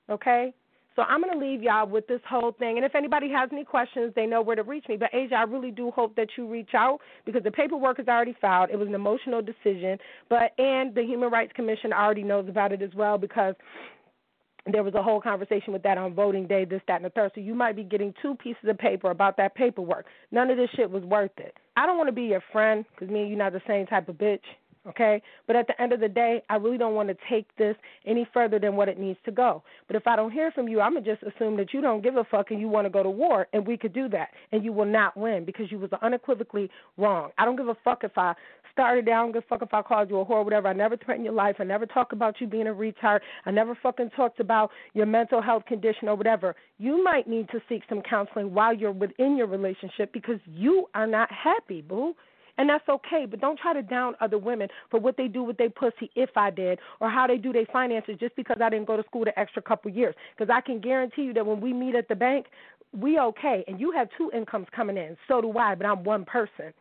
Okay? 0.10 0.54
So 0.96 1.02
I'm 1.04 1.22
going 1.22 1.38
to 1.38 1.46
leave 1.46 1.64
y'all 1.64 1.88
with 1.88 2.08
this 2.08 2.22
whole 2.28 2.52
thing. 2.52 2.78
And 2.78 2.86
if 2.86 2.96
anybody 2.96 3.30
has 3.32 3.50
any 3.52 3.64
questions, 3.64 4.14
they 4.16 4.26
know 4.26 4.42
where 4.42 4.56
to 4.56 4.64
reach 4.64 4.86
me. 4.88 4.98
But 4.98 5.10
Asia, 5.14 5.36
I 5.36 5.44
really 5.44 5.72
do 5.72 5.92
hope 5.92 6.16
that 6.16 6.28
you 6.38 6.48
reach 6.48 6.72
out 6.76 7.00
because 7.26 7.44
the 7.44 7.52
paperwork 7.52 8.00
is 8.00 8.08
already 8.08 8.36
filed. 8.40 8.70
It 8.72 8.78
was 8.78 8.88
an 8.88 8.96
emotional 8.96 9.42
decision, 9.42 9.98
but 10.30 10.52
and 10.58 10.94
the 10.94 11.04
Human 11.04 11.32
Rights 11.32 11.52
Commission 11.56 11.94
already 11.94 12.24
knows 12.24 12.48
about 12.48 12.72
it 12.72 12.82
as 12.82 12.92
well 12.96 13.18
because 13.18 13.56
there 14.72 14.84
was 14.84 14.94
a 14.94 15.04
whole 15.04 15.20
conversation 15.20 15.74
with 15.74 15.84
that 15.84 15.98
on 15.98 16.14
voting 16.14 16.48
day, 16.48 16.64
this, 16.64 16.82
that, 16.88 16.98
and 16.98 17.06
the 17.06 17.10
third. 17.10 17.32
So 17.36 17.42
you 17.42 17.54
might 17.54 17.76
be 17.76 17.84
getting 17.84 18.14
two 18.22 18.36
pieces 18.36 18.64
of 18.68 18.78
paper 18.78 19.12
about 19.12 19.36
that 19.38 19.56
paperwork. 19.56 20.06
None 20.32 20.50
of 20.50 20.58
this 20.58 20.70
shit 20.76 20.90
was 20.90 21.04
worth 21.04 21.32
it. 21.38 21.58
I 21.76 21.86
don't 21.86 21.98
want 21.98 22.08
to 22.08 22.14
be 22.14 22.24
your 22.24 22.44
friend 22.52 22.86
because 22.92 23.12
me 23.12 23.22
and 23.22 23.30
you 23.30 23.36
are 23.36 23.40
not 23.40 23.54
the 23.54 23.62
same 23.68 23.86
type 23.88 24.08
of 24.08 24.16
bitch 24.16 24.40
okay? 24.88 25.22
But 25.48 25.56
at 25.56 25.68
the 25.68 25.82
end 25.82 25.94
of 25.94 26.00
the 26.00 26.08
day, 26.08 26.42
I 26.50 26.56
really 26.56 26.78
don't 26.78 26.96
want 26.96 27.10
to 27.10 27.18
take 27.30 27.48
this 27.58 27.76
any 28.06 28.28
further 28.34 28.60
than 28.60 28.76
what 28.76 28.90
it 28.90 29.00
needs 29.00 29.20
to 29.26 29.32
go. 29.32 29.64
But 29.88 29.96
if 29.96 30.08
I 30.08 30.16
don't 30.16 30.32
hear 30.32 30.52
from 30.52 30.68
you, 30.68 30.82
I'm 30.82 30.94
going 30.94 31.04
to 31.04 31.16
just 31.16 31.24
assume 31.24 31.58
that 31.58 31.74
you 31.74 31.82
don't 31.82 32.04
give 32.04 32.18
a 32.18 32.24
fuck 32.24 32.52
and 32.52 32.60
you 32.60 32.68
want 32.68 32.86
to 32.86 32.90
go 32.90 33.04
to 33.04 33.10
war, 33.10 33.48
and 33.54 33.66
we 33.66 33.78
could 33.78 33.94
do 33.94 34.10
that. 34.10 34.30
And 34.52 34.64
you 34.64 34.74
will 34.74 34.86
not 34.86 35.16
win 35.16 35.46
because 35.46 35.72
you 35.72 35.80
was 35.80 35.90
unequivocally 36.02 36.70
wrong. 36.98 37.32
I 37.38 37.46
don't 37.46 37.56
give 37.56 37.68
a 37.68 37.78
fuck 37.84 38.04
if 38.04 38.18
I 38.18 38.34
started 38.72 39.06
down, 39.06 39.32
give 39.32 39.44
a 39.44 39.48
fuck 39.48 39.62
if 39.62 39.74
I 39.74 39.82
called 39.82 40.10
you 40.10 40.20
a 40.20 40.26
whore, 40.26 40.44
whatever. 40.44 40.68
I 40.68 40.74
never 40.74 40.98
threatened 40.98 41.26
your 41.26 41.34
life. 41.34 41.58
I 41.60 41.64
never 41.64 41.86
talked 41.86 42.12
about 42.12 42.42
you 42.42 42.48
being 42.48 42.68
a 42.68 42.74
retard. 42.74 43.20
I 43.46 43.52
never 43.52 43.78
fucking 43.82 44.10
talked 44.16 44.40
about 44.40 44.72
your 44.94 45.06
mental 45.06 45.42
health 45.42 45.66
condition 45.66 46.10
or 46.10 46.16
whatever. 46.16 46.56
You 46.80 47.04
might 47.04 47.28
need 47.28 47.50
to 47.50 47.60
seek 47.70 47.84
some 47.88 48.02
counseling 48.02 48.54
while 48.54 48.74
you're 48.74 48.92
within 48.92 49.38
your 49.38 49.48
relationship 49.48 50.12
because 50.12 50.40
you 50.48 50.88
are 50.96 51.08
not 51.08 51.30
happy, 51.32 51.82
boo. 51.82 52.16
And 52.58 52.70
that's 52.70 52.88
okay, 52.88 53.26
but 53.28 53.42
don't 53.42 53.58
try 53.58 53.74
to 53.74 53.82
down 53.82 54.16
other 54.22 54.38
women 54.38 54.68
for 54.92 55.00
what 55.00 55.18
they 55.18 55.28
do 55.28 55.44
with 55.44 55.58
their 55.58 55.72
pussy 55.72 56.12
if 56.16 56.30
I 56.36 56.52
did, 56.52 56.80
or 57.00 57.10
how 57.10 57.26
they 57.26 57.38
do 57.38 57.52
their 57.52 57.66
finances 57.72 58.16
just 58.20 58.36
because 58.36 58.58
I 58.64 58.70
didn't 58.70 58.86
go 58.86 58.96
to 58.96 59.04
school 59.04 59.26
the 59.26 59.38
extra 59.40 59.62
couple 59.62 59.90
years. 59.90 60.14
Because 60.38 60.54
I 60.54 60.62
can 60.62 60.80
guarantee 60.80 61.24
you 61.24 61.34
that 61.34 61.46
when 61.46 61.62
we 61.62 61.74
meet 61.74 61.96
at 61.96 62.08
the 62.08 62.16
bank, 62.16 62.46
we 62.92 63.20
okay. 63.20 63.64
And 63.68 63.80
you 63.80 63.92
have 63.92 64.08
two 64.18 64.32
incomes 64.36 64.68
coming 64.76 64.98
in. 64.98 65.18
So 65.28 65.42
do 65.42 65.58
I, 65.58 65.74
but 65.76 65.88
I'm 65.88 66.04
one 66.04 66.26
person. 66.26 66.74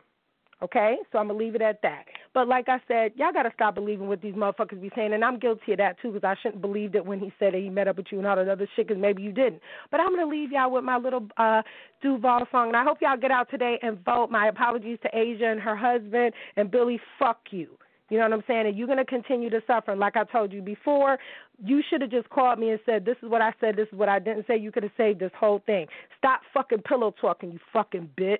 Okay, 0.61 0.97
so 1.11 1.17
I'm 1.17 1.27
gonna 1.27 1.39
leave 1.39 1.55
it 1.55 1.61
at 1.61 1.81
that. 1.81 2.05
But 2.33 2.47
like 2.47 2.67
I 2.67 2.79
said, 2.87 3.11
y'all 3.15 3.31
gotta 3.31 3.51
stop 3.53 3.75
believing 3.75 4.07
what 4.07 4.21
these 4.21 4.33
motherfuckers 4.33 4.81
be 4.81 4.91
saying, 4.95 5.13
and 5.13 5.23
I'm 5.23 5.37
guilty 5.39 5.73
of 5.73 5.77
that 5.77 5.99
too, 6.01 6.11
because 6.11 6.27
I 6.27 6.35
shouldn't 6.41 6.61
believe 6.61 6.95
it 6.95 7.05
when 7.05 7.19
he 7.19 7.31
said 7.39 7.53
that 7.53 7.59
he 7.59 7.69
met 7.69 7.87
up 7.87 7.97
with 7.97 8.07
you 8.11 8.17
and 8.17 8.27
all 8.27 8.35
that 8.35 8.49
other 8.49 8.67
shit, 8.75 8.87
because 8.87 9.01
maybe 9.01 9.21
you 9.21 9.31
didn't. 9.31 9.61
But 9.91 9.99
I'm 9.99 10.15
gonna 10.15 10.29
leave 10.29 10.51
y'all 10.51 10.71
with 10.71 10.83
my 10.83 10.97
little 10.97 11.27
uh 11.37 11.61
Duval 12.01 12.47
song, 12.51 12.67
and 12.67 12.77
I 12.77 12.83
hope 12.83 12.97
y'all 13.01 13.17
get 13.17 13.31
out 13.31 13.49
today 13.49 13.77
and 13.81 14.03
vote. 14.03 14.29
My 14.29 14.47
apologies 14.47 14.97
to 15.03 15.09
Asia 15.17 15.45
and 15.47 15.59
her 15.59 15.75
husband 15.75 16.33
and 16.57 16.69
Billy. 16.69 16.99
Fuck 17.19 17.39
you. 17.51 17.77
You 18.09 18.17
know 18.19 18.25
what 18.25 18.33
I'm 18.33 18.43
saying? 18.45 18.67
And 18.67 18.77
you're 18.77 18.87
going 18.87 18.99
to 18.99 19.05
continue 19.05 19.49
to 19.49 19.61
suffer. 19.65 19.95
Like 19.95 20.15
I 20.17 20.23
told 20.25 20.51
you 20.53 20.61
before, 20.61 21.17
You 21.63 21.81
should 21.89 22.01
have 22.01 22.11
just 22.11 22.29
called 22.29 22.59
me 22.59 22.71
and 22.71 22.79
said, 22.85 23.05
"This 23.05 23.15
is 23.23 23.29
what 23.29 23.41
I 23.41 23.53
said. 23.59 23.75
This 23.75 23.87
is 23.91 23.97
what 23.97 24.09
I 24.09 24.19
didn't 24.19 24.45
say." 24.47 24.57
You 24.57 24.71
could 24.71 24.83
have 24.83 24.91
saved 24.97 25.19
this 25.19 25.31
whole 25.39 25.59
thing. 25.65 25.87
Stop 26.17 26.41
fucking 26.53 26.81
pillow 26.81 27.13
talking, 27.19 27.51
you 27.51 27.59
fucking 27.71 28.09
bitch. 28.17 28.37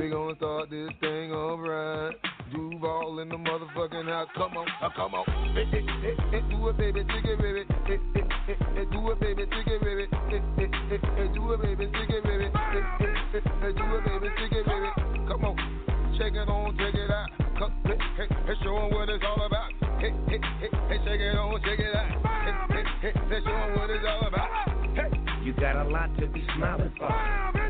We 0.00 0.08
gonna 0.08 0.34
start 0.36 0.70
this 0.70 0.88
thing 1.00 1.30
alright. 1.30 2.16
Duval 2.50 3.18
in 3.18 3.28
the 3.28 3.36
motherfucking 3.36 4.08
house. 4.08 4.28
Come 4.34 4.56
on, 4.56 4.66
uh, 4.80 4.88
come 4.96 5.12
on. 5.12 5.28
Hey, 5.52 5.66
hey, 5.68 5.84
hey, 6.00 6.16
hey, 6.30 6.40
do 6.48 6.68
it, 6.68 6.78
baby, 6.78 7.00
it, 7.00 7.06
baby. 7.06 7.64
Hey, 7.84 8.00
hey, 8.14 8.24
hey, 8.46 8.56
hey, 8.76 8.84
do 8.88 9.10
it, 9.10 9.20
baby, 9.20 9.42
it, 9.42 9.50
baby. 9.52 10.08
Hey, 10.32 10.40
hey, 10.56 10.70
hey, 10.88 10.98
hey, 11.20 11.28
do 11.36 11.52
it, 11.52 11.60
baby, 11.60 11.84
it, 11.84 12.24
baby. 12.24 12.48
Hey, 12.48 12.80
hey, 12.96 13.12
hey, 13.28 13.40
hey, 13.60 13.72
do 13.76 13.84
it, 13.92 14.04
baby, 14.08 14.28
it, 14.40 14.64
baby. 14.64 14.88
Come 15.28 15.44
on, 15.44 15.56
check 16.16 16.32
it 16.32 16.48
on, 16.48 16.78
check 16.78 16.94
it 16.96 17.10
out. 17.10 17.28
Come, 17.60 17.72
hey, 17.84 17.98
hey, 18.16 18.28
hey, 18.46 18.54
show 18.64 18.80
'em 18.80 18.94
what 18.96 19.10
it's 19.10 19.22
all 19.22 19.44
about. 19.44 19.68
Hey, 20.00 20.16
hey, 20.32 20.40
hey, 20.64 20.70
hey, 20.88 20.98
check 21.04 21.20
it 21.20 21.36
on, 21.36 21.60
check 21.60 21.78
it 21.78 21.94
out. 21.94 22.08
Hey, 22.24 22.56
hey, 22.72 22.84
hey, 23.02 23.12
hey, 23.28 23.40
show 23.44 23.52
'em 23.52 23.76
what 23.76 23.90
it's 23.90 24.06
all 24.08 24.26
about. 24.26 24.48
Hey. 24.96 25.12
You 25.44 25.52
got 25.52 25.76
a 25.76 25.84
lot 25.84 26.08
to 26.16 26.26
be 26.26 26.42
smiling 26.56 26.90
for. 26.96 27.69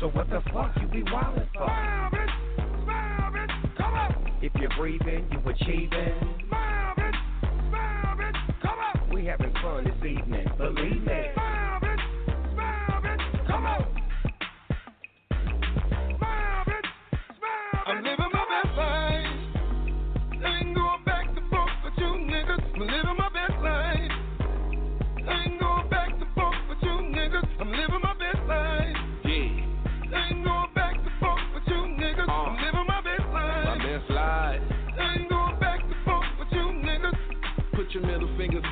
So 0.00 0.08
what 0.08 0.28
the 0.28 0.40
fuck 0.52 0.72
you 0.80 0.86
be 0.88 1.02
wildin' 1.10 1.48
for? 1.54 1.66
Smile, 1.66 2.10
bitch. 2.10 2.84
Smile, 2.84 3.32
bitch. 3.32 3.76
Come 3.76 3.94
on. 3.94 4.38
If 4.42 4.52
you're 4.56 4.70
breathing, 4.76 5.26
you 5.30 5.38
achieving. 5.48 6.34
Smell 6.48 6.94
itch, 8.18 8.34
come 8.60 8.78
up 8.78 9.12
We 9.12 9.24
having 9.24 9.52
fun 9.62 9.84
this 9.84 10.10
evening, 10.10 10.46
believe 10.58 11.02
me. 11.04 11.43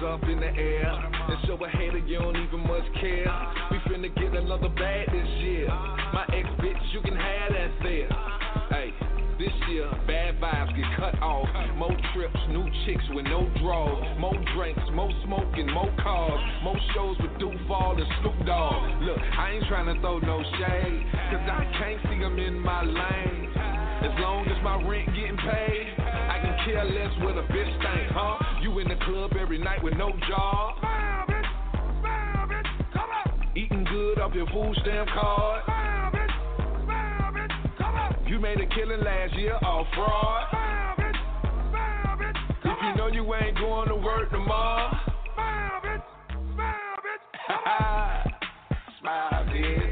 Up 0.05 0.23
in 0.25 0.41
the 0.41 0.47
air 0.47 0.91
and 0.91 1.39
show 1.47 1.55
a 1.65 1.69
hater 1.69 1.99
you 1.99 2.19
don't 2.19 2.37
even 2.37 2.61
much 2.67 2.83
care. 3.01 3.31
We 3.71 3.79
finna 3.87 4.13
get 4.15 4.35
another 4.35 4.69
bag 4.69 5.07
this 5.13 5.29
year. 5.39 5.69
My 5.69 6.27
ex 6.35 6.49
bitch, 6.59 6.93
you 6.93 7.01
can 7.03 7.15
have 7.15 7.53
that 7.53 7.71
there. 7.83 8.09
Hey, 8.71 8.91
this 9.39 9.53
year, 9.71 9.89
bad 10.07 10.41
vibes 10.41 10.75
get 10.75 10.87
cut 10.99 11.23
off. 11.23 11.47
More 11.77 11.97
trips, 12.15 12.37
new 12.51 12.67
chicks 12.85 13.05
with 13.15 13.27
no 13.27 13.49
draws. 13.61 14.19
More 14.19 14.35
drinks, 14.57 14.83
more 14.93 15.13
smoking, 15.25 15.71
more 15.71 15.95
cars. 16.03 16.41
More 16.65 16.79
shows 16.95 17.17
with 17.21 17.39
Duval 17.39 17.97
and 17.99 18.07
Snoop 18.21 18.47
Dogg. 18.47 19.03
Look, 19.03 19.19
I 19.19 19.53
ain't 19.53 19.65
trying 19.69 19.87
to 19.95 20.01
throw 20.01 20.19
no 20.19 20.43
shade, 20.59 21.07
cause 21.31 21.47
I 21.47 21.63
can't 21.79 22.01
see 22.11 22.19
them 22.19 22.39
in 22.39 22.59
my 22.59 22.83
lane. 22.83 23.53
As 24.03 24.19
long 24.19 24.47
as 24.51 24.59
my 24.65 24.83
rent 24.83 25.07
getting 25.15 25.37
paid, 25.37 25.95
I 25.99 26.41
can 26.43 26.59
care 26.67 26.85
less 26.85 27.13
what 27.23 27.39
a 27.39 27.47
bitch 27.47 27.71
think, 27.83 28.11
huh? 28.11 28.42
You 28.63 28.79
in 28.79 28.87
the 28.87 28.95
club 29.05 29.33
every 29.41 29.59
night 29.59 29.83
with 29.83 29.95
no 29.95 30.13
job. 30.29 30.79
Smile, 30.79 31.27
bitch. 31.27 31.45
Smile, 31.99 32.47
bitch. 32.47 32.69
Come 32.93 33.11
on. 33.11 33.51
Eating 33.57 33.83
good 33.83 34.21
off 34.21 34.33
your 34.35 34.47
food 34.47 34.77
stamp 34.83 35.09
card. 35.09 35.65
Smile, 35.65 36.13
bitch. 36.13 36.31
Smile, 36.85 37.33
bitch. 37.33 37.51
Come 37.79 37.97
on. 37.97 38.15
You 38.29 38.39
made 38.39 38.61
a 38.61 38.67
killing 38.73 39.03
last 39.03 39.35
year 39.35 39.59
off 39.65 39.89
fraud. 39.97 40.47
Smile, 40.51 40.95
bitch, 40.97 41.17
smile, 41.71 42.17
bitch. 42.19 42.37
If 42.65 42.79
you 42.85 42.95
know 42.97 43.09
you 43.09 43.35
ain't 43.35 43.59
going 43.59 43.89
to 43.89 43.97
work 43.97 44.31
tomorrow. 44.31 44.97
Smile, 45.35 45.81
bitch. 45.83 46.05
Smile, 46.55 46.97